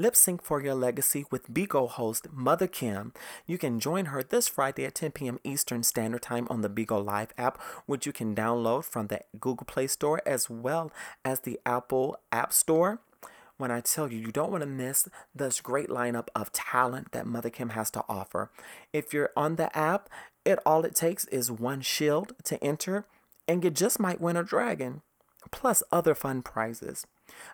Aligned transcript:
Lip 0.00 0.14
Sync 0.14 0.44
for 0.44 0.62
Your 0.62 0.76
Legacy 0.76 1.24
with 1.28 1.52
Bigo 1.52 1.88
host 1.88 2.28
Mother 2.32 2.68
Kim. 2.68 3.12
You 3.48 3.58
can 3.58 3.80
join 3.80 4.04
her 4.04 4.22
this 4.22 4.46
Friday 4.46 4.84
at 4.84 4.94
10 4.94 5.10
p.m. 5.10 5.40
Eastern 5.42 5.82
Standard 5.82 6.22
Time 6.22 6.46
on 6.48 6.60
the 6.60 6.70
Bigo 6.70 7.04
Live 7.04 7.34
app, 7.36 7.60
which 7.86 8.06
you 8.06 8.12
can 8.12 8.32
download 8.32 8.84
from 8.84 9.08
the 9.08 9.22
Google 9.40 9.64
Play 9.66 9.88
Store 9.88 10.22
as 10.24 10.48
well 10.48 10.92
as 11.24 11.40
the 11.40 11.58
Apple 11.66 12.16
App 12.30 12.52
Store. 12.52 13.00
When 13.56 13.72
I 13.72 13.80
tell 13.80 14.12
you, 14.12 14.20
you 14.20 14.30
don't 14.30 14.52
want 14.52 14.62
to 14.62 14.68
miss 14.68 15.08
this 15.34 15.60
great 15.60 15.88
lineup 15.88 16.28
of 16.32 16.52
talent 16.52 17.10
that 17.10 17.26
Mother 17.26 17.50
Kim 17.50 17.70
has 17.70 17.90
to 17.90 18.04
offer. 18.08 18.52
If 18.92 19.12
you're 19.12 19.30
on 19.36 19.56
the 19.56 19.76
app, 19.76 20.08
it 20.44 20.60
all 20.64 20.84
it 20.84 20.94
takes 20.94 21.24
is 21.24 21.50
one 21.50 21.80
shield 21.80 22.34
to 22.44 22.62
enter, 22.62 23.04
and 23.48 23.64
you 23.64 23.70
just 23.70 23.98
might 23.98 24.20
win 24.20 24.36
a 24.36 24.44
dragon, 24.44 25.02
plus 25.50 25.82
other 25.90 26.14
fun 26.14 26.42
prizes. 26.42 27.04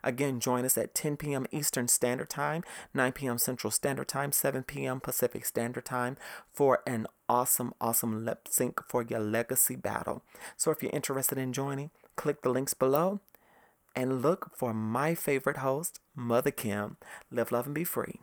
Again, 0.03 0.41
join 0.41 0.65
us 0.65 0.79
at 0.79 0.95
10 0.95 1.17
p.m. 1.17 1.47
Eastern 1.51 1.89
Standard 1.89 2.31
Time, 2.31 2.63
9 2.93 3.13
p.m. 3.13 3.39
Central 3.39 3.71
Standard 3.71 4.09
Time, 4.09 4.33
7 4.33 4.63
p.m. 4.63 5.01
Pacific 5.01 5.45
Standard 5.45 5.85
Time 5.85 6.17
for 6.53 6.83
an 6.87 7.07
awesome, 7.29 7.73
awesome 7.81 8.25
lip 8.25 8.49
sync 8.49 8.81
for 8.87 9.03
your 9.03 9.21
legacy 9.21 9.77
battle. 9.77 10.23
So 10.57 10.71
if 10.71 10.83
you're 10.83 10.93
interested 10.93 11.39
in 11.39 11.53
joining, 11.53 11.91
click 12.17 12.43
the 12.43 12.51
links 12.51 12.75
below 12.75 13.21
and 13.97 14.23
look 14.23 14.51
for 14.55 14.75
my 14.75 15.15
favorite 15.15 15.59
host, 15.59 16.01
Mother 16.15 16.51
Kim. 16.51 16.97
Live, 17.31 17.53
love, 17.53 17.67
and 17.67 17.75
be 17.75 17.85
free. 17.85 18.21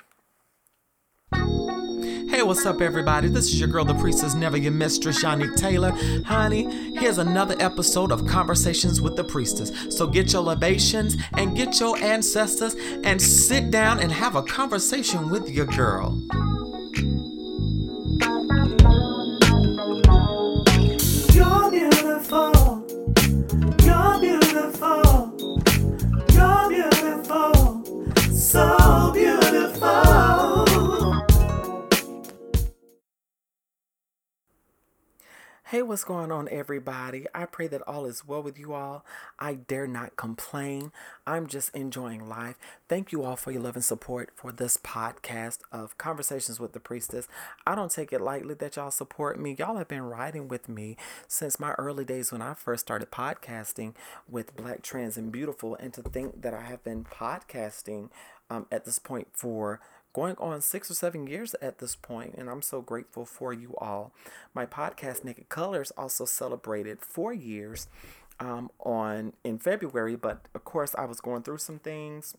Hey, 2.02 2.42
what's 2.42 2.66
up, 2.66 2.82
everybody? 2.82 3.28
This 3.28 3.46
is 3.46 3.60
your 3.60 3.70
girl, 3.70 3.86
the 3.86 3.94
priestess, 3.94 4.34
never 4.34 4.58
your 4.58 4.72
mistress, 4.72 5.24
Yannick 5.24 5.56
Taylor. 5.56 5.92
Honey, 6.26 6.64
here's 6.98 7.20
another 7.20 7.56
episode 7.60 8.12
of 8.12 8.26
Conversations 8.26 9.00
with 9.00 9.16
the 9.16 9.24
Priestess. 9.24 9.72
So 9.96 10.08
get 10.08 10.34
your 10.34 10.42
libations 10.42 11.16
and 11.34 11.56
get 11.56 11.80
your 11.80 11.96
ancestors 11.98 12.76
and 13.04 13.22
sit 13.22 13.70
down 13.70 14.00
and 14.00 14.12
have 14.12 14.36
a 14.36 14.42
conversation 14.42 15.30
with 15.30 15.48
your 15.50 15.68
girl. 15.68 16.20
You're 21.34 21.70
beautiful. 21.70 22.86
You're 23.84 24.20
beautiful. 24.20 25.38
You're 26.34 26.70
beautiful. 26.70 27.84
So 28.32 29.12
beautiful. 29.14 29.41
Hey, 35.72 35.84
what's 35.84 36.04
going 36.04 36.34
on, 36.34 36.50
everybody? 36.50 37.28
I 37.34 37.46
pray 37.46 37.68
that 37.68 37.82
all 37.88 38.04
is 38.04 38.28
well 38.28 38.44
with 38.44 38.60
you 38.60 38.74
all. 38.74 39.06
I 39.40 39.54
dare 39.54 39.88
not 39.88 40.18
complain. 40.18 40.92
I'm 41.26 41.48
just 41.48 41.74
enjoying 41.74 42.28
life. 42.28 42.58
Thank 42.90 43.14
you 43.14 43.24
all 43.24 43.38
for 43.38 43.54
your 43.54 43.62
love 43.62 43.76
and 43.76 43.86
support 43.86 44.32
for 44.36 44.52
this 44.52 44.76
podcast 44.76 45.60
of 45.72 45.98
Conversations 45.98 46.60
with 46.60 46.74
the 46.74 46.82
Priestess. 46.82 47.30
I 47.66 47.76
don't 47.76 47.90
take 47.90 48.12
it 48.12 48.20
lightly 48.20 48.54
that 48.56 48.76
y'all 48.76 48.92
support 48.92 49.40
me. 49.40 49.56
Y'all 49.58 49.78
have 49.78 49.88
been 49.88 50.02
riding 50.02 50.50
with 50.50 50.68
me 50.68 50.98
since 51.30 51.58
my 51.58 51.72
early 51.78 52.04
days 52.04 52.34
when 52.34 52.42
I 52.42 52.54
first 52.54 52.86
started 52.86 53.10
podcasting 53.10 53.94
with 54.28 54.58
Black 54.58 54.82
Trans 54.82 55.16
and 55.16 55.32
Beautiful. 55.32 55.76
And 55.76 55.94
to 55.94 56.02
think 56.02 56.42
that 56.42 56.54
I 56.54 56.64
have 56.64 56.84
been 56.84 57.06
podcasting 57.06 58.10
um, 58.50 58.66
at 58.74 58.84
this 58.84 59.00
point 59.00 59.30
for 59.32 59.80
going 60.14 60.36
on 60.38 60.62
six 60.62 60.92
or 60.92 60.94
seven 60.94 61.28
years 61.28 61.56
at 61.62 61.80
this 61.80 61.96
point, 61.96 62.36
and 62.38 62.50
I'm 62.50 62.62
so 62.62 62.82
grateful 62.82 63.26
for 63.26 63.54
you 63.54 63.76
all. 63.78 64.12
My 64.54 64.66
podcast, 64.66 65.24
Naked 65.24 65.50
Colors, 65.50 65.92
also 65.98 66.26
celebrated 66.26 67.02
four 67.02 67.34
years 67.34 67.88
um, 68.40 68.72
on 68.80 69.34
in 69.44 69.60
February, 69.60 70.16
but 70.16 70.48
of 70.54 70.64
course, 70.64 70.96
I 70.98 71.06
was 71.06 71.22
going 71.22 71.44
through 71.44 71.60
some 71.60 71.80
things. 71.80 72.36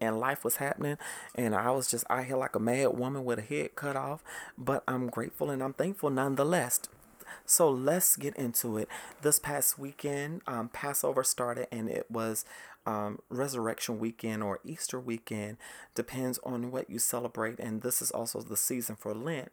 And 0.00 0.18
life 0.18 0.44
was 0.44 0.56
happening, 0.56 0.98
and 1.36 1.54
I 1.54 1.70
was 1.70 1.88
just 1.88 2.04
out 2.10 2.24
here 2.24 2.36
like 2.36 2.56
a 2.56 2.58
mad 2.58 2.98
woman 2.98 3.24
with 3.24 3.38
a 3.38 3.42
head 3.42 3.76
cut 3.76 3.96
off. 3.96 4.22
But 4.58 4.82
I'm 4.88 5.06
grateful 5.06 5.50
and 5.50 5.62
I'm 5.62 5.72
thankful 5.72 6.10
nonetheless. 6.10 6.80
So 7.46 7.70
let's 7.70 8.16
get 8.16 8.34
into 8.36 8.76
it. 8.76 8.88
This 9.22 9.38
past 9.38 9.78
weekend, 9.78 10.42
um, 10.46 10.68
Passover 10.68 11.22
started, 11.22 11.68
and 11.72 11.88
it 11.88 12.10
was 12.10 12.44
um, 12.86 13.18
Resurrection 13.28 13.98
Weekend 13.98 14.42
or 14.42 14.60
Easter 14.64 15.00
weekend, 15.00 15.56
depends 15.94 16.38
on 16.44 16.70
what 16.70 16.90
you 16.90 16.98
celebrate. 16.98 17.58
And 17.58 17.82
this 17.82 18.02
is 18.02 18.10
also 18.10 18.40
the 18.40 18.56
season 18.56 18.96
for 18.96 19.14
Lent. 19.14 19.50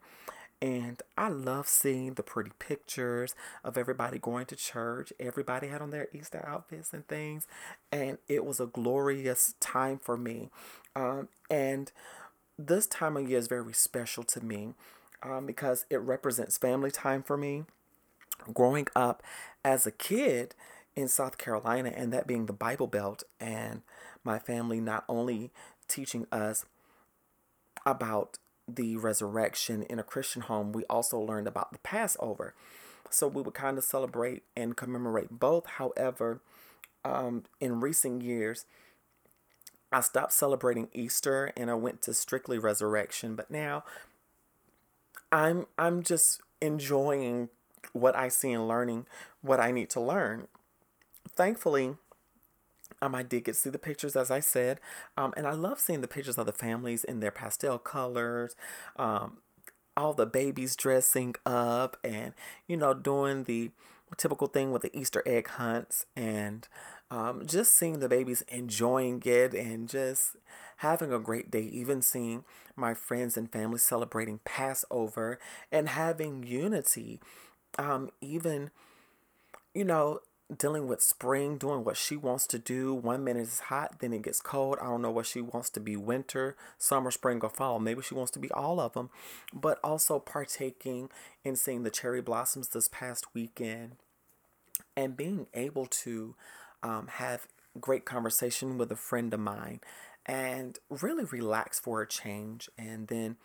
And 0.62 1.02
I 1.18 1.30
love 1.30 1.68
seeing 1.68 2.14
the 2.14 2.24
pretty 2.24 2.52
pictures 2.60 3.34
of 3.64 3.78
everybody 3.78 4.20
going 4.20 4.46
to 4.48 4.56
church. 4.56 5.12
Everybody 5.20 5.68
had 5.68 5.82
on 5.82 5.90
their 5.90 6.08
Easter 6.14 6.44
outfits 6.48 6.94
and 6.94 7.08
things. 7.08 7.48
And 7.92 8.20
it 8.28 8.46
was 8.46 8.60
a 8.60 8.68
glorious 8.68 9.56
time 9.60 9.98
for 9.98 10.18
me. 10.18 10.52
Um, 10.96 11.30
and 11.50 11.92
this 12.60 12.86
time 12.86 13.18
of 13.18 13.28
year 13.28 13.40
is 13.40 13.48
very 13.48 13.74
special 13.74 14.24
to 14.26 14.46
me 14.46 14.76
um, 15.24 15.48
because 15.48 15.86
it 15.90 15.98
represents 15.98 16.58
family 16.58 16.92
time 16.92 17.24
for 17.24 17.38
me. 17.38 17.66
Growing 18.54 18.88
up 18.96 19.22
as 19.64 19.86
a 19.86 19.92
kid, 19.92 20.56
in 21.02 21.08
South 21.08 21.38
Carolina, 21.38 21.92
and 21.96 22.14
that 22.14 22.28
being 22.28 22.46
the 22.46 22.54
Bible 22.54 22.88
Belt, 22.88 23.24
and 23.40 23.82
my 24.24 24.40
family 24.40 24.80
not 24.80 25.04
only 25.10 25.52
teaching 25.88 26.28
us 26.32 26.66
about 27.86 28.38
the 28.68 28.96
resurrection 28.96 29.84
in 29.84 30.00
a 30.00 30.04
Christian 30.04 30.44
home, 30.44 30.72
we 30.72 30.86
also 30.86 31.20
learned 31.20 31.48
about 31.48 31.72
the 31.72 31.80
Passover. 31.80 32.54
So 33.10 33.28
we 33.28 33.42
would 33.42 33.54
kind 33.54 33.78
of 33.78 33.84
celebrate 33.84 34.44
and 34.56 34.78
commemorate 34.78 35.32
both. 35.32 35.66
However, 35.66 36.42
um, 37.04 37.44
in 37.60 37.82
recent 37.82 38.22
years, 38.22 38.66
I 39.92 40.02
stopped 40.02 40.32
celebrating 40.32 40.88
Easter 40.94 41.52
and 41.58 41.70
I 41.70 41.74
went 41.74 42.02
to 42.04 42.14
strictly 42.14 42.58
resurrection. 42.58 43.36
But 43.36 43.52
now 43.52 43.84
I'm 45.32 45.66
I'm 45.78 46.04
just 46.04 46.40
enjoying 46.62 47.50
what 47.92 48.16
I 48.16 48.30
see 48.30 48.52
and 48.52 48.68
learning 48.68 49.08
what 49.42 49.60
I 49.60 49.72
need 49.72 49.90
to 49.92 50.00
learn 50.00 50.48
thankfully, 51.42 51.96
um, 53.02 53.16
I 53.16 53.24
did 53.24 53.46
get 53.46 53.56
to 53.56 53.60
see 53.60 53.72
the 53.72 53.80
pictures, 53.80 54.16
as 54.16 54.30
I 54.30 54.42
said, 54.42 54.80
um, 55.18 55.34
and 55.36 55.48
I 55.48 55.54
love 55.54 55.80
seeing 55.80 56.02
the 56.02 56.08
pictures 56.08 56.38
of 56.38 56.46
the 56.46 56.52
families 56.54 57.04
in 57.04 57.20
their 57.20 57.32
pastel 57.32 57.80
colors, 57.80 58.56
um, 58.96 59.38
all 59.98 60.14
the 60.14 60.28
babies 60.28 60.76
dressing 60.76 61.34
up, 61.44 61.98
and 62.04 62.34
you 62.68 62.78
know, 62.78 62.94
doing 62.94 63.46
the 63.46 63.72
typical 64.18 64.46
thing 64.46 64.72
with 64.72 64.84
the 64.84 64.96
Easter 64.96 65.24
egg 65.26 65.48
hunts, 65.48 66.06
and 66.16 66.68
um, 67.10 67.48
just 67.48 67.76
seeing 67.76 67.98
the 68.02 68.10
babies 68.10 68.44
enjoying 68.48 69.20
it, 69.26 69.56
and 69.56 69.90
just 69.90 70.36
having 70.78 71.12
a 71.12 71.18
great 71.18 71.50
day. 71.50 71.64
Even 71.64 72.04
seeing 72.04 72.44
my 72.76 72.94
friends 72.94 73.36
and 73.36 73.52
family 73.52 73.80
celebrating 73.80 74.42
Passover 74.46 75.40
and 75.72 75.90
having 75.90 76.44
unity. 76.44 77.20
Um, 77.80 78.12
even 78.22 78.70
you 79.74 79.86
know, 79.86 80.20
dealing 80.56 80.88
with 80.88 81.02
spring, 81.02 81.58
doing 81.58 81.84
what 81.84 81.98
she 81.98 82.16
wants 82.16 82.46
to 82.48 82.60
do. 82.60 82.94
One 82.94 83.24
minute 83.24 83.44
it's 83.44 83.60
hot, 83.62 84.00
then 84.00 84.14
it 84.14 84.24
gets 84.24 84.42
cold. 84.42 84.78
I 84.82 84.86
don't 84.86 85.02
know 85.02 85.12
what 85.12 85.26
she 85.26 85.42
wants 85.42 85.70
to 85.72 85.80
be 85.80 85.96
winter, 85.96 86.56
summer, 86.78 87.12
spring, 87.12 87.40
or 87.42 87.50
fall. 87.50 87.80
Maybe 87.80 88.02
she 88.02 88.16
wants 88.16 88.32
to 88.32 88.40
be 88.40 88.52
all 88.52 88.80
of 88.80 88.94
them. 88.94 89.10
But 89.54 89.80
also 89.84 90.20
partaking 90.20 91.10
in 91.44 91.56
seeing 91.56 91.84
the 91.84 91.90
cherry 91.90 92.22
blossoms 92.22 92.70
this 92.70 92.88
past 92.88 93.34
weekend 93.34 93.96
and 94.96 95.16
being 95.16 95.48
able 95.54 95.86
to 95.86 96.36
um, 96.84 97.08
have 97.08 97.48
great 97.80 98.06
conversation 98.06 98.78
with 98.78 98.92
a 98.92 98.98
friend 98.98 99.34
of 99.34 99.40
mine 99.40 99.80
and 100.26 100.80
really 100.90 101.24
relax 101.24 101.80
for 101.80 102.02
a 102.02 102.08
change. 102.08 102.70
And 102.78 103.08
then 103.08 103.38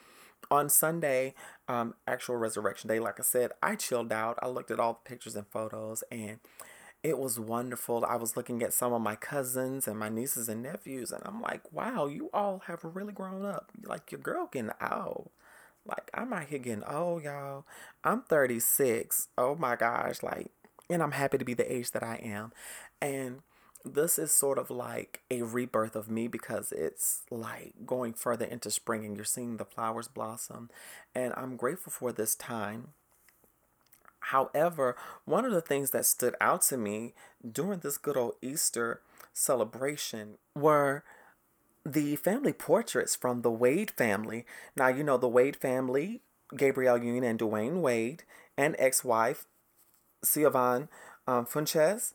on 0.50 0.68
Sunday, 0.68 1.34
um, 1.68 1.94
actual 2.06 2.36
resurrection 2.36 2.88
day, 2.88 2.98
like 2.98 3.20
I 3.20 3.22
said, 3.22 3.52
I 3.62 3.76
chilled 3.76 4.12
out. 4.12 4.38
I 4.42 4.48
looked 4.48 4.70
at 4.70 4.80
all 4.80 4.94
the 4.94 5.08
pictures 5.08 5.36
and 5.36 5.46
photos 5.46 6.02
and 6.10 6.38
it 7.06 7.18
was 7.18 7.38
wonderful. 7.38 8.04
I 8.04 8.16
was 8.16 8.36
looking 8.36 8.64
at 8.64 8.72
some 8.72 8.92
of 8.92 9.00
my 9.00 9.14
cousins 9.14 9.86
and 9.86 9.96
my 9.96 10.08
nieces 10.08 10.48
and 10.48 10.60
nephews, 10.60 11.12
and 11.12 11.22
I'm 11.24 11.40
like, 11.40 11.60
wow, 11.72 12.06
you 12.06 12.30
all 12.34 12.64
have 12.66 12.80
really 12.82 13.12
grown 13.12 13.44
up. 13.44 13.70
Like, 13.84 14.10
your 14.10 14.20
girl 14.20 14.48
getting 14.50 14.72
old. 14.82 15.30
Like, 15.86 16.10
I'm 16.12 16.32
out 16.32 16.46
here 16.46 16.58
getting 16.58 16.82
old, 16.82 17.22
y'all. 17.22 17.64
I'm 18.02 18.22
36. 18.22 19.28
Oh 19.38 19.54
my 19.54 19.76
gosh. 19.76 20.20
Like, 20.24 20.50
and 20.90 21.00
I'm 21.00 21.12
happy 21.12 21.38
to 21.38 21.44
be 21.44 21.54
the 21.54 21.72
age 21.72 21.92
that 21.92 22.02
I 22.02 22.16
am. 22.16 22.50
And 23.00 23.42
this 23.84 24.18
is 24.18 24.32
sort 24.32 24.58
of 24.58 24.68
like 24.68 25.22
a 25.30 25.42
rebirth 25.42 25.94
of 25.94 26.10
me 26.10 26.26
because 26.26 26.72
it's 26.72 27.20
like 27.30 27.74
going 27.86 28.14
further 28.14 28.46
into 28.46 28.68
spring 28.68 29.04
and 29.04 29.14
you're 29.14 29.24
seeing 29.24 29.58
the 29.58 29.64
flowers 29.64 30.08
blossom. 30.08 30.70
And 31.14 31.32
I'm 31.36 31.56
grateful 31.56 31.92
for 31.92 32.10
this 32.10 32.34
time 32.34 32.88
However, 34.30 34.96
one 35.24 35.44
of 35.44 35.52
the 35.52 35.60
things 35.60 35.90
that 35.90 36.04
stood 36.04 36.34
out 36.40 36.62
to 36.62 36.76
me 36.76 37.14
during 37.48 37.78
this 37.80 37.96
good 37.96 38.16
old 38.16 38.34
Easter 38.42 39.00
celebration 39.32 40.38
were 40.54 41.04
the 41.84 42.16
family 42.16 42.52
portraits 42.52 43.14
from 43.14 43.42
the 43.42 43.50
Wade 43.50 43.92
family. 43.92 44.44
Now, 44.74 44.88
you 44.88 45.04
know, 45.04 45.16
the 45.16 45.28
Wade 45.28 45.54
family, 45.56 46.22
Gabrielle 46.56 46.98
Union 46.98 47.22
and 47.22 47.38
Dwyane 47.38 47.80
Wade, 47.80 48.24
and 48.56 48.74
ex 48.80 49.04
wife, 49.04 49.46
Siohvaughn 50.24 50.88
um, 51.28 51.46
Funches, 51.46 52.14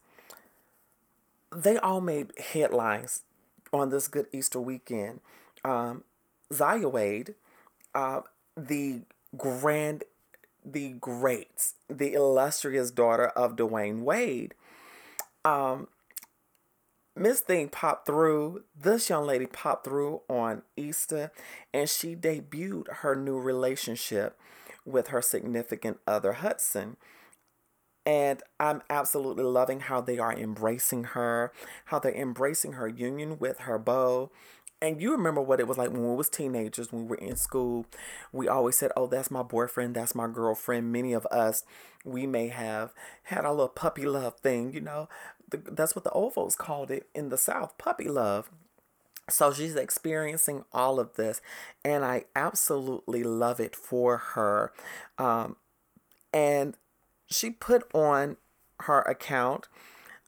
they 1.55 1.77
all 1.77 2.01
made 2.01 2.33
headlines 2.37 3.21
on 3.71 3.89
this 3.89 4.09
good 4.09 4.27
Easter 4.33 4.59
weekend. 4.59 5.21
um, 5.63 6.03
Zaya 6.51 6.89
Wade, 6.89 7.35
uh, 7.95 8.21
the 8.57 9.01
grand, 9.37 10.03
the 10.65 10.93
great, 10.93 11.73
the 11.89 12.13
illustrious 12.13 12.91
daughter 12.91 13.27
of 13.27 13.55
Dwyane 13.55 14.01
Wade. 14.01 14.53
Um, 15.43 15.87
Miss 17.15 17.41
Thing 17.41 17.69
popped 17.69 18.05
through. 18.05 18.63
This 18.79 19.09
young 19.09 19.25
lady 19.25 19.45
popped 19.45 19.85
through 19.85 20.21
on 20.29 20.61
Easter 20.77 21.31
and 21.73 21.89
she 21.89 22.15
debuted 22.15 22.87
her 22.97 23.15
new 23.15 23.39
relationship 23.39 24.39
with 24.85 25.07
her 25.07 25.21
significant 25.21 25.99
other, 26.07 26.33
Hudson. 26.33 26.97
And 28.05 28.41
I'm 28.59 28.81
absolutely 28.89 29.43
loving 29.43 29.81
how 29.81 30.01
they 30.01 30.17
are 30.17 30.33
embracing 30.33 31.03
her, 31.03 31.51
how 31.85 31.99
they're 31.99 32.13
embracing 32.13 32.73
her 32.73 32.87
union 32.87 33.37
with 33.37 33.59
her 33.59 33.77
beau. 33.77 34.31
And 34.81 34.99
you 34.99 35.11
remember 35.11 35.41
what 35.41 35.59
it 35.59 35.67
was 35.67 35.77
like 35.77 35.91
when 35.91 36.09
we 36.09 36.15
was 36.15 36.29
teenagers, 36.29 36.91
when 36.91 37.03
we 37.03 37.09
were 37.09 37.15
in 37.17 37.35
school. 37.35 37.85
We 38.31 38.47
always 38.47 38.77
said, 38.77 38.91
"Oh, 38.97 39.05
that's 39.05 39.29
my 39.29 39.43
boyfriend, 39.43 39.95
that's 39.95 40.15
my 40.15 40.27
girlfriend." 40.27 40.91
Many 40.91 41.13
of 41.13 41.27
us, 41.27 41.63
we 42.03 42.25
may 42.25 42.47
have 42.47 42.91
had 43.23 43.45
a 43.45 43.51
little 43.51 43.69
puppy 43.69 44.05
love 44.05 44.39
thing, 44.39 44.73
you 44.73 44.81
know. 44.81 45.07
That's 45.49 45.95
what 45.95 46.03
the 46.03 46.11
old 46.11 46.33
folks 46.33 46.55
called 46.55 46.89
it 46.89 47.07
in 47.13 47.29
the 47.29 47.37
South, 47.37 47.77
puppy 47.77 48.07
love. 48.07 48.49
So 49.29 49.53
she's 49.53 49.75
experiencing 49.75 50.65
all 50.73 50.99
of 50.99 51.15
this, 51.15 51.41
and 51.85 52.03
I 52.03 52.25
absolutely 52.35 53.23
love 53.23 53.59
it 53.59 53.75
for 53.75 54.17
her. 54.17 54.73
Um, 55.17 55.57
and 56.33 56.75
she 57.29 57.51
put 57.51 57.83
on 57.93 58.37
her 58.81 59.01
account, 59.01 59.67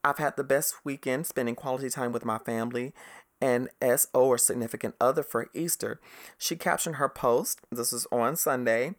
I've 0.04 0.20
had 0.20 0.36
the 0.38 0.44
best 0.44 0.76
weekend 0.84 1.26
spending 1.26 1.56
quality 1.56 1.90
time 1.90 2.12
with 2.12 2.26
my 2.26 2.38
family 2.38 2.94
and 3.44 3.68
SO 3.82 4.24
or 4.24 4.38
significant 4.38 4.96
other 5.02 5.22
for 5.22 5.50
Easter. 5.54 6.00
She 6.38 6.56
captioned 6.56 6.96
her 6.96 7.10
post, 7.10 7.60
this 7.70 7.92
is 7.92 8.08
on 8.10 8.38
Sunday, 8.38 8.96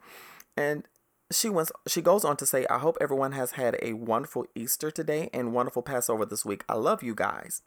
and 0.54 0.86
she 1.32 1.48
wants 1.48 1.72
she 1.88 2.02
goes 2.02 2.26
on 2.26 2.36
to 2.36 2.44
say, 2.44 2.66
I 2.68 2.78
hope 2.78 2.98
everyone 3.00 3.32
has 3.32 3.52
had 3.52 3.78
a 3.80 3.94
wonderful 3.94 4.44
Easter 4.54 4.90
today 4.90 5.30
and 5.32 5.54
wonderful 5.54 5.80
Passover 5.80 6.26
this 6.26 6.44
week. 6.44 6.62
I 6.68 6.74
love 6.74 7.02
you 7.02 7.14
guys. 7.14 7.62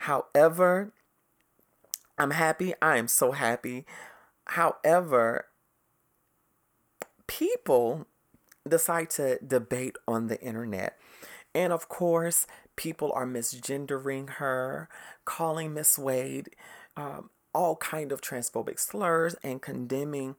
However, 0.00 0.92
I'm 2.18 2.32
happy. 2.32 2.74
I 2.82 2.98
am 2.98 3.08
so 3.08 3.32
happy. 3.32 3.86
However, 4.48 5.46
people 7.26 8.06
decide 8.68 9.08
to 9.10 9.38
debate 9.38 9.96
on 10.06 10.26
the 10.26 10.38
internet. 10.42 10.98
And 11.54 11.72
of 11.72 11.88
course, 11.88 12.46
people 12.80 13.12
are 13.14 13.26
misgendering 13.26 14.30
her, 14.30 14.88
calling 15.26 15.74
Miss 15.74 15.98
Wade 15.98 16.48
um, 16.96 17.28
all 17.52 17.76
kind 17.76 18.10
of 18.10 18.22
transphobic 18.22 18.80
slurs 18.80 19.36
and 19.42 19.60
condemning 19.60 20.36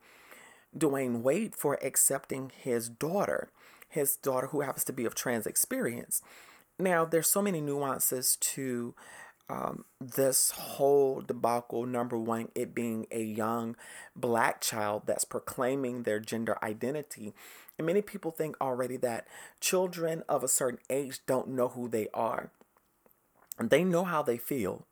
Dwyane 0.76 1.22
Wade 1.22 1.56
for 1.56 1.78
accepting 1.84 2.52
his 2.58 2.90
daughter, 2.90 3.50
his 3.88 4.16
daughter 4.16 4.48
who 4.48 4.62
happens 4.62 4.84
to 4.86 4.94
be 4.94 5.06
of 5.06 5.14
trans 5.14 5.46
experience. 5.46 6.24
Now, 6.80 7.06
there's 7.06 7.30
so 7.30 7.44
many 7.44 7.62
nuances 7.62 8.38
to 8.38 8.96
um, 9.52 9.84
this 10.00 10.52
whole 10.52 11.20
debacle, 11.20 11.86
number 11.86 12.18
one, 12.18 12.48
it 12.56 12.74
being 12.74 13.06
a 13.12 13.22
young 13.22 13.76
black 14.16 14.62
child 14.62 15.04
that's 15.06 15.26
proclaiming 15.26 16.04
their 16.04 16.22
gender 16.22 16.58
identity. 16.64 17.34
And 17.78 17.86
many 17.86 18.02
people 18.02 18.32
think 18.32 18.56
already 18.62 18.96
that 18.98 19.28
children 19.60 20.24
of 20.30 20.42
a 20.42 20.48
certain 20.48 20.80
age 20.90 21.20
don't 21.26 21.50
know 21.50 21.68
who 21.68 21.90
they 21.90 22.08
are. 22.14 22.50
They 23.60 23.84
know 23.84 24.06
how 24.06 24.22
they 24.22 24.38
feel. 24.38 24.86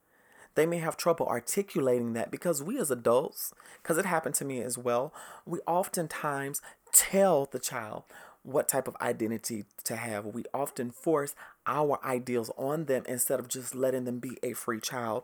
They 0.55 0.65
may 0.65 0.79
have 0.79 0.97
trouble 0.97 1.27
articulating 1.27 2.11
that 2.13 2.29
because 2.29 2.61
we 2.61 2.77
as 2.79 2.91
adults, 2.91 3.53
because 3.81 3.97
it 3.97 4.05
happened 4.05 4.35
to 4.35 4.45
me 4.45 4.61
as 4.61 4.77
well, 4.77 5.13
we 5.45 5.59
oftentimes 5.67 6.61
tell 6.91 7.47
the 7.49 7.59
child 7.59 8.03
what 8.49 8.67
type 8.67 8.87
of 8.87 8.97
identity 9.01 9.65
to 9.83 9.95
have. 9.95 10.25
We 10.25 10.43
often 10.53 10.91
force 10.91 11.35
our 11.65 11.99
ideals 12.03 12.51
on 12.57 12.85
them 12.85 13.03
instead 13.07 13.39
of 13.39 13.47
just 13.47 13.75
letting 13.75 14.05
them 14.05 14.19
be 14.19 14.37
a 14.43 14.53
free 14.53 14.79
child. 14.79 15.23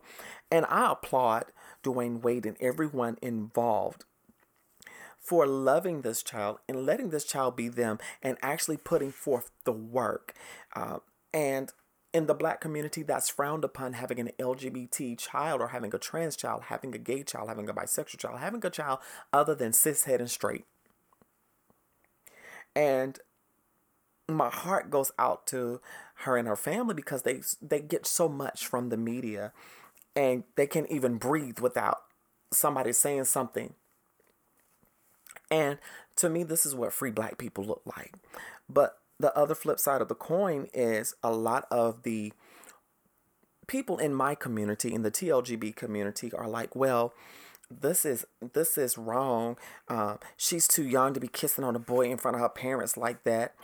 And 0.52 0.66
I 0.68 0.92
applaud 0.92 1.46
Dwyane 1.84 2.22
Wade 2.22 2.46
and 2.46 2.58
everyone 2.60 3.18
involved 3.22 4.06
for 5.20 5.48
loving 5.48 6.02
this 6.02 6.22
child 6.22 6.60
and 6.70 6.86
letting 6.86 7.10
this 7.10 7.26
child 7.26 7.56
be 7.56 7.68
them 7.68 7.98
and 8.22 8.38
actually 8.42 8.78
putting 8.78 9.12
forth 9.12 9.50
the 9.64 9.72
work. 9.72 10.34
Uh, 10.76 11.00
and 11.34 11.72
in 12.14 12.28
the 12.28 12.34
black 12.36 12.62
community, 12.62 13.02
that's 13.04 13.30
frowned 13.30 13.66
upon 13.66 13.94
having 13.94 14.20
an 14.20 14.30
LGBT 14.40 15.18
child 15.18 15.62
or 15.62 15.70
having 15.70 15.94
a 15.94 15.98
trans 15.98 16.36
child, 16.36 16.64
having 16.68 16.94
a 16.96 17.00
gay 17.00 17.24
child, 17.24 17.50
having 17.50 17.68
a 17.68 17.74
bisexual 17.74 18.20
child, 18.20 18.40
having 18.40 18.64
a 18.64 18.70
child 18.70 19.00
other 19.34 19.56
than 19.56 19.72
cishet 19.72 20.20
and 20.20 20.32
straight. 20.32 20.66
And 22.76 23.20
my 24.28 24.50
heart 24.50 24.90
goes 24.90 25.12
out 25.20 25.46
to 25.48 25.82
her 26.20 26.38
and 26.38 26.48
her 26.48 26.56
family 26.56 26.94
because 26.94 27.24
they 27.24 27.42
they 27.62 27.80
get 27.80 28.06
so 28.06 28.28
much 28.28 28.66
from 28.66 28.90
the 28.90 28.98
media 28.98 29.52
and 30.16 30.44
they 30.56 30.66
can't 30.66 30.90
even 30.90 31.18
breathe 31.18 31.60
without 31.60 32.00
somebody 32.52 32.92
saying 32.92 33.26
something. 33.26 33.74
And 35.52 35.78
to 36.16 36.30
me 36.30 36.44
this 36.44 36.66
is 36.66 36.74
what 36.74 36.94
free 36.94 37.12
black 37.12 37.38
people 37.38 37.64
look 37.64 37.84
like. 37.86 38.16
But 38.68 38.98
the 39.20 39.36
other 39.38 39.56
flip 39.56 39.80
side 39.80 40.02
of 40.02 40.08
the 40.08 40.16
coin 40.16 40.68
is 40.74 41.14
a 41.24 41.32
lot 41.32 41.68
of 41.70 42.04
the 42.04 42.34
people 43.68 43.98
in 43.98 44.14
my 44.14 44.36
community 44.36 44.94
in 44.94 45.04
the 45.04 45.12
TLGB 45.12 45.76
community 45.76 46.32
are 46.34 46.48
like, 46.48 46.76
well, 46.76 47.14
this 47.70 48.06
is 48.06 48.26
this 48.54 48.78
is 48.78 48.98
wrong. 48.98 49.58
Uh, 49.88 50.18
she's 50.38 50.68
too 50.68 50.86
young 50.86 51.14
to 51.14 51.20
be 51.20 51.28
kissing 51.28 51.64
on 51.64 51.76
a 51.76 51.80
boy 51.80 52.10
in 52.10 52.18
front 52.18 52.36
of 52.36 52.42
her 52.42 52.50
parents 52.50 52.98
like 52.98 53.24
that. 53.24 53.56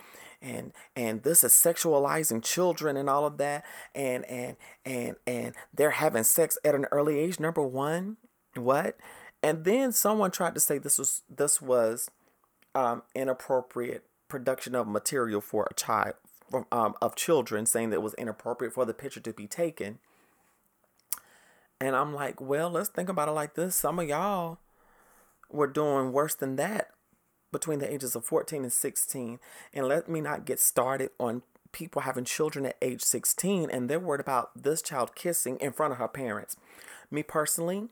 And 0.41 0.73
and 0.95 1.23
this 1.23 1.43
is 1.43 1.51
sexualizing 1.51 2.43
children 2.43 2.97
and 2.97 3.09
all 3.09 3.25
of 3.25 3.37
that. 3.37 3.63
And 3.93 4.25
and 4.25 4.57
and 4.85 5.15
and 5.27 5.55
they're 5.73 5.91
having 5.91 6.23
sex 6.23 6.57
at 6.65 6.75
an 6.75 6.85
early 6.91 7.19
age. 7.19 7.39
Number 7.39 7.61
one, 7.61 8.17
what? 8.55 8.97
And 9.43 9.63
then 9.65 9.91
someone 9.91 10.31
tried 10.31 10.55
to 10.55 10.61
say 10.61 10.77
this 10.77 10.97
was 10.97 11.23
this 11.29 11.61
was 11.61 12.09
um, 12.75 13.03
inappropriate 13.15 14.03
production 14.27 14.75
of 14.75 14.87
material 14.87 15.41
for 15.41 15.67
a 15.69 15.73
child 15.73 16.15
um, 16.71 16.95
of 17.01 17.15
children, 17.15 17.65
saying 17.65 17.89
that 17.89 17.97
it 17.97 18.01
was 18.01 18.13
inappropriate 18.15 18.73
for 18.73 18.85
the 18.85 18.93
picture 18.93 19.19
to 19.19 19.33
be 19.33 19.47
taken. 19.47 19.99
And 21.81 21.95
I'm 21.95 22.13
like, 22.13 22.39
well, 22.39 22.69
let's 22.69 22.89
think 22.89 23.09
about 23.09 23.27
it 23.27 23.31
like 23.31 23.55
this. 23.55 23.75
Some 23.75 23.97
of 23.97 24.07
y'all 24.07 24.59
were 25.49 25.65
doing 25.65 26.13
worse 26.13 26.35
than 26.35 26.55
that 26.57 26.91
between 27.51 27.79
the 27.79 27.91
ages 27.91 28.15
of 28.15 28.23
14 28.23 28.61
and 28.61 28.71
16. 28.71 29.39
And 29.73 29.87
let 29.87 30.07
me 30.07 30.21
not 30.21 30.45
get 30.45 30.59
started 30.59 31.09
on 31.19 31.41
people 31.71 32.03
having 32.03 32.23
children 32.23 32.67
at 32.67 32.77
age 32.81 33.01
16 33.01 33.69
and 33.69 33.89
they're 33.89 33.99
worried 33.99 34.19
about 34.21 34.51
this 34.61 34.81
child 34.81 35.15
kissing 35.15 35.57
in 35.57 35.71
front 35.71 35.93
of 35.93 35.97
her 35.97 36.07
parents. 36.07 36.55
Me 37.09 37.23
personally, 37.23 37.87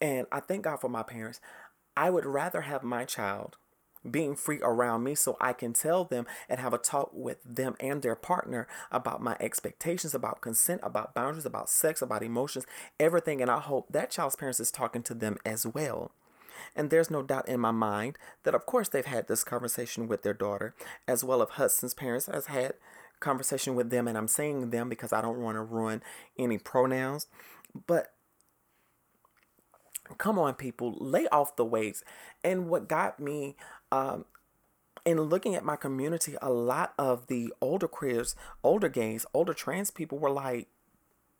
and 0.00 0.26
I 0.30 0.38
thank 0.38 0.62
God 0.62 0.80
for 0.80 0.88
my 0.88 1.02
parents, 1.02 1.40
I 1.96 2.10
would 2.10 2.26
rather 2.26 2.62
have 2.62 2.84
my 2.84 3.04
child 3.04 3.56
being 4.08 4.36
free 4.36 4.60
around 4.62 5.02
me 5.02 5.14
so 5.14 5.36
I 5.40 5.52
can 5.52 5.72
tell 5.72 6.04
them 6.04 6.26
and 6.48 6.60
have 6.60 6.74
a 6.74 6.78
talk 6.78 7.10
with 7.12 7.38
them 7.44 7.74
and 7.80 8.02
their 8.02 8.16
partner 8.16 8.66
about 8.90 9.22
my 9.22 9.36
expectations, 9.40 10.14
about 10.14 10.40
consent, 10.40 10.80
about 10.82 11.14
boundaries, 11.14 11.46
about 11.46 11.68
sex, 11.68 12.02
about 12.02 12.22
emotions, 12.22 12.66
everything. 13.00 13.40
And 13.40 13.50
I 13.50 13.60
hope 13.60 13.86
that 13.90 14.10
child's 14.10 14.36
parents 14.36 14.60
is 14.60 14.70
talking 14.70 15.02
to 15.04 15.14
them 15.14 15.38
as 15.44 15.66
well. 15.66 16.12
And 16.76 16.90
there's 16.90 17.10
no 17.10 17.22
doubt 17.22 17.48
in 17.48 17.60
my 17.60 17.70
mind 17.70 18.18
that, 18.42 18.54
of 18.54 18.66
course, 18.66 18.88
they've 18.88 19.04
had 19.04 19.28
this 19.28 19.44
conversation 19.44 20.08
with 20.08 20.22
their 20.22 20.34
daughter, 20.34 20.74
as 21.06 21.24
well 21.24 21.42
as 21.42 21.50
Hudson's 21.50 21.94
parents 21.94 22.26
has 22.26 22.46
had 22.46 22.74
conversation 23.20 23.74
with 23.74 23.90
them. 23.90 24.08
And 24.08 24.18
I'm 24.18 24.28
saying 24.28 24.70
them 24.70 24.88
because 24.88 25.12
I 25.12 25.20
don't 25.20 25.40
want 25.40 25.56
to 25.56 25.62
ruin 25.62 26.02
any 26.38 26.58
pronouns. 26.58 27.26
But 27.86 28.12
come 30.18 30.38
on, 30.38 30.54
people, 30.54 30.96
lay 30.98 31.26
off 31.28 31.56
the 31.56 31.64
Wades. 31.64 32.02
And 32.42 32.68
what 32.68 32.88
got 32.88 33.20
me 33.20 33.56
um, 33.94 34.24
in 35.04 35.20
looking 35.20 35.54
at 35.54 35.64
my 35.64 35.76
community, 35.76 36.34
a 36.42 36.50
lot 36.50 36.94
of 36.98 37.26
the 37.28 37.52
older 37.60 37.86
queers, 37.86 38.34
older 38.62 38.88
gays, 38.88 39.26
older 39.32 39.54
trans 39.54 39.90
people 39.90 40.18
were 40.18 40.30
like, 40.30 40.66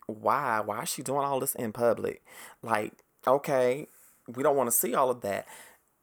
why? 0.07 0.61
Why 0.63 0.83
is 0.83 0.89
she 0.89 1.01
doing 1.01 1.25
all 1.25 1.39
this 1.39 1.55
in 1.55 1.73
public? 1.73 2.23
Like, 2.61 2.93
okay, 3.27 3.87
we 4.27 4.43
don't 4.43 4.55
want 4.55 4.69
to 4.69 4.75
see 4.75 4.93
all 4.93 5.09
of 5.09 5.21
that. 5.21 5.47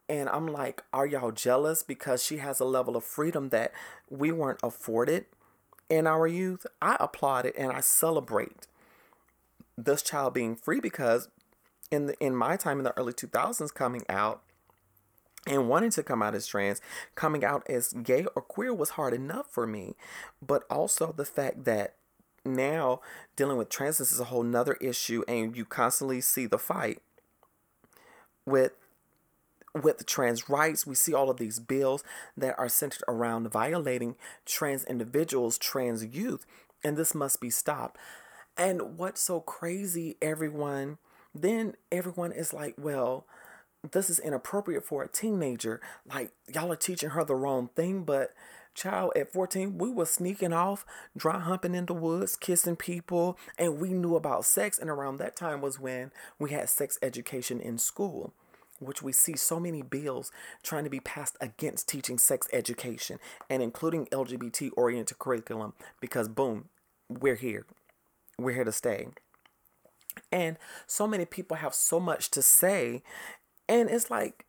And 0.09 0.29
I'm 0.29 0.47
like, 0.47 0.83
are 0.93 1.07
y'all 1.07 1.31
jealous 1.31 1.83
because 1.83 2.23
she 2.23 2.39
has 2.39 2.61
a 2.61 2.65
level 2.65 2.97
of 2.97 3.05
freedom 3.05 3.49
that 3.51 3.73
we 4.11 4.33
weren't 4.33 4.61
afforded 4.63 5.27
in 5.89 6.07
our 6.07 6.27
youth? 6.27 6.67
I 6.83 6.97
applaud 7.01 7.47
it 7.47 7.55
and 7.57 7.73
I 7.73 7.81
celebrate 7.81 8.67
this 9.79 10.03
child 10.03 10.35
being 10.35 10.57
free 10.57 10.81
because 10.81 11.29
in 11.91 12.07
the 12.07 12.19
in 12.25 12.35
my 12.35 12.57
time 12.57 12.79
in 12.79 12.85
the 12.85 12.97
early 12.99 13.13
2000s 13.13 13.73
coming 13.73 14.03
out 14.09 14.43
and 15.47 15.69
wanting 15.69 15.91
to 15.91 16.03
come 16.03 16.23
out 16.23 16.35
as 16.35 16.47
trans, 16.47 16.81
coming 17.15 17.45
out 17.45 17.67
as 17.69 17.93
gay 17.93 18.27
or 18.35 18.43
queer 18.43 18.73
was 18.73 18.91
hard 18.91 19.13
enough 19.13 19.47
for 19.51 19.67
me. 19.67 19.95
But 20.41 20.65
also 20.71 21.13
the 21.13 21.25
fact 21.25 21.65
that 21.65 21.95
now 22.45 23.01
dealing 23.37 23.57
with 23.57 23.69
trans 23.69 24.01
is 24.01 24.21
a 24.21 24.25
whole 24.25 24.43
nother 24.43 24.75
issue 24.75 25.23
and 25.29 25.57
you 25.57 25.65
constantly 25.65 26.21
see 26.21 26.47
the 26.47 26.59
fight 26.59 27.01
with 28.45 28.73
with 29.75 29.99
the 29.99 30.05
trans 30.05 30.49
rights. 30.49 30.87
We 30.87 30.95
see 30.95 31.15
all 31.15 31.31
of 31.31 31.39
these 31.39 31.59
bills 31.59 32.05
that 32.37 32.59
are 32.59 32.69
centered 32.69 33.05
around 33.09 33.51
violating 33.51 34.17
trans 34.45 34.85
individuals, 34.85 35.57
trans 35.57 36.05
youth, 36.05 36.45
and 36.85 36.97
this 36.97 37.15
must 37.15 37.41
be 37.41 37.51
stopped. 37.51 37.99
And 38.57 38.99
what's 38.99 39.23
so 39.23 39.41
crazy, 39.41 40.17
everyone, 40.21 40.99
then 41.35 41.75
everyone 41.91 42.33
is 42.33 42.53
like, 42.53 42.75
well, 42.77 43.25
this 43.91 44.09
is 44.09 44.19
inappropriate 44.19 44.85
for 44.85 45.03
a 45.03 45.09
teenager. 45.09 45.81
Like, 46.07 46.33
y'all 46.53 46.71
are 46.73 46.77
teaching 46.77 47.11
her 47.11 47.25
the 47.25 47.35
wrong 47.35 47.71
thing, 47.75 48.05
but 48.05 48.33
child 48.75 49.13
at 49.15 49.33
14 49.33 49.77
we 49.77 49.91
were 49.91 50.07
sneaking 50.07 50.53
off 50.53 50.87
dry 51.15 51.39
humping 51.39 51.75
in 51.75 51.87
the 51.87 51.93
woods 51.93 52.37
kissing 52.37 52.77
people 52.77 53.39
and 53.59 53.79
we 53.79 53.93
knew 53.93 54.17
about 54.17 54.47
sex 54.47 54.79
and 54.79 54.89
around 54.89 55.19
that 55.19 55.37
time 55.37 55.61
was 55.61 55.79
when 55.79 56.11
we 56.39 56.53
had 56.53 56.69
sex 56.71 56.99
education 57.03 57.61
in 57.61 57.77
school 57.77 58.33
which 58.79 59.03
we 59.03 59.13
see 59.13 59.37
so 59.37 59.61
many 59.61 59.83
bills 59.83 60.33
trying 60.63 60.85
to 60.85 60.91
be 60.91 61.01
passed 61.01 61.37
against 61.41 61.89
teaching 61.89 62.19
sex 62.19 62.49
education 62.53 63.19
and 63.51 63.63
including 63.63 64.07
lgbt 64.07 64.71
oriented 64.75 65.19
curriculum 65.19 65.75
because 66.01 66.29
boom 66.29 66.71
we're 67.11 67.35
here 67.35 67.67
we're 68.39 68.55
here 68.55 68.65
to 68.65 68.73
stay 68.73 69.09
and 70.31 70.57
so 70.87 71.07
many 71.07 71.25
people 71.25 71.59
have 71.59 71.75
so 71.75 72.01
much 72.01 72.31
to 72.31 72.43
say 72.43 73.03
and 73.73 73.91
it's 73.91 74.11
like 74.11 74.45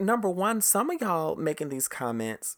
number 0.00 0.28
one 0.28 0.60
some 0.60 0.90
of 0.90 1.00
y'all 1.00 1.36
making 1.36 1.68
these 1.68 1.88
comments 1.88 2.56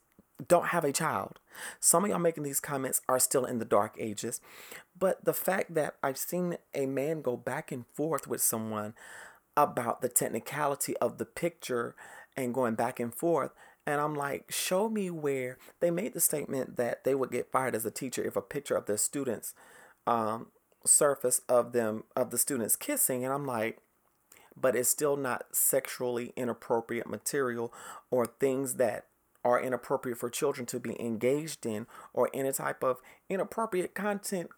don't 0.48 0.68
have 0.68 0.84
a 0.84 0.92
child. 0.92 1.38
Some 1.80 2.04
of 2.04 2.10
y'all 2.10 2.18
making 2.18 2.44
these 2.44 2.60
comments 2.60 3.02
are 3.08 3.18
still 3.18 3.44
in 3.44 3.58
the 3.58 3.64
dark 3.64 3.94
ages. 3.98 4.40
But 4.98 5.24
the 5.24 5.34
fact 5.34 5.74
that 5.74 5.96
I've 6.02 6.16
seen 6.16 6.56
a 6.74 6.86
man 6.86 7.22
go 7.22 7.36
back 7.36 7.70
and 7.70 7.84
forth 7.94 8.26
with 8.26 8.40
someone 8.40 8.94
about 9.56 10.00
the 10.00 10.08
technicality 10.08 10.96
of 10.98 11.18
the 11.18 11.26
picture 11.26 11.94
and 12.36 12.54
going 12.54 12.74
back 12.74 13.00
and 13.00 13.14
forth. 13.14 13.50
And 13.86 14.00
I'm 14.00 14.14
like, 14.14 14.50
show 14.50 14.88
me 14.88 15.10
where 15.10 15.58
they 15.80 15.90
made 15.90 16.14
the 16.14 16.20
statement 16.20 16.76
that 16.76 17.04
they 17.04 17.14
would 17.14 17.30
get 17.30 17.50
fired 17.50 17.74
as 17.74 17.84
a 17.84 17.90
teacher 17.90 18.22
if 18.22 18.36
a 18.36 18.42
picture 18.42 18.76
of 18.76 18.86
their 18.86 18.96
students 18.96 19.54
um, 20.06 20.48
surface 20.84 21.40
of 21.48 21.72
them, 21.72 22.04
of 22.14 22.30
the 22.30 22.38
students 22.38 22.76
kissing. 22.76 23.24
And 23.24 23.34
I'm 23.34 23.46
like, 23.46 23.78
but 24.58 24.76
it's 24.76 24.88
still 24.88 25.16
not 25.16 25.44
sexually 25.52 26.32
inappropriate 26.36 27.08
material 27.08 27.72
or 28.10 28.26
things 28.26 28.74
that 28.74 29.06
are 29.44 29.60
inappropriate 29.60 30.18
for 30.18 30.28
children 30.28 30.66
to 30.66 30.78
be 30.78 31.00
engaged 31.00 31.64
in 31.64 31.86
or 32.12 32.30
any 32.34 32.52
type 32.52 32.82
of 32.82 33.00
inappropriate 33.28 33.94
content 33.94 34.50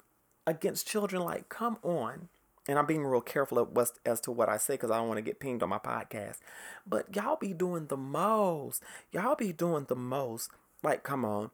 against 0.46 0.87
children. 0.88 1.22
Like 1.22 1.49
come 1.49 1.78
on. 1.82 2.28
And 2.68 2.78
i'm 2.78 2.87
being 2.87 3.04
real 3.04 3.20
careful 3.20 3.68
as 4.06 4.20
to 4.20 4.30
what 4.30 4.49
i 4.49 4.56
say 4.56 4.75
because 4.75 4.92
i 4.92 4.96
don't 4.96 5.08
want 5.08 5.18
to 5.18 5.22
get 5.22 5.40
pinged 5.40 5.62
on 5.62 5.68
my 5.68 5.78
podcast. 5.78 6.38
But 6.87 7.14
y'all 7.14 7.37
be 7.37 7.52
doing 7.52 7.87
the 7.87 7.96
most. 7.96 8.82
Y'all 9.11 9.34
be 9.34 9.52
doing 9.52 9.87
the 9.88 9.96
most. 9.96 10.50
Like 10.82 11.02
come 11.02 11.25
on. 11.25 11.50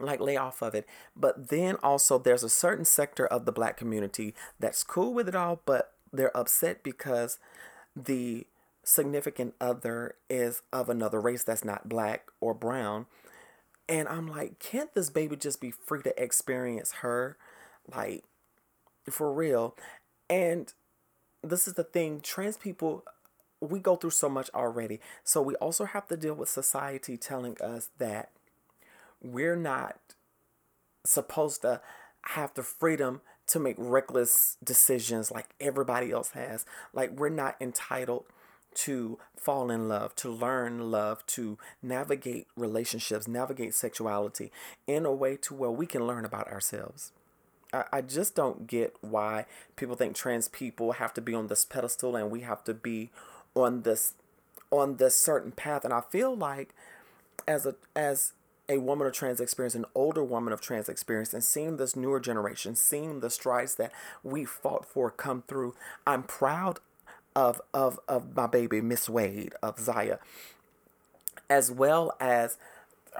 Like 0.00 0.20
lay 0.20 0.36
off 0.36 0.62
of 0.62 0.74
it. 0.74 0.86
But 1.14 1.50
then 1.50 1.76
also 1.82 2.18
there's 2.18 2.42
a 2.42 2.48
certain 2.48 2.84
sector 2.84 3.26
of 3.26 3.44
the 3.44 3.52
black 3.52 3.76
community 3.76 4.34
that's 4.58 4.84
cool 4.84 5.12
with 5.12 5.28
it 5.28 5.36
all 5.36 5.60
but 5.64 5.91
they're 6.12 6.36
upset 6.36 6.82
because 6.82 7.38
the 7.96 8.46
significant 8.84 9.54
other 9.60 10.16
is 10.28 10.62
of 10.72 10.88
another 10.88 11.20
race 11.20 11.44
that's 11.44 11.64
not 11.64 11.88
black 11.88 12.28
or 12.40 12.54
brown. 12.54 13.06
And 13.88 14.08
I'm 14.08 14.26
like, 14.26 14.58
can't 14.58 14.94
this 14.94 15.10
baby 15.10 15.36
just 15.36 15.60
be 15.60 15.70
free 15.70 16.02
to 16.02 16.22
experience 16.22 16.92
her? 17.02 17.36
Like, 17.92 18.24
for 19.10 19.32
real. 19.32 19.76
And 20.30 20.72
this 21.42 21.66
is 21.66 21.74
the 21.74 21.84
thing 21.84 22.20
trans 22.20 22.56
people, 22.56 23.04
we 23.60 23.80
go 23.80 23.96
through 23.96 24.10
so 24.10 24.28
much 24.28 24.50
already. 24.54 25.00
So 25.24 25.42
we 25.42 25.54
also 25.56 25.84
have 25.84 26.08
to 26.08 26.16
deal 26.16 26.34
with 26.34 26.48
society 26.48 27.16
telling 27.16 27.56
us 27.60 27.90
that 27.98 28.30
we're 29.20 29.56
not 29.56 29.98
supposed 31.04 31.62
to 31.62 31.80
have 32.26 32.54
the 32.54 32.62
freedom 32.62 33.20
to 33.48 33.58
make 33.58 33.76
reckless 33.78 34.56
decisions 34.62 35.30
like 35.30 35.48
everybody 35.60 36.10
else 36.10 36.30
has. 36.30 36.64
Like, 36.92 37.10
we're 37.10 37.28
not 37.28 37.56
entitled 37.60 38.24
to 38.74 39.18
fall 39.36 39.70
in 39.70 39.88
love, 39.88 40.14
to 40.16 40.30
learn 40.30 40.90
love, 40.90 41.26
to 41.26 41.58
navigate 41.82 42.46
relationships, 42.56 43.28
navigate 43.28 43.74
sexuality 43.74 44.50
in 44.86 45.04
a 45.04 45.12
way 45.12 45.36
to 45.36 45.54
where 45.54 45.70
we 45.70 45.86
can 45.86 46.06
learn 46.06 46.24
about 46.24 46.48
ourselves. 46.48 47.12
I, 47.72 47.84
I 47.92 48.00
just 48.00 48.34
don't 48.34 48.66
get 48.66 48.94
why 49.00 49.46
people 49.76 49.96
think 49.96 50.14
trans 50.14 50.48
people 50.48 50.92
have 50.92 51.12
to 51.14 51.20
be 51.20 51.34
on 51.34 51.48
this 51.48 51.64
pedestal 51.64 52.16
and 52.16 52.30
we 52.30 52.40
have 52.40 52.64
to 52.64 52.74
be 52.74 53.10
on 53.54 53.82
this 53.82 54.14
on 54.70 54.96
this 54.96 55.14
certain 55.14 55.52
path. 55.52 55.84
And 55.84 55.92
I 55.92 56.00
feel 56.00 56.34
like 56.34 56.74
as 57.46 57.66
a 57.66 57.74
as 57.94 58.32
a 58.72 58.78
woman 58.78 59.06
of 59.06 59.12
trans 59.12 59.40
experience, 59.40 59.74
an 59.74 59.84
older 59.94 60.24
woman 60.24 60.52
of 60.52 60.60
trans 60.60 60.88
experience, 60.88 61.34
and 61.34 61.44
seeing 61.44 61.76
this 61.76 61.94
newer 61.94 62.18
generation, 62.18 62.74
seeing 62.74 63.20
the 63.20 63.30
strides 63.30 63.74
that 63.74 63.92
we 64.22 64.44
fought 64.44 64.86
for 64.86 65.10
come 65.10 65.42
through, 65.46 65.74
I'm 66.06 66.22
proud 66.22 66.80
of 67.36 67.60
of 67.74 68.00
of 68.08 68.34
my 68.34 68.46
baby 68.46 68.80
Miss 68.80 69.08
Wade 69.08 69.54
of 69.62 69.78
Zaya, 69.78 70.18
as 71.50 71.70
well 71.70 72.16
as 72.18 72.56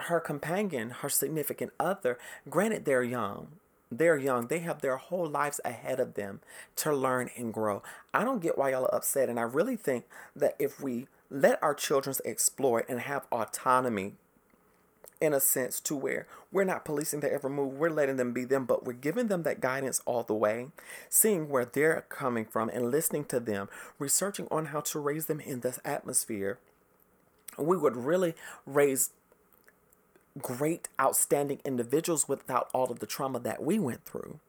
her 0.08 0.20
companion, 0.20 0.90
her 0.90 1.10
significant 1.10 1.72
other. 1.78 2.18
Granted, 2.48 2.86
they're 2.86 3.02
young. 3.02 3.48
They're 3.90 4.16
young. 4.16 4.46
They 4.46 4.60
have 4.60 4.80
their 4.80 4.96
whole 4.96 5.26
lives 5.26 5.60
ahead 5.66 6.00
of 6.00 6.14
them 6.14 6.40
to 6.76 6.94
learn 6.94 7.28
and 7.36 7.52
grow. 7.52 7.82
I 8.14 8.24
don't 8.24 8.40
get 8.40 8.56
why 8.56 8.70
y'all 8.70 8.86
are 8.86 8.94
upset. 8.94 9.28
And 9.28 9.38
I 9.38 9.42
really 9.42 9.76
think 9.76 10.06
that 10.34 10.56
if 10.58 10.80
we 10.80 11.08
let 11.30 11.62
our 11.62 11.74
children 11.74 12.16
explore 12.24 12.84
and 12.88 13.00
have 13.00 13.26
autonomy 13.30 14.14
in 15.22 15.32
a 15.32 15.38
sense 15.38 15.78
to 15.78 15.94
where 15.94 16.26
we're 16.50 16.64
not 16.64 16.84
policing 16.84 17.20
their 17.20 17.32
every 17.32 17.48
move 17.48 17.74
we're 17.74 17.88
letting 17.88 18.16
them 18.16 18.32
be 18.32 18.44
them 18.44 18.64
but 18.64 18.84
we're 18.84 18.92
giving 18.92 19.28
them 19.28 19.44
that 19.44 19.60
guidance 19.60 20.02
all 20.04 20.24
the 20.24 20.34
way 20.34 20.66
seeing 21.08 21.48
where 21.48 21.64
they're 21.64 22.04
coming 22.08 22.44
from 22.44 22.68
and 22.70 22.90
listening 22.90 23.24
to 23.24 23.38
them 23.38 23.68
researching 24.00 24.48
on 24.50 24.66
how 24.66 24.80
to 24.80 24.98
raise 24.98 25.26
them 25.26 25.38
in 25.38 25.60
this 25.60 25.78
atmosphere 25.84 26.58
we 27.56 27.76
would 27.76 27.96
really 27.96 28.34
raise 28.66 29.10
great 30.40 30.88
outstanding 31.00 31.60
individuals 31.64 32.28
without 32.28 32.68
all 32.74 32.90
of 32.90 32.98
the 32.98 33.06
trauma 33.06 33.38
that 33.38 33.62
we 33.62 33.78
went 33.78 34.04
through 34.04 34.40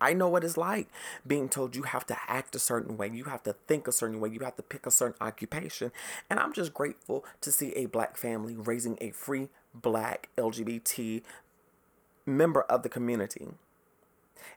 I 0.00 0.12
know 0.12 0.28
what 0.28 0.44
it's 0.44 0.56
like 0.56 0.88
being 1.26 1.48
told 1.48 1.74
you 1.74 1.82
have 1.82 2.06
to 2.06 2.16
act 2.26 2.54
a 2.54 2.58
certain 2.58 2.96
way, 2.96 3.10
you 3.12 3.24
have 3.24 3.42
to 3.44 3.54
think 3.66 3.88
a 3.88 3.92
certain 3.92 4.20
way, 4.20 4.30
you 4.30 4.40
have 4.40 4.56
to 4.56 4.62
pick 4.62 4.86
a 4.86 4.90
certain 4.90 5.16
occupation. 5.20 5.92
And 6.30 6.38
I'm 6.38 6.52
just 6.52 6.74
grateful 6.74 7.24
to 7.40 7.50
see 7.50 7.72
a 7.72 7.86
black 7.86 8.16
family 8.16 8.54
raising 8.56 8.98
a 9.00 9.10
free 9.10 9.48
black 9.74 10.28
LGBT 10.36 11.22
member 12.26 12.62
of 12.62 12.82
the 12.82 12.88
community. 12.88 13.48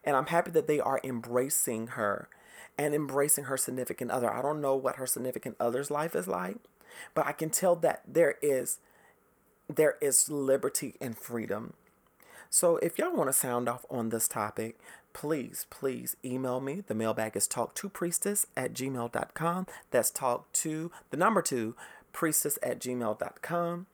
And 0.03 0.15
I'm 0.15 0.27
happy 0.27 0.51
that 0.51 0.67
they 0.67 0.79
are 0.79 0.99
embracing 1.03 1.87
her 1.87 2.29
and 2.77 2.93
embracing 2.93 3.45
her 3.45 3.57
significant 3.57 4.11
other. 4.11 4.31
I 4.31 4.41
don't 4.41 4.61
know 4.61 4.75
what 4.75 4.95
her 4.95 5.07
significant 5.07 5.55
other's 5.59 5.91
life 5.91 6.15
is 6.15 6.27
like, 6.27 6.57
but 7.13 7.25
I 7.25 7.31
can 7.31 7.49
tell 7.49 7.75
that 7.77 8.01
there 8.07 8.35
is 8.41 8.79
there 9.69 9.97
is 10.01 10.29
liberty 10.29 10.95
and 10.99 11.17
freedom. 11.17 11.73
So 12.49 12.75
if 12.77 12.99
y'all 12.99 13.15
want 13.15 13.29
to 13.29 13.33
sound 13.33 13.69
off 13.69 13.85
on 13.89 14.09
this 14.09 14.27
topic, 14.27 14.77
please, 15.13 15.65
please 15.69 16.15
email 16.23 16.59
me. 16.59 16.83
The 16.85 16.95
mailbag 16.95 17.35
is 17.35 17.47
talk 17.47 17.75
to 17.75 17.89
priestess 17.89 18.45
at 18.55 18.73
gmail.com. 18.73 19.67
That's 19.91 20.11
talk 20.11 20.51
to 20.53 20.91
the 21.09 21.17
number 21.17 21.41
two 21.41 21.75
priestess 22.13 22.57
at 22.61 22.79
gmail.com. 22.79 23.87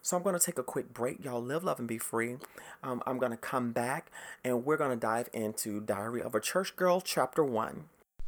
So 0.00 0.16
I'm 0.16 0.22
going 0.22 0.38
to 0.38 0.44
take 0.44 0.58
a 0.58 0.62
quick 0.62 0.94
break. 0.94 1.24
Y'all 1.24 1.42
live, 1.42 1.64
love, 1.64 1.78
and 1.78 1.88
be 1.88 1.98
free. 1.98 2.36
Um, 2.82 3.02
I'm 3.06 3.18
going 3.18 3.32
to 3.32 3.36
come 3.36 3.72
back 3.72 4.10
and 4.44 4.64
we're 4.64 4.76
going 4.76 4.90
to 4.90 4.96
dive 4.96 5.28
into 5.32 5.80
Diary 5.80 6.22
of 6.22 6.34
a 6.34 6.40
Church 6.40 6.76
Girl, 6.76 7.00
Chapter 7.00 7.44
1. 7.44 7.84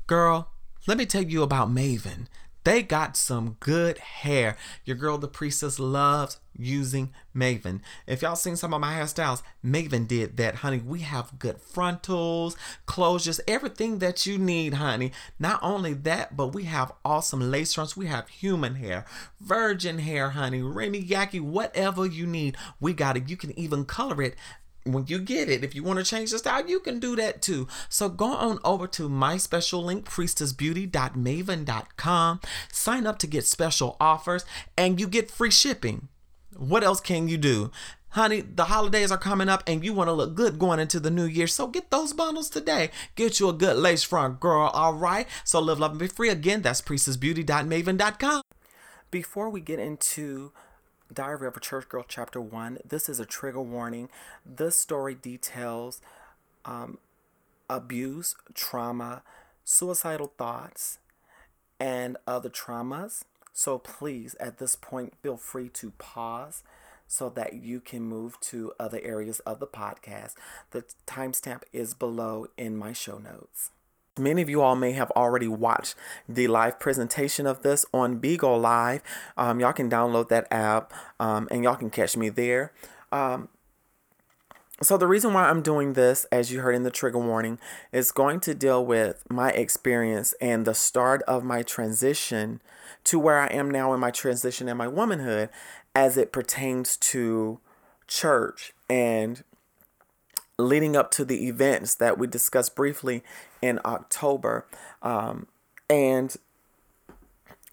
Girl, 0.07 0.51
let 0.87 0.99
me 0.99 1.07
tell 1.07 1.23
you 1.23 1.43
about 1.43 1.69
Maven. 1.71 2.27
They 2.65 2.83
got 2.83 3.17
some 3.17 3.57
good 3.61 3.99
hair. 3.99 4.57
Your 4.85 4.97
girl, 4.97 5.17
the 5.17 5.29
priestess, 5.29 5.79
loves 5.79 6.39
using 6.59 7.13
Maven. 7.35 7.81
If 8.07 8.21
y'all 8.23 8.37
seen 8.37 8.57
some 8.57 8.75
of 8.75 8.81
my 8.81 8.93
hairstyles, 8.93 9.43
Maven 9.65 10.07
did 10.07 10.37
that, 10.37 10.57
honey. 10.57 10.79
We 10.79 11.01
have 11.01 11.39
good 11.39 11.59
frontals, 11.61 12.57
closures, 12.87 13.41
everything 13.49 13.99
that 14.01 14.27
you 14.27 14.37
need, 14.37 14.75
honey. 14.75 15.13
Not 15.39 15.61
only 15.63 15.95
that, 15.95 16.37
but 16.37 16.49
we 16.49 16.65
have 16.65 16.93
awesome 17.05 17.51
lace 17.51 17.75
fronts. 17.75 17.97
We 17.97 18.07
have 18.07 18.29
human 18.29 18.75
hair, 18.75 19.07
virgin 19.41 19.99
hair, 19.99 20.31
honey, 20.31 20.61
Remy 20.61 21.03
Yaki, 21.05 21.41
whatever 21.41 22.05
you 22.05 22.27
need. 22.27 22.57
We 22.79 22.93
got 22.93 23.17
it. 23.17 23.31
You 23.31 23.37
can 23.37 23.59
even 23.59 23.85
color 23.87 24.23
it 24.23 24.37
when 24.93 25.07
you 25.07 25.19
get 25.19 25.49
it, 25.49 25.65
if 25.65 25.75
you 25.75 25.83
want 25.83 25.99
to 25.99 26.05
change 26.05 26.31
the 26.31 26.39
style, 26.39 26.69
you 26.69 26.81
can 26.81 26.99
do 26.99 27.17
that 27.17 27.41
too. 27.43 27.69
So 27.89 28.09
go 28.09 28.27
on 28.27 28.59
over 28.65 28.87
to 28.89 29.09
my 29.09 29.37
special 29.37 29.83
link, 29.83 30.09
priestessbeauty.maven.com. 30.09 32.41
Sign 32.73 33.07
up 33.07 33.19
to 33.19 33.27
get 33.27 33.47
special 33.47 33.97
offers 34.01 34.45
and 34.77 35.01
you 35.01 35.07
get 35.07 35.31
free 35.31 35.51
shipping. 35.51 36.09
What 36.57 36.85
else 36.85 37.01
can 37.01 37.29
you 37.29 37.39
do? 37.39 37.71
Honey, 38.11 38.41
the 38.41 38.65
holidays 38.65 39.13
are 39.13 39.19
coming 39.19 39.49
up 39.49 39.63
and 39.69 39.85
you 39.85 39.93
want 39.93 40.09
to 40.09 40.13
look 40.13 40.35
good 40.35 40.59
going 40.59 40.81
into 40.81 40.99
the 40.99 41.13
new 41.13 41.27
year. 41.27 41.47
So 41.47 41.69
get 41.69 41.91
those 41.91 42.13
bundles 42.13 42.51
today. 42.51 42.91
Get 43.15 43.39
you 43.39 43.49
a 43.49 43.53
good 43.53 43.77
lace 43.77 44.03
front, 44.03 44.41
girl. 44.41 44.67
All 44.67 44.95
right. 44.95 45.29
So 45.45 45.61
live, 45.61 45.79
love, 45.79 45.93
and 45.93 46.01
be 46.01 46.09
free. 46.09 46.29
Again, 46.29 46.63
that's 46.63 46.83
priestessbeauty.maven.com. 46.83 48.43
Before 49.13 49.49
we 49.49 49.61
get 49.61 49.79
into 49.79 50.51
Diary 51.13 51.49
of 51.49 51.57
a 51.57 51.61
Church 51.61 51.89
Girl, 51.89 52.05
Chapter 52.07 52.41
1, 52.41 52.79
this 52.87 53.09
is 53.09 53.19
a 53.19 53.27
trigger 53.27 53.61
warning. 53.61 54.09
This 54.47 54.79
story 54.79 55.15
details 55.15 56.01
um, 56.65 56.99
abuse, 57.69 58.35
trauma, 58.55 59.23
suicidal 59.65 60.33
thoughts, 60.39 60.99
and 61.79 62.17
other 62.27 62.51
traumas. 62.51 63.23
So 63.53 63.79
please, 63.79 64.35
at 64.39 64.59
this 64.59 64.77
point, 64.77 65.15
feel 65.23 65.37
free 65.37 65.69
to 65.71 65.91
pause 65.93 66.63
so 67.07 67.29
that 67.31 67.55
you 67.55 67.81
can 67.81 68.03
move 68.03 68.39
to 68.41 68.73
other 68.79 69.01
areas 69.03 69.41
of 69.41 69.59
the 69.59 69.67
podcast. 69.67 70.35
The 70.71 70.85
timestamp 71.07 71.63
is 71.73 71.93
below 71.93 72.47
in 72.57 72.77
my 72.77 72.93
show 72.93 73.19
notes. 73.19 73.71
Many 74.21 74.43
of 74.43 74.49
you 74.49 74.63
all 74.63 74.77
may 74.77 74.93
have 74.93 75.11
already 75.13 75.49
watched 75.49 75.95
the 76.29 76.47
live 76.47 76.79
presentation 76.79 77.47
of 77.47 77.63
this 77.63 77.85
on 77.93 78.21
Bigo 78.21 78.61
Live. 78.61 79.03
Um, 79.37 79.61
y'all 79.61 79.73
can 79.73 79.91
download 79.91 80.29
that 80.29 80.47
app 80.51 80.93
um, 81.19 81.49
and 81.51 81.65
y'all 81.65 81.77
can 81.77 81.91
catch 81.91 82.17
me 82.17 82.29
there. 82.29 82.73
Um, 83.11 83.49
so, 84.83 84.97
the 84.97 85.07
reason 85.07 85.35
why 85.35 85.51
I'm 85.51 85.61
doing 85.61 85.93
this, 85.93 86.25
as 86.33 86.51
you 86.51 86.61
heard 86.61 86.75
in 86.75 86.85
the 86.85 86.91
trigger 86.91 87.19
warning, 87.19 87.59
is 87.93 88.13
going 88.13 88.41
to 88.41 88.55
deal 88.55 88.85
with 88.85 89.25
my 89.29 89.51
experience 89.51 90.33
and 90.41 90.65
the 90.65 90.75
start 90.75 91.23
of 91.25 91.45
my 91.45 91.63
transition 91.63 92.63
to 93.05 93.19
where 93.19 93.39
I 93.39 93.49
am 93.49 93.71
now 93.71 93.93
in 93.93 94.01
my 94.01 94.11
transition 94.11 94.71
and 94.71 94.79
my 94.79 94.89
womanhood 94.89 95.51
as 95.95 96.17
it 96.17 96.33
pertains 96.33 96.97
to 96.97 97.61
church 98.07 98.73
and 98.89 99.45
leading 100.61 100.97
up 100.97 101.11
to 101.13 101.25
the 101.25 101.47
events 101.49 101.95
that 101.97 102.19
we 102.19 102.27
discussed 102.27 102.75
briefly 102.75 103.23
in 103.63 103.81
October. 103.85 104.67
Um, 105.03 105.47
and 105.89 106.37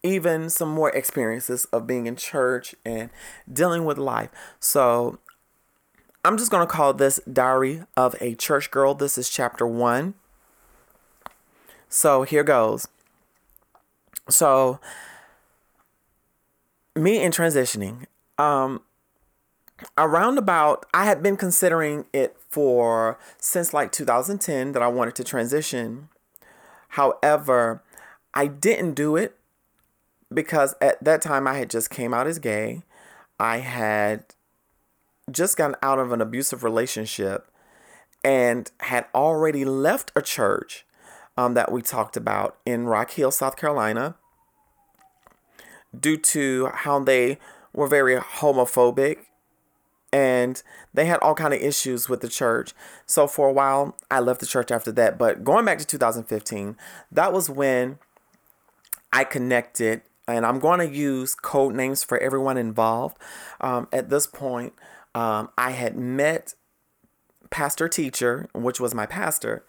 even 0.04 0.50
some 0.50 0.70
more 0.70 0.90
experiences 0.92 1.66
of 1.66 1.88
being 1.88 2.08
in 2.08 2.16
church 2.16 2.76
and 2.86 3.10
dealing 3.52 3.86
with 3.86 3.98
life. 3.98 4.30
So 4.60 5.20
I'm 6.24 6.38
just 6.38 6.52
going 6.52 6.66
to 6.66 6.72
call 6.72 6.94
this 6.94 7.20
Diary 7.32 7.84
of 7.96 8.16
a 8.22 8.36
Church 8.36 8.72
Girl. 8.72 8.94
This 8.94 9.18
is 9.18 9.30
chapter 9.30 9.66
one. 9.66 10.14
So 11.90 12.24
here 12.24 12.44
goes. 12.44 12.88
So, 14.30 14.80
me 16.96 17.24
in 17.24 17.32
transitioning, 17.32 18.08
um, 18.38 18.82
around 19.98 20.38
about, 20.38 20.86
I 20.94 21.06
had 21.06 21.22
been 21.22 21.38
considering 21.38 22.06
it 22.14 22.36
for 22.50 23.18
since 23.38 23.74
like 23.74 23.92
2010 23.92 24.72
that 24.72 24.82
I 24.82 24.88
wanted 24.88 25.16
to 25.16 25.24
transition. 25.24 26.10
However, 26.90 27.84
I 28.34 28.48
didn't 28.48 28.94
do 28.94 29.16
it 29.16 29.38
because 30.34 30.76
at 30.82 31.04
that 31.04 31.22
time 31.22 31.48
I 31.48 31.56
had 31.56 31.70
just 31.70 31.90
came 31.90 32.14
out 32.14 32.28
as 32.28 32.40
gay. 32.40 32.84
I 33.40 33.60
had 33.60 34.24
just 35.32 35.58
gotten 35.58 35.76
out 35.84 36.00
of 36.00 36.12
an 36.12 36.22
abusive 36.22 36.64
relationship 36.64 37.50
and 38.24 38.72
had 38.82 39.06
already 39.14 39.66
left 39.66 40.12
a 40.16 40.22
church 40.22 40.86
um, 41.38 41.54
that 41.54 41.72
we 41.72 41.82
talked 41.82 42.18
about 42.18 42.58
in 42.66 42.86
Rock 42.86 43.12
Hill, 43.12 43.32
South 43.32 43.58
Carolina, 43.58 44.16
due 45.98 46.18
to 46.18 46.68
how 46.74 47.00
they 47.00 47.38
were 47.74 47.88
very 47.88 48.16
homophobic 48.16 49.20
and 50.14 50.62
they 50.94 51.06
had 51.06 51.20
all 51.20 51.36
kind 51.36 51.54
of 51.54 51.62
issues 51.62 52.08
with 52.08 52.22
the 52.22 52.30
church. 52.30 52.74
So 53.06 53.28
for 53.28 53.50
a 53.50 53.54
while, 53.54 53.96
I 54.10 54.20
left 54.20 54.40
the 54.40 54.46
church 54.46 54.72
after 54.72 54.92
that. 54.94 55.18
But 55.18 55.44
going 55.44 55.66
back 55.66 55.80
to 55.80 55.86
2015, 55.86 56.78
that 57.12 57.34
was 57.34 57.50
when 57.50 58.00
I 59.12 59.24
connected, 59.24 60.02
and 60.28 60.46
I'm 60.46 60.60
going 60.60 60.80
to 60.80 60.88
use 60.88 61.36
code 61.36 61.76
names 61.76 62.04
for 62.04 62.18
everyone 62.20 62.58
involved. 62.58 63.18
Um, 63.60 63.88
at 63.92 64.10
this 64.10 64.28
point, 64.28 64.74
um, 65.14 65.50
I 65.58 65.72
had 65.72 65.98
met 65.98 66.54
pastor 67.50 67.88
teacher, 67.88 68.50
which 68.54 68.80
was 68.80 68.94
my 68.94 69.06
pastor 69.06 69.64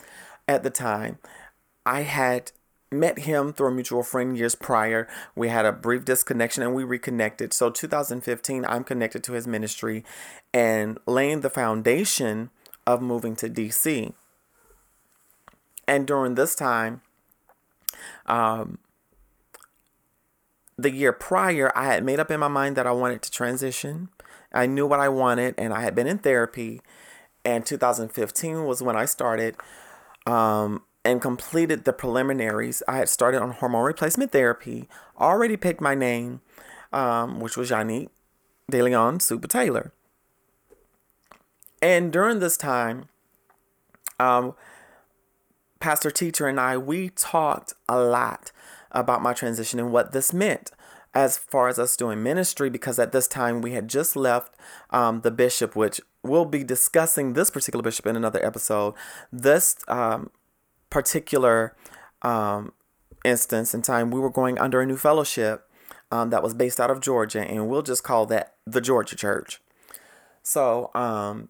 at 0.47 0.63
the 0.63 0.71
time. 0.71 1.19
I 1.87 2.03
had 2.03 2.53
met 2.91 3.21
him 3.21 3.53
through 3.53 3.69
a 3.69 3.73
mutual 3.73 4.03
friend 4.03 4.37
years 4.37 4.55
prior. 4.55 5.07
We 5.35 5.49
had 5.49 5.67
a 5.67 5.73
brief 5.73 6.05
disconnection 6.05 6.63
and 6.63 6.75
we 6.75 6.85
reconnected. 6.85 7.53
So 7.53 7.71
2015, 7.71 8.65
I'm 8.67 8.85
connected 8.85 9.23
to 9.25 9.33
his 9.33 9.47
ministry 9.47 10.05
and 10.53 10.99
laying 11.07 11.41
the 11.41 11.51
foundation 11.51 12.51
of 12.87 13.03
moving 13.03 13.37
to 13.37 13.49
DC. 13.49 14.15
And 15.87 16.07
during 16.07 16.35
this 16.35 16.55
time, 16.55 17.03
um, 18.27 18.79
the 20.77 20.93
year 20.93 21.13
prior, 21.13 21.73
I 21.77 21.87
had 21.87 22.05
made 22.05 22.21
up 22.21 22.31
in 22.31 22.41
my 22.41 22.49
mind 22.49 22.77
that 22.77 22.87
I 22.87 22.93
wanted 22.93 23.23
to 23.23 23.31
transition. 23.31 24.11
I 24.53 24.67
knew 24.67 24.87
what 24.87 25.01
I 25.01 25.09
wanted, 25.09 25.55
and 25.59 25.73
I 25.75 25.83
had 25.83 25.95
been 25.95 26.07
in 26.07 26.19
therapy. 26.19 26.81
And 27.45 27.67
2015 27.67 28.65
was 28.65 28.83
when 28.83 28.97
I 28.97 29.05
started 29.07 29.57
um, 30.27 30.83
and 31.05 31.21
completed 31.21 31.85
the 31.85 31.93
preliminaries. 31.93 32.83
I 32.89 32.99
had 32.99 33.09
started 33.09 33.41
on 33.41 33.53
hormone 33.53 33.85
replacement 33.85 34.33
therapy, 34.33 34.89
already 35.19 35.57
picked 35.57 35.81
my 35.81 35.95
name, 35.95 36.41
um, 36.93 37.41
which 37.41 37.57
was 37.57 37.71
Yannick 37.71 38.09
DeLeon 38.71 39.23
Super 39.23 39.49
Taylor. 39.49 39.93
And 41.81 42.13
during 42.13 42.41
this 42.41 42.57
time, 42.57 43.09
um, 44.19 44.55
Pastor 45.81 46.11
Teacher 46.11 46.47
and 46.49 46.59
I, 46.59 46.77
we 46.77 47.11
talked 47.11 47.73
a 47.89 48.01
lot 48.01 48.51
about 48.91 49.23
my 49.23 49.33
transition 49.33 49.79
and 49.79 49.93
what 49.93 50.13
this 50.13 50.33
meant 50.33 50.73
as 51.15 51.39
far 51.39 51.69
as 51.69 51.79
us 51.79 51.97
doing 51.97 52.23
ministry 52.23 52.69
because 52.69 52.99
at 52.99 53.13
this 53.13 53.27
time 53.27 53.61
we 53.61 53.73
had 53.73 53.89
just 53.89 54.17
left 54.17 54.55
um, 54.91 55.21
the 55.23 55.31
bishop, 55.31 55.75
which 55.75 56.01
we'll 56.23 56.45
be 56.45 56.65
discussing 56.65 57.33
this 57.33 57.51
particular 57.51 57.83
bishop 57.83 58.07
in 58.07 58.17
another 58.17 58.45
episode. 58.45 58.95
This 59.33 59.77
um, 59.89 60.31
particular 60.91 61.75
um, 62.23 62.73
instance 63.25 63.75
in 63.75 63.83
time, 63.83 64.11
we 64.11 64.21
were 64.21 64.31
going 64.31 64.59
under 64.59 64.81
a 64.81 64.87
new 64.87 64.97
fellowship 64.97 65.69
um, 66.11 66.31
that 66.31 66.43
was 66.43 66.55
based 66.55 66.81
out 66.81 66.91
of 66.91 67.01
Georgia, 67.01 67.41
and 67.41 67.69
we'll 67.69 67.83
just 67.83 68.03
call 68.03 68.27
that 68.27 68.55
the 68.67 68.81
Georgia 68.81 69.17
Church. 69.17 69.61
So, 70.43 70.91
um, 70.95 71.49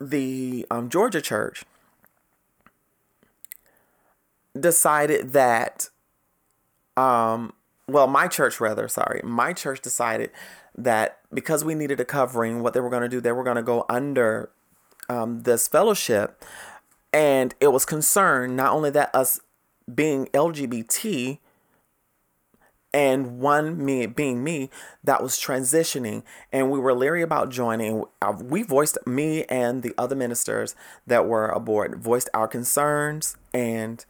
the 0.00 0.66
um, 0.70 0.88
Georgia 0.88 1.20
Church 1.20 1.64
decided 4.58 5.32
that 5.32 5.88
um 6.96 7.54
well, 7.88 8.06
my 8.06 8.28
church 8.28 8.60
rather, 8.60 8.88
sorry, 8.88 9.20
my 9.24 9.52
church 9.52 9.80
decided 9.80 10.30
that 10.76 11.18
because 11.34 11.64
we 11.64 11.74
needed 11.74 12.00
a 12.00 12.04
covering, 12.04 12.62
what 12.62 12.74
they 12.74 12.80
were 12.80 12.88
going 12.88 13.02
to 13.02 13.08
do, 13.08 13.20
they 13.20 13.32
were 13.32 13.44
going 13.44 13.56
to 13.56 13.62
go 13.62 13.84
under 13.88 14.50
um, 15.08 15.40
this 15.42 15.68
fellowship. 15.68 16.42
And 17.12 17.54
it 17.60 17.68
was 17.68 17.84
concerned 17.84 18.56
not 18.56 18.72
only 18.72 18.90
that 18.90 19.14
us 19.14 19.40
being 19.92 20.26
LGBT 20.28 21.38
and 22.94 23.38
one 23.38 23.82
me 23.82 24.06
being 24.06 24.44
me 24.44 24.70
that 25.04 25.22
was 25.22 25.36
transitioning. 25.36 26.22
And 26.52 26.70
we 26.70 26.78
were 26.78 26.94
leery 26.94 27.22
about 27.22 27.50
joining. 27.50 28.04
We 28.42 28.62
voiced 28.62 28.98
me 29.06 29.44
and 29.44 29.82
the 29.82 29.94
other 29.96 30.14
ministers 30.14 30.74
that 31.06 31.26
were 31.26 31.48
aboard 31.48 31.96
voiced 31.96 32.28
our 32.34 32.48
concerns. 32.48 33.36
And 33.52 34.04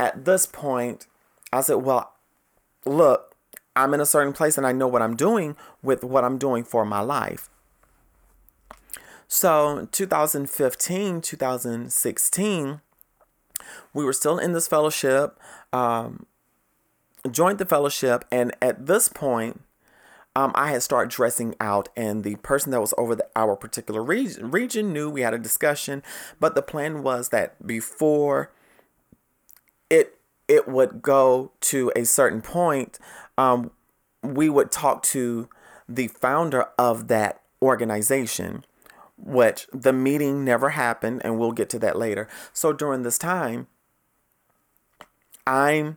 at 0.00 0.24
this 0.24 0.46
point 0.46 1.06
i 1.52 1.60
said 1.60 1.76
well 1.76 2.12
look, 2.84 3.34
I'm 3.74 3.94
in 3.94 4.00
a 4.00 4.06
certain 4.06 4.32
place 4.32 4.58
and 4.58 4.66
I 4.66 4.72
know 4.72 4.88
what 4.88 5.02
I'm 5.02 5.16
doing 5.16 5.56
with 5.82 6.04
what 6.04 6.24
I'm 6.24 6.38
doing 6.38 6.64
for 6.64 6.84
my 6.84 7.00
life. 7.00 7.48
So, 9.34 9.88
2015, 9.92 11.22
2016, 11.22 12.80
we 13.94 14.04
were 14.04 14.12
still 14.12 14.38
in 14.38 14.52
this 14.52 14.68
fellowship, 14.68 15.40
um, 15.72 16.26
joined 17.30 17.56
the 17.56 17.64
fellowship, 17.64 18.26
and 18.30 18.54
at 18.60 18.84
this 18.84 19.08
point, 19.08 19.62
um, 20.36 20.52
I 20.54 20.70
had 20.70 20.82
started 20.82 21.10
dressing 21.10 21.54
out, 21.60 21.88
and 21.96 22.24
the 22.24 22.36
person 22.36 22.72
that 22.72 22.82
was 22.82 22.92
over 22.98 23.14
the, 23.14 23.26
our 23.34 23.56
particular 23.56 24.02
region, 24.02 24.50
region 24.50 24.92
knew 24.92 25.08
we 25.08 25.22
had 25.22 25.32
a 25.32 25.38
discussion. 25.38 26.02
But 26.38 26.54
the 26.54 26.60
plan 26.60 27.02
was 27.02 27.30
that 27.30 27.66
before 27.66 28.52
it 29.88 30.18
it 30.46 30.68
would 30.68 31.00
go 31.00 31.52
to 31.62 31.90
a 31.96 32.04
certain 32.04 32.42
point, 32.42 32.98
um, 33.38 33.70
we 34.22 34.50
would 34.50 34.70
talk 34.70 35.02
to 35.04 35.48
the 35.88 36.08
founder 36.08 36.66
of 36.78 37.08
that 37.08 37.40
organization, 37.62 38.66
which 39.22 39.66
the 39.72 39.92
meeting 39.92 40.44
never 40.44 40.70
happened, 40.70 41.22
and 41.24 41.38
we'll 41.38 41.52
get 41.52 41.70
to 41.70 41.78
that 41.80 41.96
later. 41.96 42.28
So 42.52 42.72
during 42.72 43.02
this 43.02 43.18
time, 43.18 43.68
I'm 45.46 45.96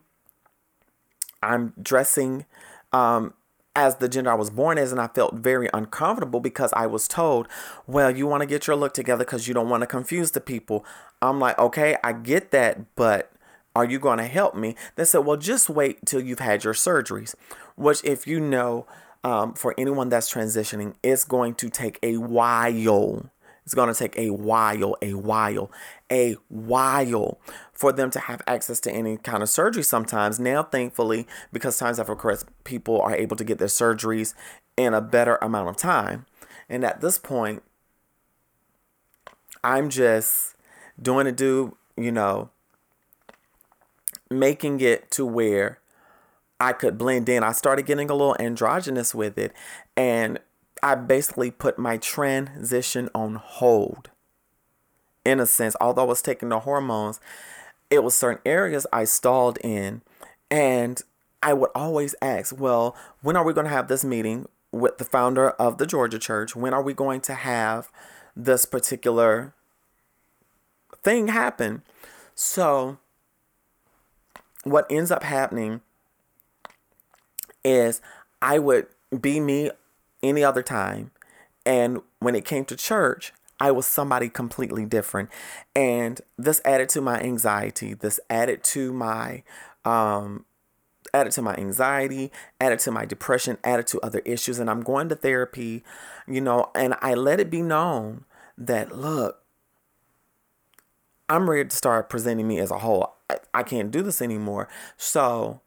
I'm 1.41 1.73
dressing 1.81 2.45
um, 2.91 3.33
as 3.75 3.97
the 3.97 4.07
gender 4.07 4.31
I 4.31 4.35
was 4.35 4.49
born 4.49 4.77
as, 4.77 4.91
and 4.91 5.01
I 5.01 5.07
felt 5.07 5.35
very 5.35 5.69
uncomfortable 5.73 6.39
because 6.39 6.71
I 6.73 6.87
was 6.87 7.07
told, 7.07 7.47
well, 7.85 8.09
you 8.09 8.25
want 8.25 8.41
to 8.41 8.47
get 8.47 8.67
your 8.67 8.75
look 8.75 8.93
together 8.93 9.25
because 9.25 9.47
you 9.47 9.53
don't 9.53 9.69
want 9.69 9.81
to 9.81 9.87
confuse 9.87 10.31
the 10.31 10.41
people. 10.41 10.85
I'm 11.21 11.39
like, 11.39 11.57
okay, 11.59 11.97
I 12.03 12.13
get 12.13 12.51
that, 12.51 12.95
but 12.95 13.31
are 13.75 13.85
you 13.85 13.99
going 13.99 14.19
to 14.19 14.25
help 14.25 14.55
me? 14.55 14.75
They 14.95 15.03
said, 15.03 15.19
well, 15.19 15.37
just 15.37 15.69
wait 15.69 16.05
till 16.05 16.21
you've 16.21 16.39
had 16.39 16.63
your 16.63 16.73
surgeries, 16.73 17.35
which, 17.75 18.03
if 18.03 18.25
you 18.25 18.39
know, 18.39 18.87
um, 19.25 19.55
for 19.55 19.73
anyone 19.75 20.09
that's 20.09 20.31
transitioning, 20.31 20.93
it's 21.01 21.23
going 21.23 21.55
to 21.55 21.67
take 21.67 21.97
a 22.03 22.17
while. 22.17 23.31
It's 23.65 23.73
going 23.73 23.91
to 23.91 23.97
take 23.97 24.15
a 24.19 24.29
while, 24.29 24.95
a 25.01 25.13
while, 25.13 25.71
a 26.11 26.33
while 26.49 27.39
for 27.73 27.91
them 27.91 28.11
to 28.11 28.19
have 28.19 28.43
access 28.45 28.79
to 28.81 28.91
any 28.91 29.17
kind 29.17 29.41
of 29.41 29.49
surgery 29.49 29.81
sometimes. 29.81 30.39
Now, 30.39 30.61
thankfully, 30.61 31.27
because 31.51 31.75
times 31.75 31.97
have 31.97 32.05
progressed, 32.05 32.45
people 32.65 33.01
are 33.01 33.15
able 33.15 33.35
to 33.37 33.43
get 33.43 33.57
their 33.57 33.67
surgeries 33.67 34.35
in 34.77 34.93
a 34.93 35.01
better 35.01 35.37
amount 35.41 35.69
of 35.69 35.77
time. 35.77 36.27
And 36.69 36.85
at 36.85 37.01
this 37.01 37.17
point, 37.17 37.63
I'm 39.63 39.89
just 39.89 40.55
doing 41.01 41.25
it, 41.25 41.35
do, 41.35 41.75
you 41.97 42.11
know, 42.11 42.51
making 44.29 44.81
it 44.81 45.09
to 45.11 45.25
where 45.25 45.79
I 46.59 46.73
could 46.73 46.97
blend 46.97 47.27
in. 47.29 47.43
I 47.43 47.51
started 47.51 47.85
getting 47.85 48.09
a 48.09 48.15
little 48.15 48.35
androgynous 48.39 49.13
with 49.13 49.37
it, 49.37 49.53
and 49.97 50.39
I 50.81 50.95
basically 50.95 51.51
put 51.51 51.77
my 51.77 51.97
transition 51.97 53.09
on 53.13 53.35
hold. 53.35 54.09
In 55.25 55.39
a 55.39 55.45
sense, 55.45 55.75
although 55.81 56.03
I 56.03 56.05
was 56.05 56.21
taking 56.21 56.49
the 56.49 56.59
hormones, 56.59 57.19
it 57.89 58.03
was 58.03 58.15
certain 58.15 58.41
areas 58.45 58.85
I 58.93 59.05
stalled 59.05 59.57
in, 59.63 60.01
and 60.49 61.01
I 61.41 61.53
would 61.53 61.71
always 61.75 62.15
ask, 62.21 62.55
"Well, 62.57 62.95
when 63.21 63.35
are 63.35 63.43
we 63.43 63.53
going 63.53 63.65
to 63.65 63.71
have 63.71 63.87
this 63.87 64.05
meeting 64.05 64.47
with 64.71 64.97
the 64.97 65.05
founder 65.05 65.51
of 65.51 65.77
the 65.77 65.85
Georgia 65.85 66.19
Church? 66.19 66.55
When 66.55 66.73
are 66.73 66.83
we 66.83 66.93
going 66.93 67.21
to 67.21 67.33
have 67.33 67.91
this 68.35 68.65
particular 68.65 69.53
thing 71.03 71.27
happen?" 71.27 71.83
So, 72.33 72.97
what 74.63 74.85
ends 74.89 75.11
up 75.11 75.23
happening 75.23 75.81
is 77.65 77.99
I 78.41 78.59
would 78.59 78.87
be 79.19 79.41
me 79.41 79.71
any 80.23 80.43
other 80.43 80.63
time. 80.63 81.11
And 81.65 82.01
when 82.19 82.35
it 82.35 82.45
came 82.45 82.63
to 82.65 82.75
church, 82.75 83.33
I 83.59 83.71
was 83.71 83.85
somebody 83.85 84.29
completely 84.29 84.85
different. 84.85 85.29
And 85.75 86.21
this 86.37 86.61
added 86.63 86.89
to 86.89 87.01
my 87.01 87.19
anxiety. 87.19 87.93
This 87.93 88.19
added 88.29 88.63
to 88.65 88.93
my 88.93 89.43
um 89.83 90.45
added 91.13 91.31
to 91.31 91.41
my 91.41 91.55
anxiety, 91.55 92.31
added 92.59 92.79
to 92.79 92.91
my 92.91 93.05
depression, 93.05 93.57
added 93.63 93.87
to 93.87 93.99
other 94.01 94.19
issues. 94.19 94.59
And 94.59 94.69
I'm 94.69 94.81
going 94.81 95.09
to 95.09 95.15
therapy, 95.15 95.83
you 96.27 96.41
know, 96.41 96.71
and 96.75 96.95
I 97.01 97.13
let 97.13 97.39
it 97.39 97.49
be 97.49 97.61
known 97.61 98.25
that 98.57 98.95
look, 98.95 99.41
I'm 101.29 101.49
ready 101.49 101.69
to 101.69 101.75
start 101.75 102.09
presenting 102.09 102.47
me 102.47 102.59
as 102.59 102.69
a 102.69 102.79
whole. 102.79 103.15
I, 103.29 103.37
I 103.53 103.63
can't 103.63 103.89
do 103.89 104.01
this 104.03 104.21
anymore. 104.21 104.67
So 104.97 105.61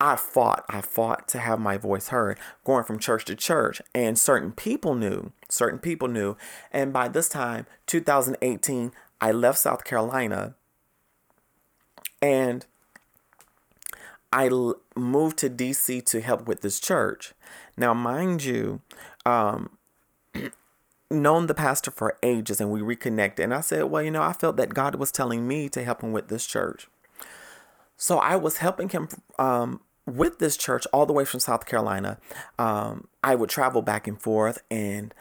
I 0.00 0.16
fought. 0.16 0.64
I 0.68 0.80
fought 0.80 1.28
to 1.28 1.38
have 1.38 1.60
my 1.60 1.76
voice 1.76 2.08
heard, 2.08 2.38
going 2.64 2.84
from 2.84 2.98
church 2.98 3.26
to 3.26 3.36
church. 3.36 3.82
And 3.94 4.18
certain 4.18 4.52
people 4.52 4.94
knew, 4.94 5.32
certain 5.48 5.78
people 5.78 6.08
knew. 6.08 6.36
And 6.72 6.92
by 6.92 7.08
this 7.08 7.28
time, 7.28 7.66
2018, 7.86 8.92
I 9.20 9.32
left 9.32 9.58
South 9.58 9.84
Carolina 9.84 10.54
and 12.22 12.64
I 14.32 14.48
l- 14.48 14.76
moved 14.96 15.38
to 15.38 15.50
DC 15.50 16.04
to 16.06 16.20
help 16.20 16.46
with 16.46 16.62
this 16.62 16.80
church. 16.80 17.34
Now, 17.76 17.92
mind 17.92 18.44
you, 18.44 18.80
um, 19.26 19.70
known 21.10 21.46
the 21.46 21.54
pastor 21.54 21.90
for 21.90 22.16
ages 22.22 22.60
and 22.60 22.70
we 22.70 22.80
reconnected. 22.80 23.44
And 23.44 23.52
I 23.52 23.60
said, 23.60 23.84
well, 23.84 24.02
you 24.02 24.10
know, 24.10 24.22
I 24.22 24.32
felt 24.32 24.56
that 24.56 24.72
God 24.72 24.94
was 24.94 25.12
telling 25.12 25.46
me 25.46 25.68
to 25.70 25.84
help 25.84 26.02
him 26.02 26.12
with 26.12 26.28
this 26.28 26.46
church. 26.46 26.88
So 27.96 28.18
I 28.18 28.36
was 28.36 28.58
helping 28.58 28.88
him 28.88 29.08
um, 29.38 29.80
with 30.06 30.38
this 30.38 30.56
church 30.56 30.86
all 30.92 31.06
the 31.06 31.12
way 31.12 31.24
from 31.24 31.40
South 31.40 31.66
Carolina, 31.66 32.18
um, 32.58 33.08
I 33.22 33.34
would 33.34 33.50
travel 33.50 33.82
back 33.82 34.06
and 34.06 34.20
forth 34.20 34.62
and 34.70 35.14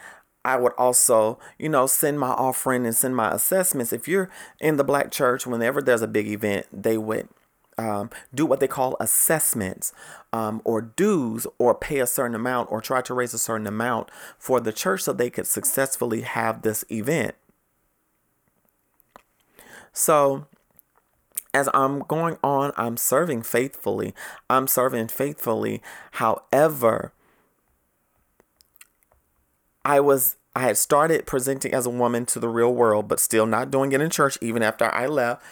I 0.46 0.56
would 0.56 0.74
also, 0.78 1.38
you 1.58 1.70
know, 1.70 1.86
send 1.86 2.20
my 2.20 2.30
offering 2.30 2.86
and 2.86 2.96
send 2.96 3.16
my 3.16 3.32
assessments. 3.32 3.92
If 3.92 4.08
you're 4.08 4.30
in 4.60 4.78
the 4.78 4.84
black 4.84 5.12
church, 5.12 5.46
whenever 5.46 5.82
there's 5.82 6.02
a 6.02 6.08
big 6.08 6.28
event, 6.28 6.66
they 6.72 6.98
would 6.98 7.28
um, 7.78 8.10
do 8.34 8.46
what 8.46 8.60
they 8.60 8.68
call 8.68 8.96
assessments 9.00 9.94
um, 10.34 10.62
or 10.64 10.82
dues 10.82 11.46
or 11.58 11.76
pay 11.76 12.00
a 12.00 12.08
certain 12.08 12.36
amount 12.36 12.72
or 12.72 12.82
try 12.82 13.02
to 13.02 13.14
raise 13.14 13.34
a 13.34 13.40
certain 13.40 13.68
amount 13.68 14.10
for 14.38 14.60
the 14.60 14.74
church 14.74 15.04
so 15.04 15.14
they 15.14 15.30
could 15.30 15.48
successfully 15.48 16.22
have 16.22 16.62
this 16.62 16.84
event. 16.90 17.36
So 19.94 20.46
as 21.54 21.70
I'm 21.74 22.00
going 22.00 22.38
on, 22.44 22.72
I'm 22.78 22.98
serving 22.98 23.44
faithfully. 23.44 24.14
I'm 24.50 24.68
serving 24.68 25.08
faithfully. 25.08 25.82
However, 26.14 27.14
I 29.84 30.00
was 30.00 30.36
I 30.56 30.62
had 30.62 30.78
started 30.78 31.26
presenting 31.26 31.74
as 31.74 31.86
a 31.86 31.90
woman 31.90 32.26
to 32.28 32.40
the 32.40 32.50
real 32.50 32.74
world, 32.74 33.08
but 33.08 33.20
still 33.20 33.46
not 33.46 33.72
doing 33.72 33.92
it 33.92 34.02
in 34.02 34.10
church 34.10 34.38
even 34.42 34.62
after 34.62 34.86
I 34.94 35.08
left. 35.08 35.44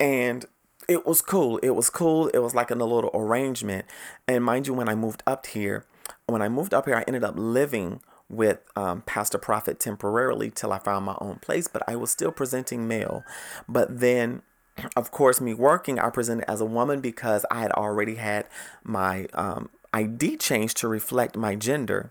And 0.00 0.44
it 0.88 1.06
was 1.06 1.20
cool. 1.20 1.58
It 1.58 1.70
was 1.70 1.90
cool. 1.90 2.28
It 2.28 2.38
was 2.38 2.54
like 2.54 2.70
in 2.70 2.80
a 2.80 2.84
little 2.84 3.10
arrangement. 3.14 3.84
And 4.26 4.44
mind 4.44 4.66
you, 4.66 4.74
when 4.74 4.88
I 4.88 4.94
moved 4.94 5.22
up 5.26 5.46
here, 5.46 5.86
when 6.26 6.42
I 6.42 6.48
moved 6.48 6.72
up 6.72 6.86
here, 6.86 6.96
I 6.96 7.04
ended 7.06 7.24
up 7.24 7.34
living 7.36 8.00
with 8.28 8.60
um, 8.74 9.02
Pastor 9.02 9.38
Prophet 9.38 9.78
temporarily 9.78 10.50
till 10.50 10.72
I 10.72 10.78
found 10.78 11.04
my 11.04 11.16
own 11.20 11.36
place, 11.36 11.68
but 11.68 11.82
I 11.88 11.96
was 11.96 12.10
still 12.10 12.32
presenting 12.32 12.88
male. 12.88 13.22
But 13.68 14.00
then 14.00 14.42
of 14.96 15.10
course, 15.10 15.40
me 15.40 15.54
working, 15.54 15.98
I 15.98 16.10
presented 16.10 16.48
as 16.50 16.60
a 16.60 16.64
woman 16.64 17.00
because 17.00 17.44
I 17.50 17.60
had 17.60 17.72
already 17.72 18.16
had 18.16 18.46
my 18.82 19.26
um, 19.34 19.70
ID 19.92 20.36
changed 20.36 20.76
to 20.78 20.88
reflect 20.88 21.36
my 21.36 21.54
gender. 21.54 22.10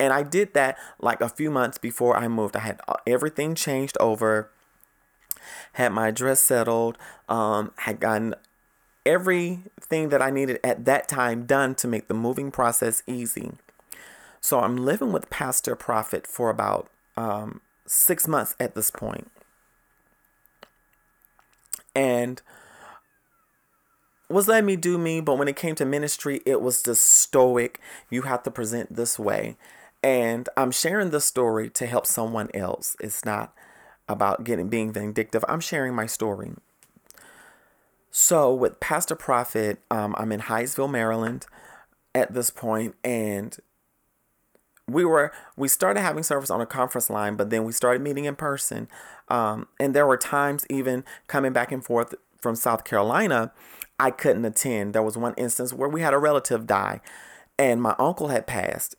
And 0.00 0.12
I 0.12 0.22
did 0.22 0.54
that 0.54 0.76
like 1.00 1.20
a 1.20 1.28
few 1.28 1.50
months 1.50 1.78
before 1.78 2.16
I 2.16 2.26
moved. 2.26 2.56
I 2.56 2.60
had 2.60 2.80
uh, 2.88 2.94
everything 3.06 3.54
changed 3.54 3.96
over, 4.00 4.50
had 5.74 5.90
my 5.90 6.08
address 6.08 6.40
settled, 6.40 6.98
um, 7.28 7.72
had 7.76 8.00
gotten 8.00 8.34
everything 9.06 10.08
that 10.08 10.22
I 10.22 10.30
needed 10.30 10.58
at 10.64 10.84
that 10.86 11.08
time 11.08 11.46
done 11.46 11.74
to 11.76 11.88
make 11.88 12.08
the 12.08 12.14
moving 12.14 12.50
process 12.50 13.02
easy. 13.06 13.52
So 14.40 14.60
I'm 14.60 14.76
living 14.76 15.12
with 15.12 15.30
Pastor 15.30 15.76
Prophet 15.76 16.26
for 16.26 16.50
about 16.50 16.88
um, 17.16 17.60
six 17.86 18.26
months 18.26 18.56
at 18.58 18.74
this 18.74 18.90
point 18.90 19.30
and 21.94 22.42
was 24.28 24.48
let 24.48 24.64
me 24.64 24.76
do 24.76 24.98
me, 24.98 25.20
but 25.20 25.38
when 25.38 25.48
it 25.48 25.56
came 25.56 25.74
to 25.76 25.84
ministry, 25.84 26.40
it 26.46 26.60
was 26.60 26.82
just 26.82 27.04
stoic. 27.04 27.80
You 28.10 28.22
have 28.22 28.42
to 28.44 28.50
present 28.50 28.96
this 28.96 29.18
way. 29.18 29.56
And 30.02 30.48
I'm 30.56 30.70
sharing 30.70 31.10
this 31.10 31.24
story 31.24 31.70
to 31.70 31.86
help 31.86 32.06
someone 32.06 32.48
else. 32.54 32.96
It's 33.00 33.24
not 33.24 33.54
about 34.08 34.44
getting 34.44 34.68
being 34.68 34.92
vindictive. 34.92 35.44
I'm 35.48 35.60
sharing 35.60 35.94
my 35.94 36.06
story. 36.06 36.52
So 38.10 38.52
with 38.52 38.80
Pastor 38.80 39.14
Prophet, 39.14 39.80
um, 39.90 40.14
I'm 40.18 40.32
in 40.32 40.40
Hyattsville, 40.40 40.90
Maryland 40.90 41.46
at 42.14 42.34
this 42.34 42.50
point, 42.50 42.94
and 43.02 43.56
we 44.88 45.04
were 45.04 45.32
we 45.56 45.68
started 45.68 46.00
having 46.00 46.22
service 46.22 46.50
on 46.50 46.60
a 46.60 46.66
conference 46.66 47.08
line, 47.08 47.36
but 47.36 47.50
then 47.50 47.64
we 47.64 47.72
started 47.72 48.02
meeting 48.02 48.24
in 48.24 48.36
person. 48.36 48.88
Um, 49.28 49.68
and 49.78 49.94
there 49.94 50.06
were 50.06 50.16
times 50.16 50.66
even 50.68 51.04
coming 51.26 51.52
back 51.52 51.72
and 51.72 51.84
forth 51.84 52.14
from 52.40 52.56
South 52.56 52.84
Carolina, 52.84 53.52
I 53.98 54.10
couldn't 54.10 54.44
attend. 54.44 54.94
There 54.94 55.02
was 55.02 55.16
one 55.16 55.34
instance 55.36 55.72
where 55.72 55.88
we 55.88 56.00
had 56.00 56.12
a 56.12 56.18
relative 56.18 56.66
die, 56.66 57.00
and 57.58 57.80
my 57.80 57.94
uncle 57.98 58.28
had 58.28 58.46
passed. 58.46 58.96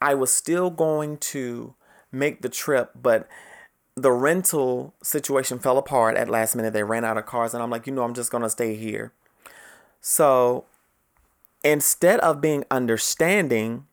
I 0.00 0.14
was 0.14 0.32
still 0.34 0.70
going 0.70 1.18
to 1.18 1.74
make 2.10 2.42
the 2.42 2.48
trip, 2.48 2.90
but 3.00 3.28
the 3.94 4.10
rental 4.10 4.94
situation 5.02 5.58
fell 5.58 5.76
apart 5.76 6.16
at 6.16 6.28
last 6.28 6.56
minute. 6.56 6.72
They 6.72 6.82
ran 6.82 7.04
out 7.04 7.18
of 7.18 7.26
cars, 7.26 7.52
and 7.52 7.62
I'm 7.62 7.70
like, 7.70 7.86
you 7.86 7.92
know, 7.92 8.02
I'm 8.02 8.14
just 8.14 8.32
gonna 8.32 8.50
stay 8.50 8.74
here. 8.74 9.12
So 10.00 10.64
instead 11.64 12.20
of 12.20 12.40
being 12.40 12.64
understanding 12.70 13.86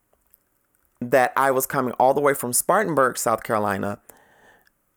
that 1.02 1.32
I 1.36 1.52
was 1.52 1.66
coming 1.66 1.94
all 1.94 2.14
the 2.14 2.22
way 2.22 2.34
from 2.34 2.54
Spartanburg, 2.54 3.18
South 3.18 3.44
Carolina, 3.44 4.00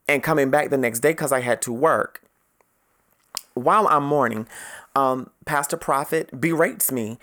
and 0.09 0.23
coming 0.23 0.51
back 0.51 0.71
the 0.71 0.79
next 0.79 1.01
day 1.01 1.11
because 1.11 1.33
I 1.33 1.41
had 1.41 1.63
to 1.63 1.73
work. 1.73 2.23
While 3.55 3.87
I'm 3.89 4.05
mourning, 4.05 4.49
um, 4.97 5.31
Pastor 5.45 5.77
Prophet 5.77 6.41
berates 6.41 6.91
me, 6.91 7.19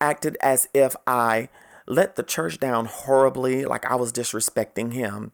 acted 0.00 0.36
as 0.40 0.68
if 0.74 0.94
I 1.06 1.48
let 1.86 2.16
the 2.16 2.22
church 2.22 2.58
down 2.60 2.84
horribly, 2.84 3.64
like 3.64 3.86
I 3.86 3.94
was 3.94 4.12
disrespecting 4.12 4.92
him. 4.92 5.32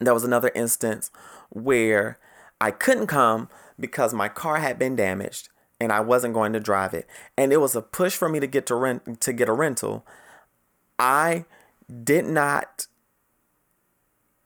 There 0.00 0.14
was 0.14 0.24
another 0.24 0.50
instance 0.54 1.10
where 1.50 2.18
I 2.60 2.70
couldn't 2.70 3.06
come 3.06 3.48
because 3.78 4.12
my 4.12 4.28
car 4.28 4.58
had 4.58 4.78
been 4.78 4.96
damaged 4.96 5.50
and 5.80 5.92
I 5.92 6.00
wasn't 6.00 6.34
going 6.34 6.52
to 6.52 6.60
drive 6.60 6.94
it. 6.94 7.06
And 7.36 7.52
it 7.52 7.58
was 7.58 7.76
a 7.76 7.82
push 7.82 8.16
for 8.16 8.28
me 8.28 8.40
to 8.40 8.46
get 8.46 8.66
to 8.66 8.74
rent 8.74 9.20
to 9.20 9.32
get 9.32 9.48
a 9.48 9.52
rental. 9.52 10.06
I 10.98 11.44
did 12.02 12.24
not 12.26 12.86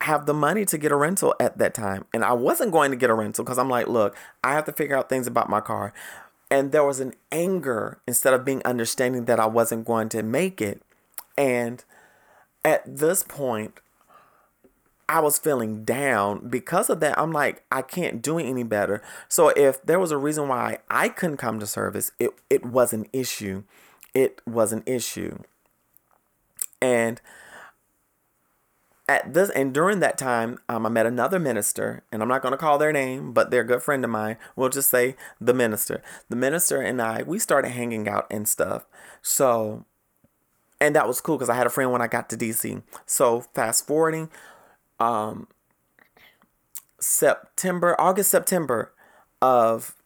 have 0.03 0.27
the 0.27 0.35
money 0.35 0.64
to 0.64 0.79
get 0.79 0.93
a 0.93 0.97
rental 0.97 1.35
at 1.38 1.59
that 1.59 1.75
time. 1.75 2.07
And 2.12 2.25
I 2.25 2.33
wasn't 2.33 2.73
going 2.73 2.90
to 2.90 2.97
get 2.97 3.11
a 3.11 3.14
rental 3.14 3.45
because 3.45 3.59
I'm 3.59 3.69
like, 3.69 3.87
look, 3.87 4.16
I 4.43 4.53
have 4.53 4.64
to 4.64 4.73
figure 4.73 4.97
out 4.97 5.09
things 5.09 5.27
about 5.27 5.51
my 5.51 5.61
car. 5.61 5.93
And 6.51 6.73
there 6.73 6.85
was 6.85 7.01
an 7.01 7.14
anger 7.31 8.01
instead 8.09 8.35
of 8.35 8.45
being 8.45 8.62
understanding 8.64 9.27
that 9.27 9.38
I 9.38 9.47
wasn't 9.47 9.87
going 9.87 10.09
to 10.11 10.23
make 10.23 10.61
it. 10.61 10.83
And 11.38 11.85
at 12.64 12.83
this 12.85 13.23
point, 13.23 13.75
I 15.11 15.18
was 15.18 15.40
feeling 15.40 15.85
down 15.85 16.49
because 16.49 16.88
of 16.88 17.01
that. 17.01 17.18
I'm 17.18 17.33
like, 17.33 17.64
I 17.73 17.83
can't 17.83 18.23
do 18.23 18.38
it 18.38 18.44
any 18.44 18.62
better. 18.62 19.03
So 19.29 19.49
if 19.49 19.83
there 19.83 19.99
was 19.99 20.12
a 20.12 20.16
reason 20.16 20.46
why 20.46 20.79
I 20.88 21.09
couldn't 21.09 21.38
come 21.38 21.59
to 21.59 21.66
service, 21.66 22.12
it 22.20 22.31
it 22.49 22.64
was 22.64 22.92
an 22.92 23.07
issue. 23.12 23.64
It 24.14 24.40
was 24.46 24.73
an 24.73 24.85
issue. 24.87 25.38
And 26.81 27.20
at 29.09 29.35
this 29.35 29.51
and 29.51 29.75
during 29.75 29.99
that 29.99 30.16
time, 30.16 30.59
um, 30.68 30.87
I 30.87 30.88
met 30.88 31.07
another 31.07 31.40
minister, 31.40 32.05
and 32.12 32.23
I'm 32.23 32.29
not 32.29 32.40
going 32.40 32.53
to 32.53 32.59
call 32.59 32.79
their 32.79 32.92
name, 32.92 33.33
but 33.33 33.51
they're 33.51 33.62
a 33.62 33.66
good 33.66 33.83
friend 33.83 34.05
of 34.05 34.11
mine. 34.11 34.37
We'll 34.55 34.68
just 34.68 34.90
say 34.90 35.16
the 35.40 35.53
minister. 35.53 36.03
The 36.29 36.37
minister 36.37 36.81
and 36.81 37.03
I, 37.03 37.25
we 37.25 37.40
started 37.40 37.70
hanging 37.70 38.09
out 38.09 38.29
and 38.31 38.49
stuff. 38.49 38.87
So, 39.23 39.87
and 40.81 40.94
that 40.94 41.09
was 41.09 41.20
cool 41.20 41.37
because 41.37 41.51
I 41.51 41.57
had 41.57 41.66
a 41.66 41.70
friend 41.70 41.90
when 41.90 42.01
I 42.01 42.07
got 42.07 42.31
to 42.31 42.37
DC. 42.37 42.81
So 43.07 43.40
fast 43.40 43.88
forwarding, 43.88 44.31
um, 45.01 45.49
September, 47.01 47.97
August, 47.99 48.31
September 48.31 48.93
of 49.43 49.97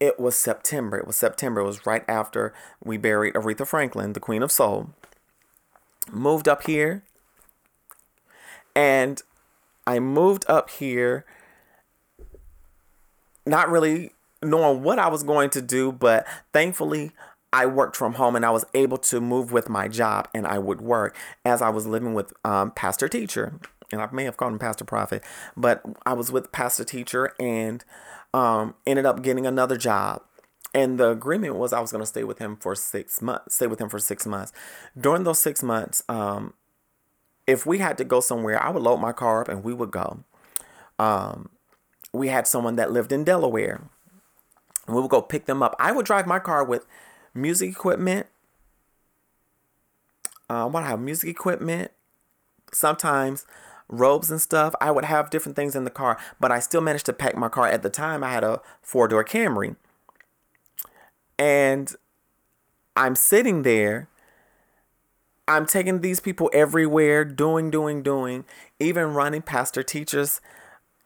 it 0.00 0.20
was 0.20 0.36
September. 0.36 0.98
It 0.98 1.06
was 1.06 1.16
September. 1.16 1.62
It 1.62 1.64
was 1.66 1.84
right 1.84 2.04
after 2.06 2.54
we 2.84 2.96
buried 2.96 3.34
Aretha 3.34 3.66
Franklin, 3.66 4.12
the 4.12 4.20
Queen 4.20 4.42
of 4.42 4.52
Soul. 4.52 4.90
Moved 6.12 6.46
up 6.46 6.64
here 6.64 7.02
and 8.76 9.20
I 9.86 9.98
moved 9.98 10.44
up 10.48 10.70
here 10.70 11.24
not 13.44 13.68
really 13.68 14.12
knowing 14.42 14.82
what 14.82 14.98
I 14.98 15.08
was 15.08 15.22
going 15.22 15.50
to 15.50 15.62
do, 15.62 15.90
but 15.90 16.26
thankfully 16.52 17.12
I 17.52 17.66
worked 17.66 17.96
from 17.96 18.14
home 18.14 18.36
and 18.36 18.44
I 18.44 18.50
was 18.50 18.64
able 18.74 18.98
to 18.98 19.20
move 19.20 19.52
with 19.52 19.68
my 19.68 19.88
job 19.88 20.28
and 20.34 20.46
I 20.46 20.58
would 20.58 20.80
work 20.80 21.16
as 21.44 21.62
I 21.62 21.70
was 21.70 21.86
living 21.86 22.14
with 22.14 22.32
um, 22.44 22.72
pastor 22.72 23.08
teacher. 23.08 23.58
And 23.90 24.02
I 24.02 24.08
may 24.12 24.24
have 24.24 24.36
called 24.36 24.52
him 24.52 24.58
pastor 24.58 24.84
prophet, 24.84 25.22
but 25.56 25.82
I 26.04 26.12
was 26.12 26.30
with 26.30 26.52
pastor 26.52 26.84
teacher 26.84 27.32
and 27.40 27.82
um, 28.34 28.74
ended 28.86 29.06
up 29.06 29.22
getting 29.22 29.46
another 29.46 29.78
job. 29.78 30.22
And 30.74 31.00
the 31.00 31.08
agreement 31.08 31.56
was 31.56 31.72
I 31.72 31.80
was 31.80 31.90
going 31.90 32.02
to 32.02 32.06
stay 32.06 32.24
with 32.24 32.38
him 32.38 32.56
for 32.56 32.74
six 32.74 33.22
months, 33.22 33.54
stay 33.54 33.66
with 33.66 33.80
him 33.80 33.88
for 33.88 33.98
six 33.98 34.26
months. 34.26 34.52
During 34.98 35.24
those 35.24 35.38
six 35.38 35.62
months, 35.62 36.02
um, 36.10 36.52
if 37.46 37.64
we 37.64 37.78
had 37.78 37.96
to 37.96 38.04
go 38.04 38.20
somewhere, 38.20 38.62
I 38.62 38.68
would 38.68 38.82
load 38.82 38.98
my 38.98 39.12
car 39.12 39.40
up 39.40 39.48
and 39.48 39.64
we 39.64 39.72
would 39.72 39.90
go. 39.90 40.24
Um, 40.98 41.48
we 42.12 42.28
had 42.28 42.46
someone 42.46 42.76
that 42.76 42.92
lived 42.92 43.10
in 43.10 43.24
Delaware. 43.24 43.80
We 44.86 45.00
would 45.00 45.10
go 45.10 45.22
pick 45.22 45.46
them 45.46 45.62
up. 45.62 45.74
I 45.78 45.92
would 45.92 46.04
drive 46.04 46.26
my 46.26 46.38
car 46.38 46.62
with 46.62 46.86
music 47.40 47.70
equipment. 47.70 48.26
Um, 50.50 50.74
I 50.76 50.82
have 50.82 51.00
music 51.00 51.30
equipment. 51.30 51.90
Sometimes 52.72 53.46
robes 53.88 54.30
and 54.30 54.40
stuff. 54.40 54.74
I 54.80 54.90
would 54.90 55.04
have 55.04 55.30
different 55.30 55.56
things 55.56 55.74
in 55.74 55.84
the 55.84 55.90
car, 55.90 56.18
but 56.38 56.52
I 56.52 56.58
still 56.58 56.80
managed 56.80 57.06
to 57.06 57.12
pack 57.12 57.36
my 57.36 57.48
car. 57.48 57.66
At 57.66 57.82
the 57.82 57.90
time, 57.90 58.22
I 58.22 58.30
had 58.30 58.44
a 58.44 58.60
four 58.82 59.08
door 59.08 59.24
Camry. 59.24 59.76
And 61.38 61.94
I'm 62.96 63.14
sitting 63.14 63.62
there 63.62 64.08
I'm 65.48 65.64
taking 65.64 66.02
these 66.02 66.20
people 66.20 66.50
everywhere, 66.52 67.24
doing, 67.24 67.70
doing, 67.70 68.02
doing, 68.02 68.44
even 68.78 69.14
running 69.14 69.40
pastor 69.40 69.82
teachers 69.82 70.42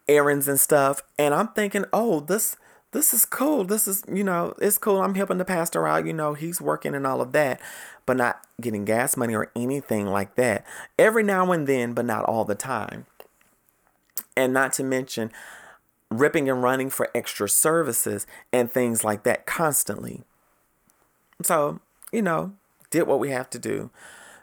errands 0.08 0.48
and 0.48 0.58
stuff. 0.58 1.00
And 1.16 1.32
I'm 1.32 1.48
thinking, 1.48 1.84
oh, 1.92 2.18
this 2.18 2.56
this 2.92 3.14
is 3.14 3.24
cool. 3.24 3.64
This 3.64 3.88
is, 3.88 4.04
you 4.10 4.22
know, 4.22 4.54
it's 4.60 4.78
cool. 4.78 5.02
I'm 5.02 5.14
helping 5.14 5.38
the 5.38 5.44
pastor 5.44 5.88
out, 5.88 6.06
you 6.06 6.12
know, 6.12 6.34
he's 6.34 6.60
working 6.60 6.94
and 6.94 7.06
all 7.06 7.20
of 7.20 7.32
that, 7.32 7.60
but 8.06 8.18
not 8.18 8.46
getting 8.60 8.84
gas 8.84 9.16
money 9.16 9.34
or 9.34 9.50
anything 9.56 10.06
like 10.06 10.34
that. 10.36 10.64
Every 10.98 11.22
now 11.22 11.50
and 11.52 11.66
then, 11.66 11.94
but 11.94 12.04
not 12.04 12.24
all 12.24 12.44
the 12.44 12.54
time. 12.54 13.06
And 14.36 14.52
not 14.52 14.72
to 14.74 14.84
mention 14.84 15.32
ripping 16.10 16.48
and 16.50 16.62
running 16.62 16.90
for 16.90 17.08
extra 17.14 17.48
services 17.48 18.26
and 18.52 18.70
things 18.70 19.04
like 19.04 19.22
that 19.22 19.46
constantly. 19.46 20.22
So, 21.42 21.80
you 22.12 22.22
know, 22.22 22.52
did 22.90 23.06
what 23.06 23.18
we 23.18 23.30
have 23.30 23.48
to 23.50 23.58
do. 23.58 23.90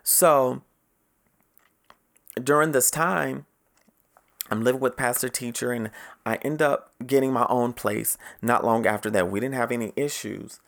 So 0.02 0.64
during 2.44 2.72
this 2.72 2.90
time, 2.90 3.46
I'm 4.50 4.64
living 4.64 4.82
with 4.82 4.98
pastor 4.98 5.30
teacher 5.30 5.72
and 5.72 5.92
I 6.30 6.36
end 6.42 6.62
up 6.62 6.92
getting 7.06 7.34
my 7.34 7.46
own 7.50 7.74
place 7.74 8.18
not 8.42 8.63
long 8.63 8.86
after 8.86 9.10
that. 9.12 9.30
We 9.30 9.39
didn't 9.39 9.56
have 9.56 9.72
any 9.72 9.94
issues. 9.96 10.60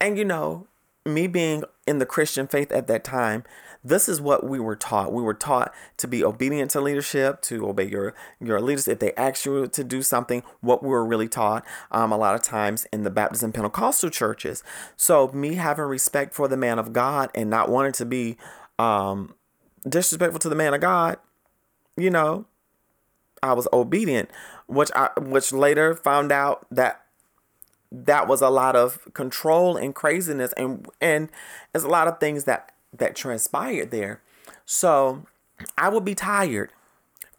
And 0.00 0.18
you 0.18 0.24
know, 0.24 0.66
me 1.04 1.26
being 1.26 1.64
in 1.86 1.98
the 1.98 2.06
Christian 2.06 2.46
faith 2.46 2.70
at 2.72 2.86
that 2.86 3.04
time, 3.04 3.44
this 3.84 4.08
is 4.08 4.20
what 4.20 4.44
we 4.44 4.58
were 4.58 4.76
taught. 4.76 5.12
We 5.12 5.22
were 5.22 5.34
taught 5.34 5.72
to 5.98 6.08
be 6.08 6.24
obedient 6.24 6.72
to 6.72 6.80
leadership, 6.80 7.40
to 7.42 7.68
obey 7.68 7.88
your 7.88 8.14
your 8.40 8.60
leaders 8.60 8.88
if 8.88 8.98
they 8.98 9.12
ask 9.14 9.46
you 9.46 9.68
to 9.68 9.84
do 9.84 10.02
something. 10.02 10.42
What 10.60 10.82
we 10.82 10.88
were 10.90 11.04
really 11.04 11.28
taught 11.28 11.64
um, 11.90 12.12
a 12.12 12.16
lot 12.16 12.34
of 12.34 12.42
times 12.42 12.86
in 12.92 13.04
the 13.04 13.10
Baptist 13.10 13.42
and 13.42 13.54
Pentecostal 13.54 14.10
churches. 14.10 14.62
So 14.96 15.28
me 15.28 15.54
having 15.54 15.84
respect 15.84 16.34
for 16.34 16.48
the 16.48 16.56
man 16.56 16.78
of 16.78 16.92
God 16.92 17.30
and 17.34 17.48
not 17.48 17.68
wanting 17.68 17.92
to 17.92 18.04
be 18.04 18.36
um, 18.78 19.34
disrespectful 19.88 20.40
to 20.40 20.48
the 20.48 20.56
man 20.56 20.74
of 20.74 20.80
God, 20.80 21.18
you 21.96 22.10
know, 22.10 22.46
I 23.42 23.52
was 23.52 23.68
obedient, 23.72 24.30
which 24.66 24.90
I 24.94 25.10
which 25.18 25.52
later 25.52 25.94
found 25.94 26.32
out 26.32 26.66
that 26.70 27.02
that 27.90 28.28
was 28.28 28.40
a 28.40 28.50
lot 28.50 28.76
of 28.76 29.00
control 29.14 29.76
and 29.76 29.94
craziness 29.94 30.52
and 30.54 30.86
and 31.00 31.30
there's 31.72 31.84
a 31.84 31.88
lot 31.88 32.08
of 32.08 32.20
things 32.20 32.44
that 32.44 32.72
that 32.92 33.16
transpired 33.16 33.90
there. 33.90 34.20
So 34.64 35.26
i 35.76 35.88
would 35.88 36.04
be 36.04 36.14
tired 36.14 36.70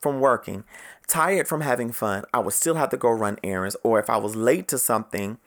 from 0.01 0.19
working 0.19 0.63
tired 1.07 1.47
from 1.47 1.61
having 1.61 1.91
fun. 1.91 2.23
I 2.33 2.39
would 2.39 2.53
still 2.53 2.75
have 2.75 2.89
to 2.89 2.97
go 2.97 3.09
run 3.09 3.37
errands 3.43 3.75
or 3.83 3.99
if 3.99 4.09
i 4.09 4.17
was 4.17 4.35
late 4.35 4.67
to 4.69 4.77
something 4.77 5.37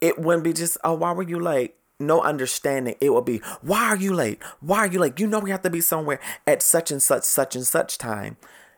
it 0.00 0.18
wouldn't 0.18 0.44
be 0.44 0.52
just 0.52 0.76
oh 0.84 0.94
why 0.94 1.12
were 1.12 1.22
you 1.22 1.40
late? 1.40 1.74
No 2.00 2.20
understanding. 2.20 2.96
It 3.00 3.14
would 3.14 3.24
be 3.24 3.38
why 3.62 3.84
are 3.84 3.96
you 3.96 4.12
late? 4.12 4.42
Why 4.60 4.78
are 4.78 4.86
you 4.86 4.98
late? 4.98 5.18
You 5.18 5.26
know 5.26 5.38
we 5.38 5.50
have 5.50 5.62
to 5.62 5.70
be 5.70 5.80
somewhere 5.80 6.20
at 6.46 6.62
such 6.62 6.90
and 6.90 7.02
such 7.02 7.24
such 7.24 7.56
and 7.56 7.66
such 7.66 7.98
time 7.98 8.36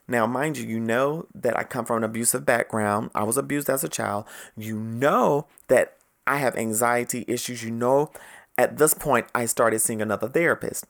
now, 0.08 0.26
mind 0.26 0.56
you, 0.56 0.66
you 0.66 0.78
know 0.78 1.26
that 1.34 1.58
I 1.58 1.64
come 1.64 1.84
from 1.84 1.98
an 1.98 2.04
abusive 2.04 2.46
background. 2.46 3.10
I 3.14 3.24
was 3.24 3.36
abused 3.36 3.68
as 3.68 3.82
a 3.82 3.88
child. 3.88 4.24
You 4.56 4.78
know 4.78 5.46
that 5.68 5.96
I 6.26 6.38
have 6.38 6.56
anxiety 6.56 7.24
issues. 7.26 7.64
You 7.64 7.72
know, 7.72 8.12
at 8.56 8.78
this 8.78 8.94
point, 8.94 9.26
I 9.34 9.46
started 9.46 9.80
seeing 9.80 10.00
another 10.00 10.28
therapist, 10.28 10.86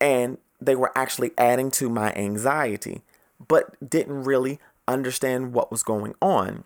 and 0.00 0.38
they 0.60 0.76
were 0.76 0.92
actually 0.94 1.30
adding 1.38 1.70
to 1.72 1.88
my 1.88 2.12
anxiety, 2.14 3.02
but 3.46 3.88
didn't 3.88 4.24
really 4.24 4.58
understand 4.86 5.52
what 5.52 5.70
was 5.70 5.82
going 5.82 6.14
on. 6.20 6.64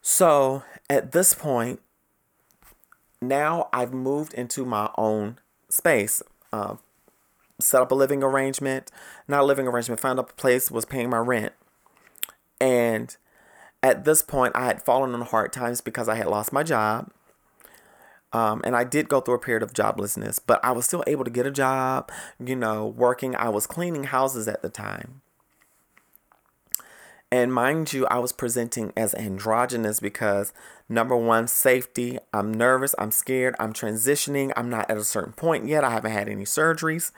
So 0.00 0.62
at 0.88 1.12
this 1.12 1.34
point, 1.34 1.80
now 3.20 3.68
I've 3.72 3.92
moved 3.92 4.32
into 4.34 4.64
my 4.64 4.90
own 4.96 5.38
space. 5.68 6.22
Uh, 6.52 6.76
set 7.60 7.82
up 7.82 7.90
a 7.90 7.94
living 7.94 8.22
arrangement, 8.22 8.90
not 9.28 9.42
a 9.42 9.44
living 9.44 9.66
arrangement, 9.66 10.00
found 10.00 10.18
up 10.18 10.30
a 10.30 10.34
place, 10.34 10.70
was 10.70 10.84
paying 10.84 11.10
my 11.10 11.18
rent. 11.18 11.52
And 12.60 13.16
at 13.82 14.04
this 14.04 14.22
point, 14.22 14.54
I 14.56 14.66
had 14.66 14.82
fallen 14.82 15.14
on 15.14 15.22
hard 15.22 15.52
times 15.52 15.80
because 15.80 16.08
I 16.08 16.16
had 16.16 16.26
lost 16.26 16.52
my 16.52 16.62
job. 16.62 17.10
Um, 18.32 18.60
and 18.64 18.76
I 18.76 18.84
did 18.84 19.08
go 19.08 19.20
through 19.20 19.36
a 19.36 19.38
period 19.38 19.62
of 19.62 19.72
joblessness, 19.72 20.40
but 20.44 20.62
I 20.64 20.72
was 20.72 20.84
still 20.84 21.04
able 21.06 21.24
to 21.24 21.30
get 21.30 21.46
a 21.46 21.50
job, 21.50 22.10
you 22.44 22.56
know, 22.56 22.86
working. 22.86 23.34
I 23.36 23.48
was 23.48 23.66
cleaning 23.66 24.04
houses 24.04 24.48
at 24.48 24.62
the 24.62 24.68
time. 24.68 25.22
And 27.30 27.52
mind 27.52 27.92
you, 27.92 28.06
I 28.06 28.18
was 28.18 28.32
presenting 28.32 28.92
as 28.96 29.14
androgynous 29.14 30.00
because 30.00 30.52
number 30.88 31.16
one, 31.16 31.48
safety. 31.48 32.18
I'm 32.32 32.52
nervous. 32.52 32.94
I'm 32.98 33.10
scared. 33.10 33.54
I'm 33.58 33.72
transitioning. 33.72 34.52
I'm 34.56 34.70
not 34.70 34.90
at 34.90 34.96
a 34.96 35.04
certain 35.04 35.32
point 35.32 35.66
yet. 35.66 35.84
I 35.84 35.90
haven't 35.90 36.12
had 36.12 36.28
any 36.28 36.44
surgeries. 36.44 37.12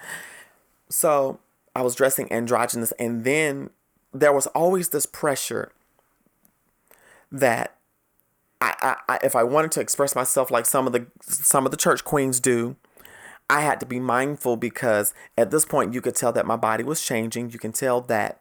So 0.88 1.40
I 1.74 1.83
was 1.83 1.94
dressing 1.94 2.33
androgynous. 2.33 2.92
And 2.92 3.24
then 3.24 3.70
there 4.12 4.33
was 4.33 4.46
always 4.48 4.88
this 4.90 5.07
pressure 5.07 5.72
that 7.31 7.74
I, 8.61 8.96
I, 9.09 9.18
if 9.22 9.37
I 9.37 9.44
wanted 9.44 9.70
to 9.72 9.81
express 9.81 10.16
myself 10.16 10.50
like 10.50 10.66
some 10.66 10.87
of 10.87 10.92
the 10.92 11.07
some 11.20 11.64
of 11.64 11.70
the 11.70 11.76
church 11.76 12.04
queens 12.04 12.40
do, 12.40 12.74
I 13.48 13.61
had 13.61 13.78
to 13.81 13.87
be 13.87 14.00
mindful 14.00 14.57
because 14.57 15.14
at 15.37 15.50
this 15.50 15.64
point 15.64 15.94
you 15.94 16.00
could 16.00 16.16
tell 16.16 16.33
that 16.33 16.46
my 16.46 16.57
body 16.57 16.83
was 16.83 17.04
changing. 17.04 17.50
You 17.50 17.59
can 17.59 17.72
tell 17.72 18.00
that 18.02 18.40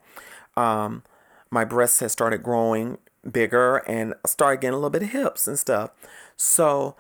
um, 0.56 1.04
my 1.52 1.64
breasts 1.64 2.00
had 2.00 2.12
started 2.12 2.42
growing 2.42 2.98
bigger 3.32 3.78
and 3.78 4.14
started 4.26 4.62
getting 4.62 4.74
a 4.74 4.78
little 4.78 4.90
bit 4.90 5.04
of 5.04 5.10
hips 5.10 5.48
and 5.48 5.60
stuff. 5.60 5.92
So 6.36 6.96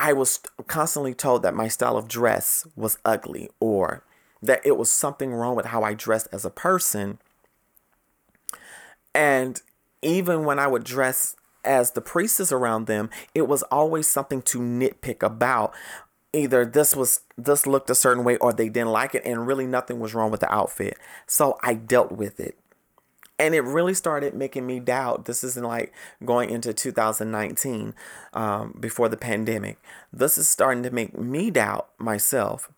I 0.00 0.12
was 0.12 0.40
constantly 0.66 1.14
told 1.14 1.42
that 1.42 1.54
my 1.54 1.68
style 1.68 1.96
of 1.96 2.08
dress 2.08 2.66
was 2.76 2.98
ugly 3.04 3.50
or 3.60 4.04
that 4.42 4.64
it 4.64 4.76
was 4.76 4.90
something 4.90 5.32
wrong 5.32 5.56
with 5.56 5.66
how 5.66 5.82
I 5.82 5.94
dressed 5.94 6.28
as 6.32 6.44
a 6.44 6.50
person. 6.50 7.18
And 9.14 9.60
even 10.02 10.44
when 10.44 10.58
I 10.58 10.68
would 10.68 10.84
dress 10.84 11.34
as 11.64 11.92
the 11.92 12.00
priestess 12.00 12.52
around 12.52 12.86
them, 12.86 13.10
it 13.34 13.48
was 13.48 13.62
always 13.64 14.06
something 14.06 14.42
to 14.42 14.60
nitpick 14.60 15.22
about. 15.22 15.74
Either 16.32 16.64
this 16.64 16.94
was 16.94 17.20
this 17.36 17.66
looked 17.66 17.90
a 17.90 17.94
certain 17.94 18.22
way 18.22 18.36
or 18.36 18.52
they 18.52 18.68
didn't 18.68 18.92
like 18.92 19.14
it 19.14 19.24
and 19.24 19.46
really 19.46 19.66
nothing 19.66 19.98
was 19.98 20.14
wrong 20.14 20.30
with 20.30 20.40
the 20.40 20.52
outfit. 20.52 20.96
So 21.26 21.58
I 21.62 21.74
dealt 21.74 22.12
with 22.12 22.38
it 22.38 22.56
and 23.38 23.54
it 23.54 23.60
really 23.60 23.94
started 23.94 24.34
making 24.34 24.66
me 24.66 24.80
doubt 24.80 25.24
this 25.24 25.44
isn't 25.44 25.64
like 25.64 25.92
going 26.24 26.50
into 26.50 26.72
2019 26.72 27.94
um, 28.34 28.76
before 28.78 29.08
the 29.08 29.16
pandemic. 29.16 29.78
This 30.12 30.36
is 30.36 30.48
starting 30.48 30.82
to 30.82 30.90
make 30.90 31.16
me 31.16 31.50
doubt 31.50 31.88
myself. 31.98 32.70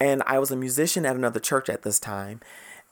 And 0.00 0.22
i 0.26 0.38
was 0.38 0.50
a 0.50 0.56
musician 0.56 1.04
at 1.04 1.16
another 1.16 1.40
church 1.40 1.68
at 1.68 1.82
this 1.82 1.98
time 1.98 2.40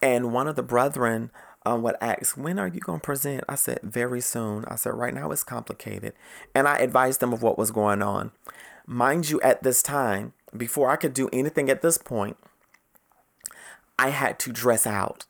and 0.02 0.32
one 0.32 0.48
of 0.48 0.56
the 0.56 0.62
brethren 0.62 1.30
um, 1.64 1.82
would 1.82 1.96
ask 2.00 2.36
when 2.36 2.58
are 2.58 2.68
you 2.68 2.80
going 2.80 3.00
to 3.00 3.04
present? 3.04 3.44
I 3.48 3.54
said 3.54 3.80
very 3.82 4.20
soon. 4.20 4.64
I 4.66 4.76
said 4.76 4.94
right 4.94 5.14
now 5.14 5.30
it's 5.30 5.44
complicated. 5.44 6.14
And 6.54 6.66
i 6.66 6.78
advised 6.78 7.20
them 7.20 7.32
of 7.32 7.42
what 7.42 7.58
was 7.58 7.70
going 7.70 8.02
on. 8.02 8.32
Mind 8.86 9.30
you 9.30 9.40
at 9.40 9.62
this 9.62 9.82
time 9.82 10.32
before 10.56 10.90
i 10.90 10.96
could 10.96 11.14
do 11.14 11.28
anything 11.32 11.70
at 11.70 11.82
this 11.82 11.98
point 11.98 12.36
i 13.98 14.10
had 14.10 14.38
to 14.38 14.52
dress 14.52 14.86
out 14.86 15.24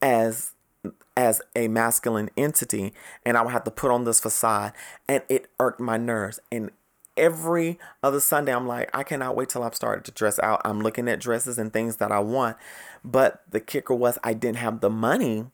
as 0.00 0.52
as 1.18 1.42
a 1.56 1.66
masculine 1.66 2.30
entity 2.36 2.94
and 3.26 3.36
I 3.36 3.42
would 3.42 3.50
have 3.50 3.64
to 3.64 3.72
put 3.72 3.90
on 3.90 4.04
this 4.04 4.20
facade 4.20 4.72
and 5.08 5.24
it 5.28 5.50
irked 5.58 5.80
my 5.80 5.96
nerves. 5.96 6.38
And 6.52 6.70
every 7.16 7.76
other 8.04 8.20
Sunday 8.20 8.54
I'm 8.54 8.68
like, 8.68 8.88
I 8.94 9.02
cannot 9.02 9.34
wait 9.34 9.48
till 9.48 9.64
I've 9.64 9.74
started 9.74 10.04
to 10.04 10.12
dress 10.12 10.38
out. 10.38 10.62
I'm 10.64 10.80
looking 10.80 11.08
at 11.08 11.18
dresses 11.18 11.58
and 11.58 11.72
things 11.72 11.96
that 11.96 12.12
I 12.12 12.20
want. 12.20 12.56
But 13.04 13.42
the 13.50 13.58
kicker 13.58 13.96
was 13.96 14.16
I 14.22 14.32
didn't 14.32 14.58
have 14.58 14.80
the 14.80 14.90
money 14.90 15.46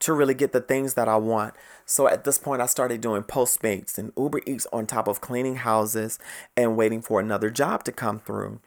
to 0.00 0.12
really 0.12 0.34
get 0.34 0.52
the 0.52 0.60
things 0.60 0.94
that 0.94 1.08
I 1.08 1.16
want. 1.16 1.54
So 1.86 2.08
at 2.08 2.24
this 2.24 2.36
point 2.36 2.60
I 2.60 2.66
started 2.66 3.00
doing 3.00 3.22
Postmates 3.22 3.96
and 3.96 4.12
Uber 4.18 4.40
Eats 4.46 4.66
on 4.72 4.84
top 4.84 5.06
of 5.06 5.20
cleaning 5.20 5.56
houses 5.56 6.18
and 6.56 6.76
waiting 6.76 7.02
for 7.02 7.20
another 7.20 7.50
job 7.50 7.84
to 7.84 7.92
come 7.92 8.18
through. 8.18 8.58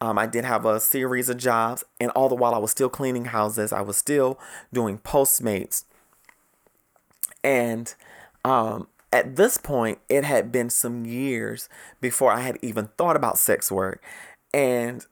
Um, 0.00 0.18
I 0.18 0.26
did 0.26 0.44
have 0.44 0.66
a 0.66 0.80
series 0.80 1.28
of 1.28 1.38
jobs, 1.38 1.84
and 2.00 2.10
all 2.10 2.28
the 2.28 2.34
while 2.34 2.54
I 2.54 2.58
was 2.58 2.70
still 2.70 2.88
cleaning 2.88 3.26
houses, 3.26 3.72
I 3.72 3.80
was 3.80 3.96
still 3.96 4.38
doing 4.72 4.98
Postmates. 4.98 5.84
And 7.42 7.94
um, 8.44 8.88
at 9.12 9.36
this 9.36 9.56
point, 9.56 9.98
it 10.08 10.24
had 10.24 10.50
been 10.50 10.70
some 10.70 11.06
years 11.06 11.68
before 12.00 12.32
I 12.32 12.40
had 12.40 12.58
even 12.62 12.88
thought 12.98 13.16
about 13.16 13.38
sex 13.38 13.70
work. 13.70 14.02
And 14.52 15.06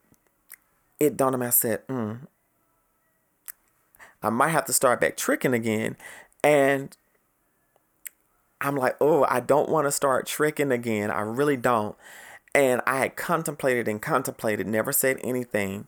it 0.99 1.17
dawned 1.17 1.35
on 1.35 1.41
me, 1.41 1.47
I 1.47 1.51
said, 1.51 1.87
mm, 1.87 2.27
I 4.23 4.31
might 4.31 4.49
have 4.49 4.65
to 4.67 4.73
start 4.73 5.01
back 5.01 5.17
tricking 5.17 5.55
again. 5.55 5.97
And 6.45 6.97
I'm 8.61 8.77
like, 8.77 8.97
oh, 9.01 9.25
I 9.29 9.41
don't 9.41 9.69
want 9.69 9.87
to 9.87 9.93
start 9.93 10.27
tricking 10.27 10.73
again. 10.73 11.11
I 11.11 11.21
really 11.21 11.57
don't. 11.57 11.97
And 12.55 12.83
I 12.87 12.99
had 12.99 13.17
contemplated 13.17 13.89
and 13.89 14.01
contemplated, 14.01 14.67
never 14.67 14.93
said 14.93 15.19
anything. 15.25 15.87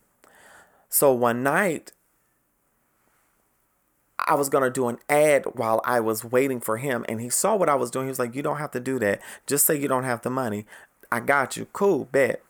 So 0.88 1.12
one 1.12 1.42
night, 1.42 1.92
I 4.18 4.34
was 4.34 4.48
going 4.48 4.64
to 4.64 4.70
do 4.70 4.88
an 4.88 4.98
ad 5.08 5.44
while 5.54 5.82
I 5.84 6.00
was 6.00 6.24
waiting 6.24 6.60
for 6.60 6.78
him. 6.78 7.04
And 7.08 7.20
he 7.20 7.28
saw 7.28 7.56
what 7.56 7.68
I 7.68 7.74
was 7.74 7.90
doing. 7.90 8.06
He 8.06 8.10
was 8.10 8.18
like, 8.18 8.34
You 8.34 8.42
don't 8.42 8.58
have 8.58 8.70
to 8.72 8.80
do 8.80 8.98
that. 9.00 9.20
Just 9.46 9.66
say 9.66 9.78
you 9.78 9.88
don't 9.88 10.04
have 10.04 10.22
the 10.22 10.30
money. 10.30 10.66
I 11.12 11.20
got 11.20 11.56
you. 11.56 11.66
Cool, 11.72 12.06
bet. 12.06 12.42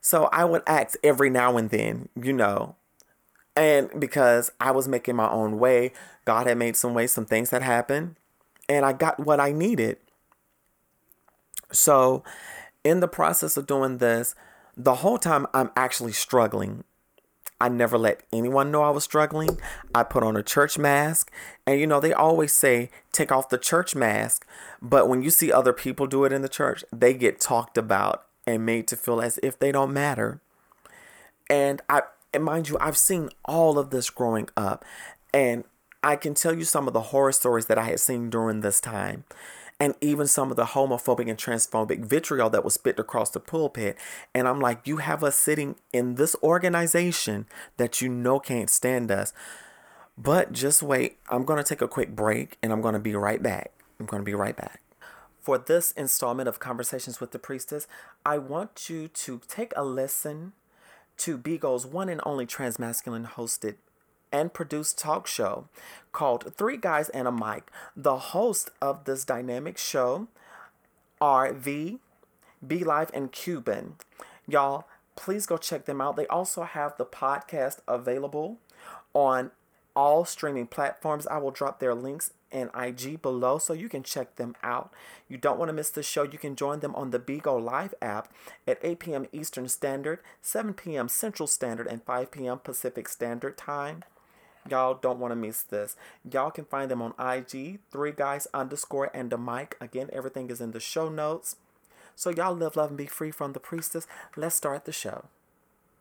So 0.00 0.24
I 0.32 0.44
would 0.44 0.62
act 0.66 0.96
every 1.02 1.30
now 1.30 1.56
and 1.56 1.70
then, 1.70 2.08
you 2.20 2.32
know. 2.32 2.76
And 3.56 3.90
because 3.98 4.50
I 4.60 4.70
was 4.70 4.88
making 4.88 5.16
my 5.16 5.28
own 5.28 5.58
way, 5.58 5.92
God 6.24 6.46
had 6.46 6.56
made 6.56 6.76
some 6.76 6.94
ways, 6.94 7.12
some 7.12 7.26
things 7.26 7.50
that 7.50 7.62
happened. 7.62 8.16
And 8.68 8.86
I 8.86 8.92
got 8.92 9.20
what 9.20 9.40
I 9.40 9.52
needed. 9.52 9.98
So 11.72 12.22
in 12.84 13.00
the 13.00 13.08
process 13.08 13.56
of 13.56 13.66
doing 13.66 13.98
this, 13.98 14.34
the 14.76 14.96
whole 14.96 15.18
time 15.18 15.46
I'm 15.52 15.70
actually 15.76 16.12
struggling. 16.12 16.84
I 17.60 17.68
never 17.68 17.98
let 17.98 18.22
anyone 18.32 18.70
know 18.70 18.82
I 18.82 18.90
was 18.90 19.04
struggling. 19.04 19.58
I 19.94 20.02
put 20.02 20.22
on 20.22 20.36
a 20.36 20.42
church 20.42 20.78
mask. 20.78 21.30
And 21.66 21.78
you 21.78 21.86
know, 21.86 22.00
they 22.00 22.12
always 22.12 22.52
say 22.52 22.90
take 23.12 23.30
off 23.30 23.50
the 23.50 23.58
church 23.58 23.94
mask. 23.94 24.46
But 24.80 25.08
when 25.08 25.22
you 25.22 25.28
see 25.28 25.52
other 25.52 25.74
people 25.74 26.06
do 26.06 26.24
it 26.24 26.32
in 26.32 26.40
the 26.40 26.48
church, 26.48 26.84
they 26.90 27.12
get 27.12 27.38
talked 27.38 27.76
about 27.76 28.24
and 28.46 28.64
made 28.64 28.88
to 28.88 28.96
feel 28.96 29.20
as 29.20 29.38
if 29.42 29.58
they 29.58 29.72
don't 29.72 29.92
matter. 29.92 30.40
And 31.50 31.82
I 31.90 32.02
and 32.32 32.44
mind 32.44 32.68
you, 32.68 32.78
I've 32.80 32.96
seen 32.96 33.28
all 33.44 33.78
of 33.78 33.90
this 33.90 34.08
growing 34.08 34.48
up. 34.56 34.84
And 35.34 35.64
I 36.02 36.16
can 36.16 36.32
tell 36.32 36.54
you 36.54 36.64
some 36.64 36.86
of 36.86 36.94
the 36.94 37.00
horror 37.00 37.32
stories 37.32 37.66
that 37.66 37.76
I 37.76 37.84
had 37.84 38.00
seen 38.00 38.30
during 38.30 38.60
this 38.60 38.80
time 38.80 39.24
and 39.80 39.94
even 40.02 40.26
some 40.26 40.50
of 40.50 40.56
the 40.58 40.66
homophobic 40.66 41.28
and 41.28 41.38
transphobic 41.38 42.04
vitriol 42.04 42.50
that 42.50 42.62
was 42.62 42.74
spit 42.74 42.98
across 42.98 43.30
the 43.30 43.40
pulpit. 43.40 43.96
And 44.34 44.46
I'm 44.46 44.60
like, 44.60 44.86
you 44.86 44.98
have 44.98 45.24
us 45.24 45.36
sitting 45.36 45.76
in 45.90 46.16
this 46.16 46.36
organization 46.42 47.46
that 47.78 48.02
you 48.02 48.10
know 48.10 48.38
can't 48.38 48.68
stand 48.68 49.10
us. 49.10 49.32
But 50.18 50.52
just 50.52 50.82
wait, 50.82 51.16
I'm 51.30 51.46
going 51.46 51.56
to 51.56 51.66
take 51.66 51.80
a 51.80 51.88
quick 51.88 52.14
break 52.14 52.58
and 52.62 52.72
I'm 52.72 52.82
going 52.82 52.92
to 52.92 53.00
be 53.00 53.14
right 53.14 53.42
back. 53.42 53.72
I'm 53.98 54.04
going 54.04 54.20
to 54.20 54.24
be 54.24 54.34
right 54.34 54.56
back. 54.56 54.82
For 55.40 55.56
this 55.56 55.92
installment 55.92 56.50
of 56.50 56.60
Conversations 56.60 57.18
with 57.18 57.30
the 57.30 57.38
Priestess, 57.38 57.88
I 58.26 58.36
want 58.36 58.90
you 58.90 59.08
to 59.08 59.40
take 59.48 59.72
a 59.74 59.82
listen 59.82 60.52
to 61.18 61.38
Bigo's 61.38 61.86
one 61.86 62.10
and 62.10 62.20
only 62.26 62.46
transmasculine 62.46 63.26
hosted 63.26 63.76
and 64.32 64.52
produced 64.52 64.98
talk 64.98 65.26
show 65.26 65.68
called 66.12 66.54
Three 66.56 66.76
Guys 66.76 67.08
and 67.10 67.26
a 67.26 67.32
Mic. 67.32 67.70
The 67.96 68.16
host 68.16 68.70
of 68.80 69.04
this 69.04 69.24
dynamic 69.24 69.78
show 69.78 70.28
are 71.20 71.52
V, 71.52 71.98
Be 72.66 72.84
Live, 72.84 73.10
and 73.12 73.32
Cuban. 73.32 73.94
Y'all, 74.48 74.86
please 75.16 75.46
go 75.46 75.56
check 75.56 75.84
them 75.84 76.00
out. 76.00 76.16
They 76.16 76.26
also 76.26 76.62
have 76.62 76.96
the 76.96 77.06
podcast 77.06 77.80
available 77.86 78.58
on 79.12 79.50
all 79.94 80.24
streaming 80.24 80.66
platforms. 80.66 81.26
I 81.26 81.38
will 81.38 81.50
drop 81.50 81.78
their 81.78 81.94
links 81.94 82.32
and 82.52 82.70
IG 82.74 83.22
below 83.22 83.58
so 83.58 83.72
you 83.72 83.88
can 83.88 84.02
check 84.02 84.36
them 84.36 84.56
out. 84.62 84.92
You 85.28 85.36
don't 85.36 85.58
want 85.58 85.68
to 85.68 85.72
miss 85.72 85.90
the 85.90 86.02
show. 86.02 86.22
You 86.22 86.38
can 86.38 86.56
join 86.56 86.80
them 86.80 86.94
on 86.94 87.10
the 87.10 87.18
Bigo 87.18 87.62
Live 87.62 87.94
app 88.02 88.32
at 88.66 88.78
8 88.82 88.98
p.m. 88.98 89.26
Eastern 89.32 89.68
Standard, 89.68 90.20
7 90.42 90.74
p.m. 90.74 91.08
Central 91.08 91.46
Standard, 91.46 91.86
and 91.86 92.02
5 92.02 92.30
p.m. 92.30 92.58
Pacific 92.58 93.08
Standard 93.08 93.56
Time. 93.56 94.02
Y'all 94.70 94.94
don't 94.94 95.18
want 95.18 95.32
to 95.32 95.36
miss 95.36 95.62
this. 95.62 95.96
Y'all 96.30 96.50
can 96.50 96.64
find 96.64 96.90
them 96.90 97.02
on 97.02 97.14
IG, 97.18 97.80
three 97.90 98.12
guys 98.12 98.46
underscore 98.54 99.10
and 99.12 99.30
the 99.30 99.38
mic. 99.38 99.76
Again, 99.80 100.08
everything 100.12 100.50
is 100.50 100.60
in 100.60 100.70
the 100.70 100.80
show 100.80 101.08
notes. 101.08 101.56
So 102.14 102.30
y'all 102.30 102.54
live, 102.54 102.76
love, 102.76 102.90
and 102.90 102.98
be 102.98 103.06
free 103.06 103.30
from 103.30 103.52
the 103.52 103.60
priestess. 103.60 104.06
Let's 104.36 104.54
start 104.54 104.84
the 104.84 104.92
show. 104.92 105.26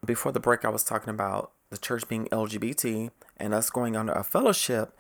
Before 0.06 0.32
the 0.32 0.40
break, 0.40 0.66
I 0.66 0.70
was 0.70 0.84
talking 0.84 1.10
about 1.10 1.52
the 1.70 1.78
church 1.78 2.08
being 2.08 2.28
LGBT 2.28 3.12
and 3.38 3.54
us 3.54 3.70
going 3.70 3.96
under 3.96 4.14
a 4.14 4.24
fellowship 4.24 4.98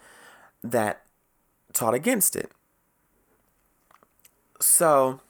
that 0.63 1.03
taught 1.73 1.93
against 1.93 2.35
it. 2.35 2.51
So 4.61 5.21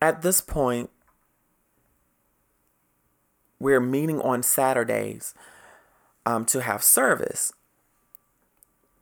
at 0.00 0.22
this 0.22 0.40
point, 0.40 0.90
we're 3.64 3.80
meeting 3.80 4.20
on 4.20 4.42
Saturdays 4.42 5.32
um, 6.26 6.44
to 6.44 6.60
have 6.60 6.84
service. 6.84 7.50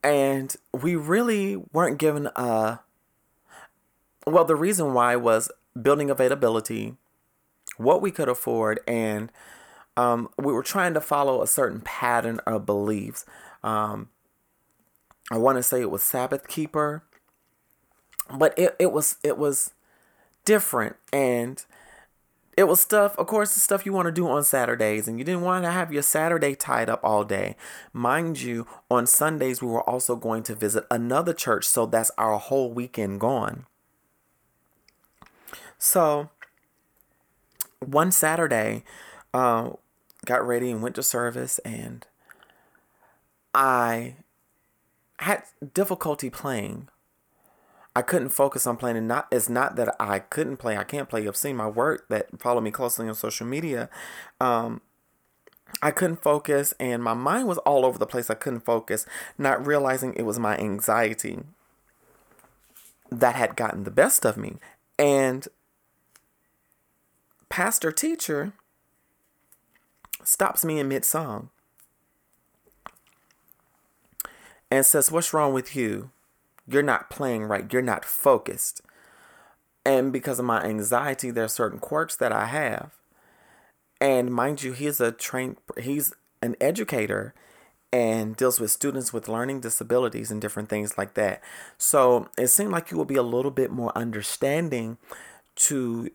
And 0.04 0.54
we 0.72 0.94
really 0.94 1.56
weren't 1.56 1.98
given 1.98 2.28
a. 2.36 2.78
Well, 4.24 4.44
the 4.44 4.54
reason 4.54 4.94
why 4.94 5.16
was 5.16 5.50
building 5.80 6.10
availability, 6.10 6.94
what 7.76 8.00
we 8.00 8.12
could 8.12 8.28
afford, 8.28 8.78
and 8.86 9.32
um, 9.96 10.28
we 10.38 10.52
were 10.52 10.62
trying 10.62 10.94
to 10.94 11.00
follow 11.00 11.42
a 11.42 11.46
certain 11.48 11.80
pattern 11.80 12.38
of 12.46 12.64
beliefs. 12.64 13.26
Um, 13.64 14.10
I 15.32 15.38
want 15.38 15.58
to 15.58 15.62
say 15.64 15.80
it 15.80 15.90
was 15.90 16.04
Sabbath 16.04 16.46
keeper, 16.46 17.02
but 18.32 18.56
it, 18.56 18.76
it 18.78 18.92
was 18.92 19.16
it 19.24 19.36
was 19.36 19.72
different 20.44 20.96
and 21.12 21.64
it 22.62 22.68
was 22.68 22.80
stuff, 22.80 23.18
of 23.18 23.26
course, 23.26 23.54
the 23.54 23.60
stuff 23.60 23.84
you 23.84 23.92
want 23.92 24.06
to 24.06 24.12
do 24.12 24.28
on 24.28 24.44
Saturdays, 24.44 25.08
and 25.08 25.18
you 25.18 25.24
didn't 25.24 25.40
want 25.40 25.64
to 25.64 25.70
have 25.72 25.92
your 25.92 26.04
Saturday 26.04 26.54
tied 26.54 26.88
up 26.88 27.00
all 27.02 27.24
day. 27.24 27.56
Mind 27.92 28.40
you, 28.40 28.68
on 28.88 29.04
Sundays, 29.04 29.60
we 29.60 29.66
were 29.66 29.82
also 29.82 30.14
going 30.14 30.44
to 30.44 30.54
visit 30.54 30.84
another 30.88 31.32
church, 31.34 31.64
so 31.64 31.86
that's 31.86 32.12
our 32.16 32.38
whole 32.38 32.72
weekend 32.72 33.18
gone. 33.18 33.66
So, 35.76 36.30
one 37.80 38.12
Saturday, 38.12 38.84
uh, 39.34 39.70
got 40.24 40.46
ready 40.46 40.70
and 40.70 40.84
went 40.84 40.94
to 40.94 41.02
service, 41.02 41.58
and 41.64 42.06
I 43.52 44.14
had 45.18 45.42
difficulty 45.74 46.30
playing. 46.30 46.88
I 47.94 48.02
couldn't 48.02 48.30
focus 48.30 48.66
on 48.66 48.76
playing. 48.76 48.96
And 48.96 49.08
not 49.08 49.28
it's 49.30 49.48
not 49.48 49.76
that 49.76 49.94
I 50.00 50.18
couldn't 50.20 50.56
play. 50.56 50.76
I 50.76 50.84
can't 50.84 51.08
play. 51.08 51.22
You've 51.22 51.36
seen 51.36 51.56
my 51.56 51.68
work 51.68 52.08
that 52.08 52.40
follow 52.40 52.60
me 52.60 52.70
closely 52.70 53.08
on 53.08 53.14
social 53.14 53.46
media. 53.46 53.88
Um, 54.40 54.80
I 55.82 55.90
couldn't 55.90 56.22
focus, 56.22 56.74
and 56.78 57.02
my 57.02 57.14
mind 57.14 57.48
was 57.48 57.58
all 57.58 57.84
over 57.84 57.98
the 57.98 58.06
place. 58.06 58.28
I 58.28 58.34
couldn't 58.34 58.64
focus, 58.64 59.06
not 59.38 59.66
realizing 59.66 60.12
it 60.14 60.22
was 60.22 60.38
my 60.38 60.56
anxiety 60.58 61.38
that 63.10 63.34
had 63.34 63.56
gotten 63.56 63.84
the 63.84 63.90
best 63.90 64.24
of 64.24 64.36
me. 64.36 64.56
And 64.98 65.48
pastor 67.48 67.90
teacher 67.90 68.52
stops 70.24 70.64
me 70.64 70.78
in 70.78 70.88
mid 70.88 71.04
song 71.04 71.50
and 74.70 74.86
says, 74.86 75.10
What's 75.10 75.34
wrong 75.34 75.52
with 75.52 75.76
you? 75.76 76.10
You're 76.66 76.82
not 76.82 77.10
playing 77.10 77.44
right. 77.44 77.70
You're 77.72 77.82
not 77.82 78.04
focused. 78.04 78.82
And 79.84 80.12
because 80.12 80.38
of 80.38 80.44
my 80.44 80.62
anxiety, 80.62 81.30
there 81.30 81.44
are 81.44 81.48
certain 81.48 81.78
quirks 81.78 82.16
that 82.16 82.32
I 82.32 82.46
have. 82.46 82.92
And 84.00 84.32
mind 84.32 84.62
you, 84.62 84.72
he's 84.72 85.00
a 85.00 85.12
trained, 85.12 85.56
he's 85.80 86.12
an 86.40 86.56
educator 86.60 87.34
and 87.92 88.36
deals 88.36 88.58
with 88.58 88.70
students 88.70 89.12
with 89.12 89.28
learning 89.28 89.60
disabilities 89.60 90.30
and 90.30 90.40
different 90.40 90.68
things 90.68 90.96
like 90.96 91.14
that. 91.14 91.42
So 91.78 92.28
it 92.38 92.48
seemed 92.48 92.72
like 92.72 92.90
you 92.90 92.96
would 92.96 93.08
be 93.08 93.16
a 93.16 93.22
little 93.22 93.50
bit 93.50 93.70
more 93.70 93.96
understanding 93.96 94.96
to 95.56 96.10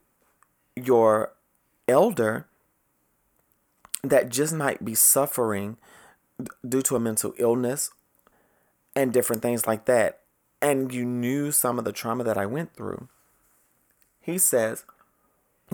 your 0.76 1.34
elder 1.88 2.48
that 4.04 4.30
just 4.30 4.54
might 4.54 4.84
be 4.84 4.96
suffering 4.96 5.78
due 6.68 6.82
to 6.82 6.96
a 6.96 7.00
mental 7.00 7.34
illness 7.38 7.92
and 8.96 9.14
different 9.14 9.42
things 9.42 9.68
like 9.68 9.86
that. 9.86 10.20
And 10.62 10.94
you 10.94 11.06
knew 11.06 11.52
some 11.52 11.78
of 11.78 11.86
the 11.86 11.92
trauma 11.92 12.24
that 12.24 12.38
I 12.38 12.46
went 12.46 12.74
through. 12.74 13.08
He 14.22 14.38
says, 14.38 14.86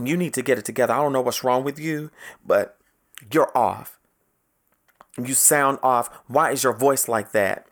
You 0.02 0.18
need 0.18 0.34
to 0.34 0.42
get 0.42 0.58
it 0.58 0.66
together. 0.66 0.94
I 0.94 0.98
don't 0.98 1.14
know 1.14 1.22
what's 1.22 1.44
wrong 1.44 1.64
with 1.64 1.80
you, 1.80 2.12
but 2.46 2.78
you're 3.32 3.56
off. 3.58 3.98
You 5.18 5.34
sound 5.34 5.80
off. 5.84 6.10
Why 6.28 6.52
is 6.52 6.64
your 6.64 6.74
voice 6.74 7.08
like 7.08 7.32
that? 7.32 7.68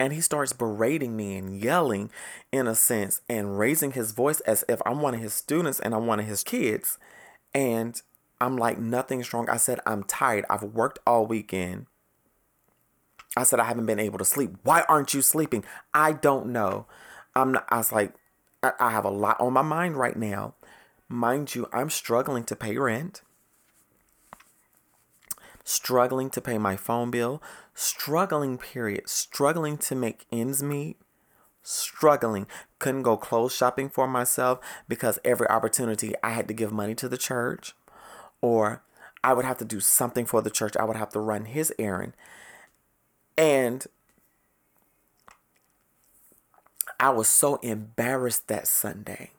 And 0.00 0.12
he 0.12 0.20
starts 0.20 0.52
berating 0.52 1.16
me 1.16 1.36
and 1.36 1.60
yelling, 1.60 2.10
in 2.52 2.66
a 2.66 2.74
sense, 2.74 3.20
and 3.28 3.58
raising 3.58 3.92
his 3.92 4.12
voice 4.12 4.40
as 4.40 4.64
if 4.68 4.80
I'm 4.86 5.00
one 5.00 5.14
of 5.14 5.20
his 5.20 5.34
students 5.34 5.80
and 5.80 5.94
I'm 5.94 6.06
one 6.06 6.20
of 6.20 6.26
his 6.26 6.44
kids. 6.44 6.98
And 7.52 8.00
I'm 8.40 8.56
like, 8.56 8.78
nothing's 8.78 9.32
wrong. 9.32 9.48
I 9.50 9.56
said, 9.56 9.80
I'm 9.84 10.04
tired. 10.04 10.44
I've 10.48 10.62
worked 10.62 11.00
all 11.06 11.26
weekend. 11.26 11.86
I 13.36 13.44
said, 13.44 13.60
I 13.60 13.64
haven't 13.64 13.86
been 13.86 14.00
able 14.00 14.18
to 14.18 14.24
sleep. 14.24 14.52
Why 14.62 14.84
aren't 14.88 15.14
you 15.14 15.22
sleeping? 15.22 15.64
I 15.94 16.12
don't 16.12 16.46
know. 16.46 16.86
I'm 17.36 17.52
not, 17.52 17.66
I 17.68 17.78
was 17.78 17.92
like, 17.92 18.14
I, 18.62 18.72
I 18.80 18.90
have 18.90 19.04
a 19.04 19.10
lot 19.10 19.40
on 19.40 19.52
my 19.52 19.62
mind 19.62 19.96
right 19.96 20.16
now. 20.16 20.54
Mind 21.08 21.54
you, 21.54 21.68
I'm 21.72 21.90
struggling 21.90 22.44
to 22.44 22.56
pay 22.56 22.76
rent, 22.76 23.22
struggling 25.64 26.30
to 26.30 26.40
pay 26.40 26.58
my 26.58 26.76
phone 26.76 27.10
bill, 27.10 27.42
struggling, 27.74 28.58
period, 28.58 29.08
struggling 29.08 29.78
to 29.78 29.94
make 29.94 30.26
ends 30.30 30.62
meet, 30.62 30.96
struggling. 31.62 32.46
Couldn't 32.78 33.02
go 33.02 33.16
clothes 33.16 33.54
shopping 33.54 33.88
for 33.88 34.06
myself 34.06 34.58
because 34.88 35.18
every 35.24 35.48
opportunity 35.48 36.14
I 36.22 36.30
had 36.30 36.48
to 36.48 36.54
give 36.54 36.72
money 36.72 36.94
to 36.96 37.08
the 37.08 37.18
church 37.18 37.74
or 38.40 38.82
I 39.22 39.32
would 39.32 39.44
have 39.44 39.58
to 39.58 39.64
do 39.64 39.80
something 39.80 40.26
for 40.26 40.42
the 40.42 40.50
church. 40.50 40.76
I 40.76 40.84
would 40.84 40.96
have 40.96 41.10
to 41.10 41.20
run 41.20 41.46
his 41.46 41.72
errand. 41.78 42.14
And 43.38 43.86
I 47.00 47.10
was 47.10 47.28
so 47.28 47.56
embarrassed 47.56 48.48
that 48.48 48.66
Sunday. 48.66 49.30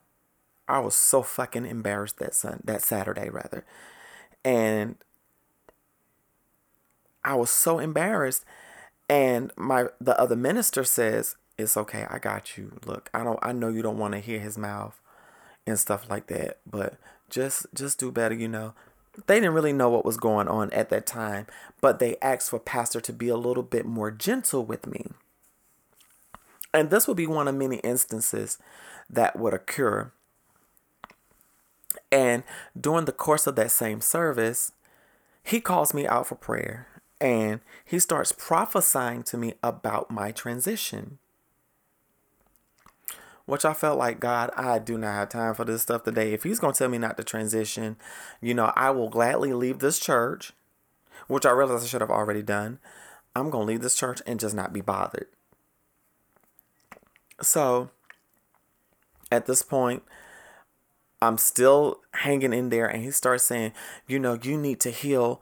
I 0.68 0.80
was 0.80 0.96
so 0.96 1.24
fucking 1.24 1.66
embarrassed 1.66 2.20
that 2.20 2.36
sun 2.36 2.62
that 2.66 2.82
Saturday 2.84 3.30
rather. 3.30 3.66
And 4.46 4.98
I 7.24 7.36
was 7.36 7.50
so 7.50 7.80
embarrassed 7.80 8.46
and 9.10 9.52
my 9.58 9.88
the 10.02 10.20
other 10.20 10.36
minister 10.36 10.84
says, 10.84 11.36
"It's 11.58 11.78
okay. 11.78 12.08
I 12.10 12.20
got 12.20 12.58
you. 12.58 12.80
Look, 12.86 13.10
I 13.14 13.24
don't 13.24 13.40
I 13.44 13.54
know 13.54 13.70
you 13.70 13.82
don't 13.82 13.98
want 14.00 14.14
to 14.14 14.20
hear 14.22 14.40
his 14.40 14.58
mouth 14.58 15.00
and 15.68 15.80
stuff 15.80 16.10
like 16.10 16.28
that, 16.28 16.60
but 16.70 16.96
just 17.30 17.68
just 17.74 18.00
do 18.00 18.12
better, 18.12 18.36
you 18.36 18.48
know 18.50 18.74
they 19.28 19.36
didn't 19.36 19.54
really 19.54 19.74
know 19.74 19.90
what 19.90 20.06
was 20.06 20.18
going 20.18 20.48
on 20.48 20.72
at 20.72 20.90
that 20.90 21.06
time, 21.06 21.48
but 21.82 22.00
they 22.00 22.18
asked 22.22 22.50
for 22.50 22.60
Pastor 22.60 23.02
to 23.02 23.14
be 23.14 23.30
a 23.30 23.38
little 23.38 23.64
bit 23.64 23.86
more 23.86 24.12
gentle 24.12 24.66
with 24.66 24.88
me. 24.88 25.08
And 26.74 26.90
this 26.90 27.08
would 27.08 27.18
be 27.18 27.28
one 27.28 27.48
of 27.48 27.56
many 27.56 27.78
instances 27.78 28.58
that 29.10 29.38
would 29.38 29.54
occur. 29.54 30.12
And 32.12 32.44
during 32.80 33.06
the 33.06 33.12
course 33.12 33.48
of 33.48 33.56
that 33.56 33.72
same 33.72 34.02
service, 34.02 34.72
he 35.44 35.60
calls 35.60 35.94
me 35.94 36.08
out 36.08 36.28
for 36.28 36.36
prayer 36.36 36.88
and 37.20 37.60
he 37.84 38.00
starts 38.00 38.32
prophesying 38.32 39.24
to 39.24 39.38
me 39.38 39.54
about 39.62 40.10
my 40.12 40.32
transition 40.32 41.18
which 43.50 43.66
I 43.66 43.74
felt 43.74 43.98
like, 43.98 44.20
God, 44.20 44.52
I 44.56 44.78
do 44.78 44.98
not 44.98 45.14
have 45.14 45.30
time 45.30 45.56
for 45.56 45.66
this 45.66 45.82
stuff 45.82 46.04
today. 46.04 46.34
If 46.34 46.44
He's 46.44 46.60
going 46.60 46.74
to 46.74 46.78
tell 46.78 46.88
me 46.88 47.00
not 47.00 47.18
to 47.18 47.24
transition, 47.24 47.98
you 48.42 48.54
know, 48.54 48.72
I 48.76 48.92
will 48.92 49.10
gladly 49.10 49.54
leave 49.54 49.80
this 49.80 49.98
church, 49.98 50.54
which 51.28 51.48
I 51.48 51.52
realize 51.52 51.84
I 51.84 51.88
should 51.88 52.02
have 52.02 52.12
already 52.12 52.44
done. 52.44 52.78
I'm 53.36 53.50
going 53.50 53.66
to 53.66 53.74
leave 53.74 53.82
this 53.82 53.96
church 53.96 54.22
and 54.28 54.40
just 54.40 54.54
not 54.54 54.72
be 54.72 54.82
bothered. 54.82 55.28
So 57.42 57.90
at 59.32 59.48
this 59.48 59.64
point, 59.64 60.04
I'm 61.22 61.38
still 61.38 62.02
hanging 62.14 62.54
in 62.54 62.70
there, 62.70 62.86
and 62.86 63.04
he 63.04 63.10
starts 63.10 63.44
saying, 63.44 63.74
You 64.08 64.20
know, 64.20 64.38
you 64.42 64.58
need 64.58 64.80
to 64.82 64.92
heal 64.92 65.42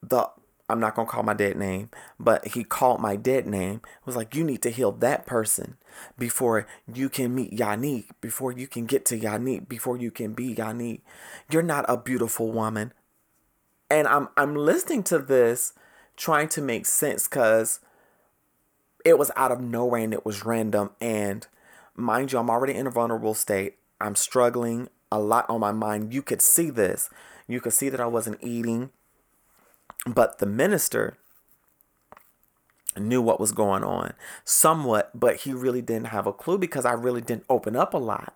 the 0.00 0.30
I'm 0.72 0.80
not 0.80 0.94
gonna 0.94 1.08
call 1.08 1.22
my 1.22 1.34
dead 1.34 1.56
name, 1.56 1.90
but 2.18 2.48
he 2.48 2.64
called 2.64 2.98
my 3.00 3.14
dead 3.14 3.46
name. 3.46 3.82
It 3.84 4.06
was 4.06 4.16
like 4.16 4.34
you 4.34 4.42
need 4.42 4.62
to 4.62 4.70
heal 4.70 4.90
that 4.92 5.26
person 5.26 5.76
before 6.18 6.66
you 6.92 7.10
can 7.10 7.34
meet 7.34 7.52
Yannick, 7.52 8.06
before 8.22 8.52
you 8.52 8.66
can 8.66 8.86
get 8.86 9.04
to 9.06 9.18
Yannick, 9.18 9.68
before 9.68 9.98
you 9.98 10.10
can 10.10 10.32
be 10.32 10.54
Yannick. 10.54 11.02
You're 11.50 11.62
not 11.62 11.84
a 11.88 11.98
beautiful 11.98 12.50
woman. 12.50 12.94
And 13.90 14.08
I'm 14.08 14.30
I'm 14.38 14.56
listening 14.56 15.02
to 15.04 15.18
this 15.18 15.74
trying 16.16 16.48
to 16.48 16.62
make 16.62 16.86
sense 16.86 17.28
because 17.28 17.80
it 19.04 19.18
was 19.18 19.30
out 19.36 19.52
of 19.52 19.60
nowhere 19.60 20.00
and 20.00 20.14
it 20.14 20.24
was 20.24 20.46
random. 20.46 20.90
And 21.02 21.46
mind 21.94 22.32
you, 22.32 22.38
I'm 22.38 22.48
already 22.48 22.74
in 22.74 22.86
a 22.86 22.90
vulnerable 22.90 23.34
state. 23.34 23.76
I'm 24.00 24.16
struggling 24.16 24.88
a 25.10 25.20
lot 25.20 25.44
on 25.50 25.60
my 25.60 25.72
mind. 25.72 26.14
You 26.14 26.22
could 26.22 26.40
see 26.40 26.70
this. 26.70 27.10
You 27.46 27.60
could 27.60 27.74
see 27.74 27.90
that 27.90 28.00
I 28.00 28.06
wasn't 28.06 28.42
eating. 28.42 28.88
But 30.06 30.38
the 30.38 30.46
minister 30.46 31.16
knew 32.98 33.22
what 33.22 33.40
was 33.40 33.52
going 33.52 33.84
on 33.84 34.14
somewhat, 34.44 35.10
but 35.14 35.36
he 35.36 35.52
really 35.52 35.82
didn't 35.82 36.08
have 36.08 36.26
a 36.26 36.32
clue 36.32 36.58
because 36.58 36.84
I 36.84 36.92
really 36.92 37.20
didn't 37.20 37.44
open 37.48 37.76
up 37.76 37.94
a 37.94 37.98
lot 37.98 38.34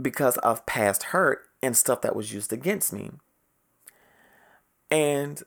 because 0.00 0.36
of 0.38 0.66
past 0.66 1.04
hurt 1.04 1.48
and 1.62 1.76
stuff 1.76 2.02
that 2.02 2.14
was 2.14 2.32
used 2.32 2.52
against 2.52 2.92
me. 2.92 3.10
And 4.90 5.42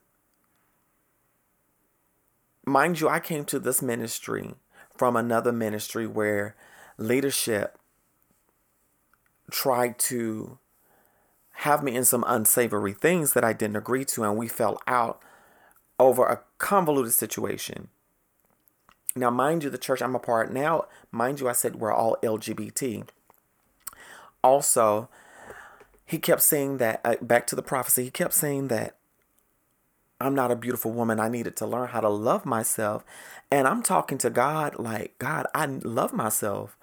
mind 2.66 3.00
you, 3.00 3.08
I 3.08 3.20
came 3.20 3.46
to 3.46 3.60
this 3.60 3.82
ministry 3.82 4.56
from 4.96 5.16
another 5.16 5.52
ministry 5.52 6.06
where 6.06 6.56
leadership 6.98 7.78
tried 9.50 9.98
to 10.00 10.58
have 11.62 11.84
me 11.84 11.96
in 11.96 12.04
some 12.04 12.24
unsavory 12.26 12.92
things 12.92 13.34
that 13.34 13.44
I 13.44 13.54
didn't 13.54 13.76
agree 13.76 14.04
to, 14.06 14.24
and 14.24 14.36
we 14.36 14.48
fell 14.48 14.82
out 14.88 15.22
over 16.00 16.26
a 16.26 16.42
convoluted 16.58 17.14
situation. 17.14 17.90
Now, 19.16 19.30
mind 19.30 19.64
you, 19.64 19.70
the 19.70 19.78
church 19.78 20.02
I'm 20.02 20.16
a 20.16 20.20
part 20.20 20.52
now, 20.52 20.86
mind 21.12 21.40
you, 21.40 21.48
I 21.48 21.52
said 21.52 21.76
we're 21.76 21.94
all 21.94 22.18
LGBT. 22.24 23.08
Also, 24.44 25.08
he 26.04 26.18
kept 26.18 26.42
saying 26.42 26.78
that, 26.78 27.00
uh, 27.06 27.16
back 27.22 27.46
to 27.48 27.56
the 27.56 27.62
prophecy, 27.62 28.06
he 28.06 28.10
kept 28.10 28.34
saying 28.34 28.70
that 28.70 28.96
I'm 30.20 30.34
not 30.34 30.50
a 30.50 30.56
beautiful 30.56 30.92
woman. 30.92 31.20
I 31.20 31.30
needed 31.30 31.56
to 31.58 31.68
learn 31.68 31.90
how 31.90 32.02
to 32.02 32.10
love 32.10 32.44
myself. 32.44 33.06
And 33.52 33.68
I'm 33.68 33.84
talking 33.84 34.18
to 34.20 34.32
God 34.32 34.80
like, 34.80 35.18
God, 35.20 35.46
I 35.54 35.68
love 35.68 36.12
myself. 36.12 36.76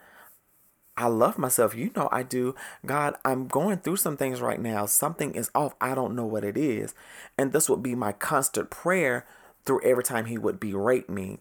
I 0.98 1.06
love 1.06 1.38
myself. 1.38 1.76
You 1.76 1.92
know 1.94 2.08
I 2.10 2.24
do. 2.24 2.56
God, 2.84 3.14
I'm 3.24 3.46
going 3.46 3.78
through 3.78 3.98
some 3.98 4.16
things 4.16 4.40
right 4.40 4.60
now. 4.60 4.84
Something 4.84 5.36
is 5.36 5.48
off. 5.54 5.76
I 5.80 5.94
don't 5.94 6.16
know 6.16 6.26
what 6.26 6.42
it 6.42 6.56
is. 6.56 6.92
And 7.38 7.52
this 7.52 7.70
would 7.70 7.84
be 7.84 7.94
my 7.94 8.10
constant 8.10 8.68
prayer 8.68 9.24
through 9.64 9.80
every 9.84 10.02
time 10.02 10.24
he 10.24 10.36
would 10.36 10.58
berate 10.58 11.08
me. 11.08 11.38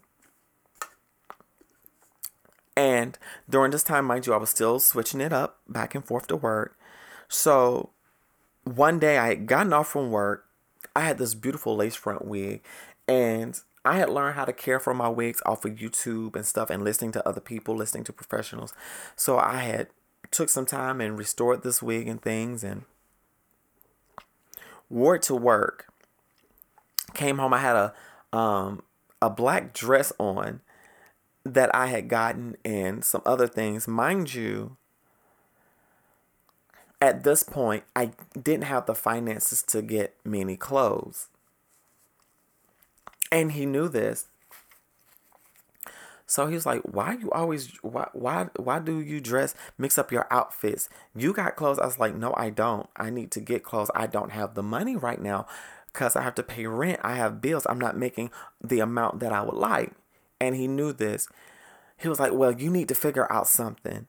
And 2.76 3.18
during 3.50 3.72
this 3.72 3.82
time, 3.82 4.04
mind 4.04 4.28
you, 4.28 4.32
I 4.32 4.36
was 4.36 4.50
still 4.50 4.78
switching 4.78 5.20
it 5.20 5.32
up 5.32 5.58
back 5.68 5.96
and 5.96 6.04
forth 6.04 6.28
to 6.28 6.36
work. 6.36 6.78
So 7.26 7.90
one 8.62 9.00
day 9.00 9.18
I 9.18 9.26
had 9.30 9.48
gotten 9.48 9.72
off 9.72 9.88
from 9.88 10.12
work. 10.12 10.46
I 10.94 11.00
had 11.00 11.18
this 11.18 11.34
beautiful 11.34 11.74
lace 11.74 11.96
front 11.96 12.24
wig 12.24 12.62
and 13.08 13.60
I 13.84 13.98
had 13.98 14.10
learned 14.10 14.34
how 14.34 14.44
to 14.44 14.52
care 14.52 14.80
for 14.80 14.94
my 14.94 15.08
wigs 15.08 15.42
off 15.46 15.64
of 15.64 15.76
YouTube 15.76 16.36
and 16.36 16.44
stuff 16.44 16.70
and 16.70 16.84
listening 16.84 17.12
to 17.12 17.28
other 17.28 17.40
people, 17.40 17.74
listening 17.74 18.04
to 18.04 18.12
professionals. 18.12 18.74
So 19.16 19.38
I 19.38 19.58
had 19.58 19.88
took 20.30 20.48
some 20.48 20.66
time 20.66 21.00
and 21.00 21.18
restored 21.18 21.62
this 21.62 21.82
wig 21.82 22.08
and 22.08 22.20
things 22.20 22.62
and 22.64 22.84
wore 24.90 25.16
it 25.16 25.22
to 25.22 25.34
work. 25.34 25.86
Came 27.14 27.38
home, 27.38 27.54
I 27.54 27.58
had 27.58 27.76
a 27.76 28.36
um 28.36 28.82
a 29.20 29.30
black 29.30 29.72
dress 29.72 30.12
on 30.18 30.60
that 31.44 31.74
I 31.74 31.86
had 31.86 32.08
gotten 32.08 32.56
and 32.64 33.04
some 33.04 33.22
other 33.24 33.46
things. 33.46 33.88
Mind 33.88 34.34
you, 34.34 34.76
at 37.00 37.24
this 37.24 37.42
point, 37.42 37.84
I 37.96 38.10
didn't 38.40 38.64
have 38.64 38.86
the 38.86 38.94
finances 38.94 39.62
to 39.64 39.82
get 39.82 40.16
many 40.24 40.56
clothes. 40.56 41.28
And 43.30 43.52
he 43.52 43.66
knew 43.66 43.88
this. 43.88 44.26
So 46.26 46.46
he 46.46 46.54
was 46.54 46.66
like, 46.66 46.82
"Why 46.82 47.14
you 47.14 47.30
always 47.30 47.72
why 47.82 48.08
why 48.12 48.48
why 48.56 48.80
do 48.80 49.00
you 49.00 49.18
dress 49.18 49.54
mix 49.78 49.96
up 49.96 50.12
your 50.12 50.26
outfits? 50.30 50.90
You 51.16 51.32
got 51.32 51.56
clothes." 51.56 51.78
I 51.78 51.86
was 51.86 51.98
like, 51.98 52.14
"No, 52.14 52.34
I 52.36 52.50
don't. 52.50 52.86
I 52.96 53.08
need 53.08 53.30
to 53.32 53.40
get 53.40 53.64
clothes. 53.64 53.90
I 53.94 54.06
don't 54.06 54.32
have 54.32 54.54
the 54.54 54.62
money 54.62 54.94
right 54.94 55.20
now 55.20 55.46
cuz 55.94 56.16
I 56.16 56.22
have 56.22 56.34
to 56.34 56.42
pay 56.42 56.66
rent. 56.66 57.00
I 57.02 57.14
have 57.14 57.40
bills. 57.40 57.66
I'm 57.66 57.78
not 57.78 57.96
making 57.96 58.30
the 58.62 58.80
amount 58.80 59.20
that 59.20 59.32
I 59.32 59.40
would 59.40 59.54
like." 59.54 59.92
And 60.38 60.54
he 60.54 60.68
knew 60.68 60.92
this. 60.92 61.28
He 61.96 62.08
was 62.08 62.20
like, 62.20 62.32
"Well, 62.34 62.52
you 62.52 62.70
need 62.70 62.88
to 62.88 62.94
figure 62.94 63.30
out 63.32 63.48
something." 63.48 64.06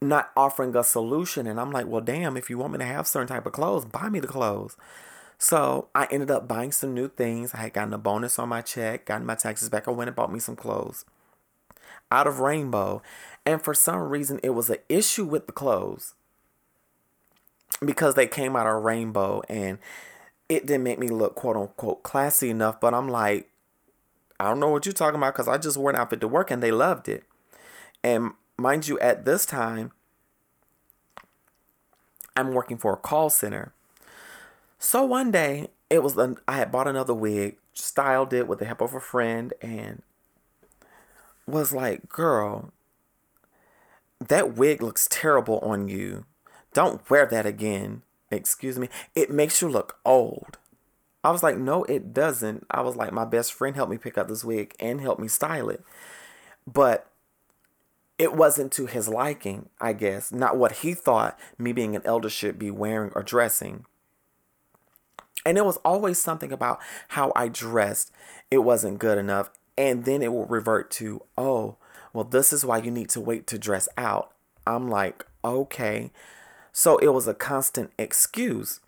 Not 0.00 0.30
offering 0.36 0.76
a 0.76 0.84
solution, 0.84 1.46
and 1.48 1.60
I'm 1.60 1.72
like, 1.72 1.86
"Well, 1.86 2.00
damn, 2.00 2.36
if 2.36 2.50
you 2.50 2.58
want 2.58 2.72
me 2.72 2.78
to 2.78 2.84
have 2.84 3.06
certain 3.08 3.28
type 3.28 3.46
of 3.46 3.52
clothes, 3.52 3.84
buy 3.84 4.08
me 4.08 4.20
the 4.20 4.28
clothes." 4.28 4.76
So 5.42 5.88
I 5.92 6.06
ended 6.12 6.30
up 6.30 6.46
buying 6.46 6.70
some 6.70 6.94
new 6.94 7.08
things. 7.08 7.52
I 7.52 7.56
had 7.56 7.72
gotten 7.72 7.92
a 7.92 7.98
bonus 7.98 8.38
on 8.38 8.48
my 8.48 8.60
check, 8.60 9.06
gotten 9.06 9.26
my 9.26 9.34
taxes 9.34 9.68
back. 9.68 9.88
I 9.88 9.90
went 9.90 10.06
and 10.06 10.14
bought 10.14 10.32
me 10.32 10.38
some 10.38 10.54
clothes 10.54 11.04
out 12.12 12.28
of 12.28 12.38
Rainbow. 12.38 13.02
And 13.44 13.60
for 13.60 13.74
some 13.74 14.02
reason, 14.02 14.38
it 14.44 14.50
was 14.50 14.70
an 14.70 14.78
issue 14.88 15.24
with 15.24 15.48
the 15.48 15.52
clothes 15.52 16.14
because 17.84 18.14
they 18.14 18.28
came 18.28 18.54
out 18.54 18.68
of 18.68 18.84
Rainbow 18.84 19.42
and 19.48 19.78
it 20.48 20.64
didn't 20.64 20.84
make 20.84 21.00
me 21.00 21.08
look 21.08 21.34
quote 21.34 21.56
unquote 21.56 22.04
classy 22.04 22.48
enough. 22.48 22.80
But 22.80 22.94
I'm 22.94 23.08
like, 23.08 23.50
I 24.38 24.44
don't 24.44 24.60
know 24.60 24.68
what 24.68 24.86
you're 24.86 24.92
talking 24.92 25.18
about 25.18 25.34
because 25.34 25.48
I 25.48 25.58
just 25.58 25.76
wore 25.76 25.90
an 25.90 25.96
outfit 25.96 26.20
to 26.20 26.28
work 26.28 26.52
and 26.52 26.62
they 26.62 26.70
loved 26.70 27.08
it. 27.08 27.24
And 28.04 28.34
mind 28.56 28.86
you, 28.86 28.96
at 29.00 29.24
this 29.24 29.44
time, 29.44 29.90
I'm 32.36 32.54
working 32.54 32.76
for 32.76 32.92
a 32.92 32.96
call 32.96 33.28
center. 33.28 33.72
So 34.84 35.04
one 35.04 35.30
day, 35.30 35.68
it 35.88 36.02
was 36.02 36.18
I 36.18 36.56
had 36.56 36.72
bought 36.72 36.88
another 36.88 37.14
wig, 37.14 37.56
styled 37.72 38.32
it 38.32 38.48
with 38.48 38.58
the 38.58 38.64
help 38.64 38.80
of 38.80 38.94
a 38.94 39.00
friend, 39.00 39.54
and 39.62 40.02
was 41.46 41.72
like, 41.72 42.08
"Girl, 42.08 42.72
that 44.18 44.56
wig 44.56 44.82
looks 44.82 45.06
terrible 45.08 45.60
on 45.60 45.86
you. 45.86 46.26
Don't 46.74 47.08
wear 47.08 47.26
that 47.26 47.46
again." 47.46 48.02
Excuse 48.32 48.76
me. 48.76 48.88
It 49.14 49.30
makes 49.30 49.62
you 49.62 49.68
look 49.68 50.00
old. 50.04 50.58
I 51.22 51.30
was 51.30 51.44
like, 51.44 51.56
"No, 51.56 51.84
it 51.84 52.12
doesn't." 52.12 52.66
I 52.68 52.80
was 52.80 52.96
like, 52.96 53.12
"My 53.12 53.24
best 53.24 53.52
friend 53.52 53.76
helped 53.76 53.92
me 53.92 53.98
pick 53.98 54.18
up 54.18 54.26
this 54.26 54.44
wig 54.44 54.74
and 54.80 55.00
helped 55.00 55.20
me 55.20 55.28
style 55.28 55.70
it." 55.70 55.84
But 56.66 57.06
it 58.18 58.32
wasn't 58.34 58.72
to 58.72 58.86
his 58.86 59.08
liking, 59.08 59.68
I 59.80 59.92
guess, 59.92 60.32
not 60.32 60.56
what 60.56 60.72
he 60.72 60.92
thought 60.92 61.38
me 61.56 61.72
being 61.72 61.94
an 61.94 62.02
elder 62.04 62.28
should 62.28 62.58
be 62.58 62.72
wearing 62.72 63.12
or 63.14 63.22
dressing. 63.22 63.86
And 65.44 65.58
it 65.58 65.64
was 65.64 65.78
always 65.78 66.20
something 66.20 66.52
about 66.52 66.80
how 67.08 67.32
I 67.34 67.48
dressed. 67.48 68.12
It 68.50 68.58
wasn't 68.58 68.98
good 68.98 69.18
enough. 69.18 69.50
And 69.76 70.04
then 70.04 70.22
it 70.22 70.32
will 70.32 70.46
revert 70.46 70.90
to, 70.92 71.22
oh, 71.36 71.76
well, 72.12 72.24
this 72.24 72.52
is 72.52 72.64
why 72.64 72.78
you 72.78 72.90
need 72.90 73.08
to 73.10 73.20
wait 73.20 73.46
to 73.48 73.58
dress 73.58 73.88
out. 73.96 74.32
I'm 74.66 74.88
like, 74.88 75.26
okay. 75.44 76.10
So 76.72 76.98
it 76.98 77.08
was 77.08 77.26
a 77.26 77.34
constant 77.34 77.90
excuse. 77.98 78.80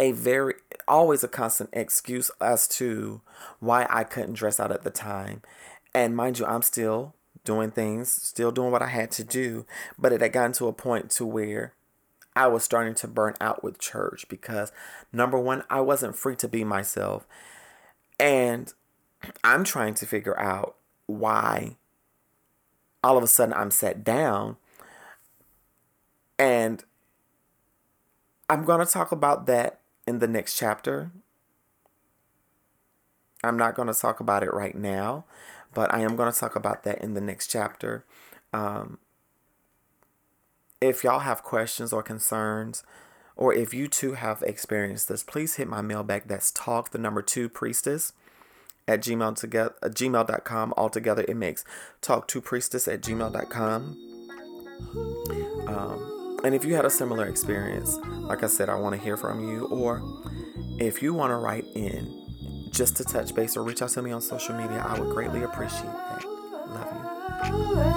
A 0.00 0.12
very, 0.12 0.54
always 0.88 1.22
a 1.22 1.28
constant 1.28 1.70
excuse 1.72 2.30
as 2.40 2.66
to 2.68 3.20
why 3.60 3.86
I 3.90 4.04
couldn't 4.04 4.34
dress 4.34 4.58
out 4.58 4.72
at 4.72 4.82
the 4.82 4.90
time. 4.90 5.42
And 5.94 6.16
mind 6.16 6.38
you, 6.38 6.46
I'm 6.46 6.62
still 6.62 7.14
doing 7.44 7.70
things, 7.70 8.10
still 8.10 8.50
doing 8.50 8.72
what 8.72 8.82
I 8.82 8.88
had 8.88 9.10
to 9.12 9.24
do. 9.24 9.66
But 9.98 10.12
it 10.12 10.20
had 10.20 10.32
gotten 10.32 10.52
to 10.54 10.68
a 10.68 10.72
point 10.72 11.10
to 11.12 11.26
where 11.26 11.74
I 12.36 12.48
was 12.48 12.64
starting 12.64 12.94
to 12.96 13.08
burn 13.08 13.34
out 13.40 13.62
with 13.62 13.78
church 13.78 14.26
because 14.28 14.72
number 15.12 15.38
one, 15.38 15.62
I 15.70 15.80
wasn't 15.80 16.16
free 16.16 16.36
to 16.36 16.48
be 16.48 16.64
myself. 16.64 17.26
And 18.18 18.72
I'm 19.42 19.64
trying 19.64 19.94
to 19.94 20.06
figure 20.06 20.38
out 20.38 20.76
why 21.06 21.76
all 23.02 23.16
of 23.16 23.22
a 23.22 23.28
sudden 23.28 23.54
I'm 23.54 23.70
set 23.70 24.02
down. 24.02 24.56
And 26.38 26.82
I'm 28.48 28.64
going 28.64 28.84
to 28.84 28.90
talk 28.90 29.12
about 29.12 29.46
that 29.46 29.80
in 30.06 30.18
the 30.18 30.26
next 30.26 30.56
chapter. 30.56 31.12
I'm 33.42 33.56
not 33.56 33.74
going 33.74 33.88
to 33.88 33.94
talk 33.94 34.20
about 34.20 34.42
it 34.42 34.52
right 34.52 34.74
now, 34.74 35.24
but 35.74 35.92
I 35.94 36.00
am 36.00 36.16
going 36.16 36.32
to 36.32 36.38
talk 36.38 36.56
about 36.56 36.82
that 36.84 37.00
in 37.00 37.14
the 37.14 37.20
next 37.20 37.48
chapter. 37.48 38.04
Um, 38.52 38.98
if 40.84 41.02
y'all 41.04 41.20
have 41.20 41.42
questions 41.42 41.92
or 41.92 42.02
concerns, 42.02 42.82
or 43.36 43.52
if 43.54 43.74
you 43.74 43.88
too 43.88 44.12
have 44.12 44.42
experienced 44.42 45.08
this, 45.08 45.22
please 45.22 45.56
hit 45.56 45.68
my 45.68 45.80
mailbag. 45.80 46.24
That's 46.26 46.50
talk 46.50 46.90
the 46.90 46.98
number 46.98 47.22
two 47.22 47.48
priestess 47.48 48.12
at 48.86 49.00
gmail 49.00 49.34
together 49.36 49.74
uh, 49.82 49.88
gmail.com 49.88 50.74
altogether 50.76 51.24
it 51.26 51.36
makes 51.36 51.64
talk 52.02 52.28
to 52.28 52.38
priestess 52.40 52.86
at 52.86 53.00
gmail.com 53.00 53.96
um, 55.66 56.40
and 56.44 56.54
if 56.54 56.66
you 56.66 56.74
had 56.74 56.84
a 56.84 56.90
similar 56.90 57.24
experience 57.26 57.96
like 58.28 58.42
i 58.42 58.46
said 58.46 58.68
i 58.68 58.74
want 58.74 58.94
to 58.94 59.00
hear 59.00 59.16
from 59.16 59.48
you 59.48 59.64
or 59.68 60.02
if 60.78 61.02
you 61.02 61.14
want 61.14 61.30
to 61.30 61.36
write 61.36 61.64
in 61.74 62.68
just 62.70 62.94
to 62.94 63.04
touch 63.04 63.34
base 63.34 63.56
or 63.56 63.62
reach 63.62 63.80
out 63.80 63.88
to 63.88 64.02
me 64.02 64.10
on 64.10 64.20
social 64.20 64.54
media 64.54 64.84
i 64.86 65.00
would 65.00 65.14
greatly 65.14 65.44
appreciate 65.44 65.84
that. 65.84 66.24
Love 66.68 67.84
you 67.86 67.93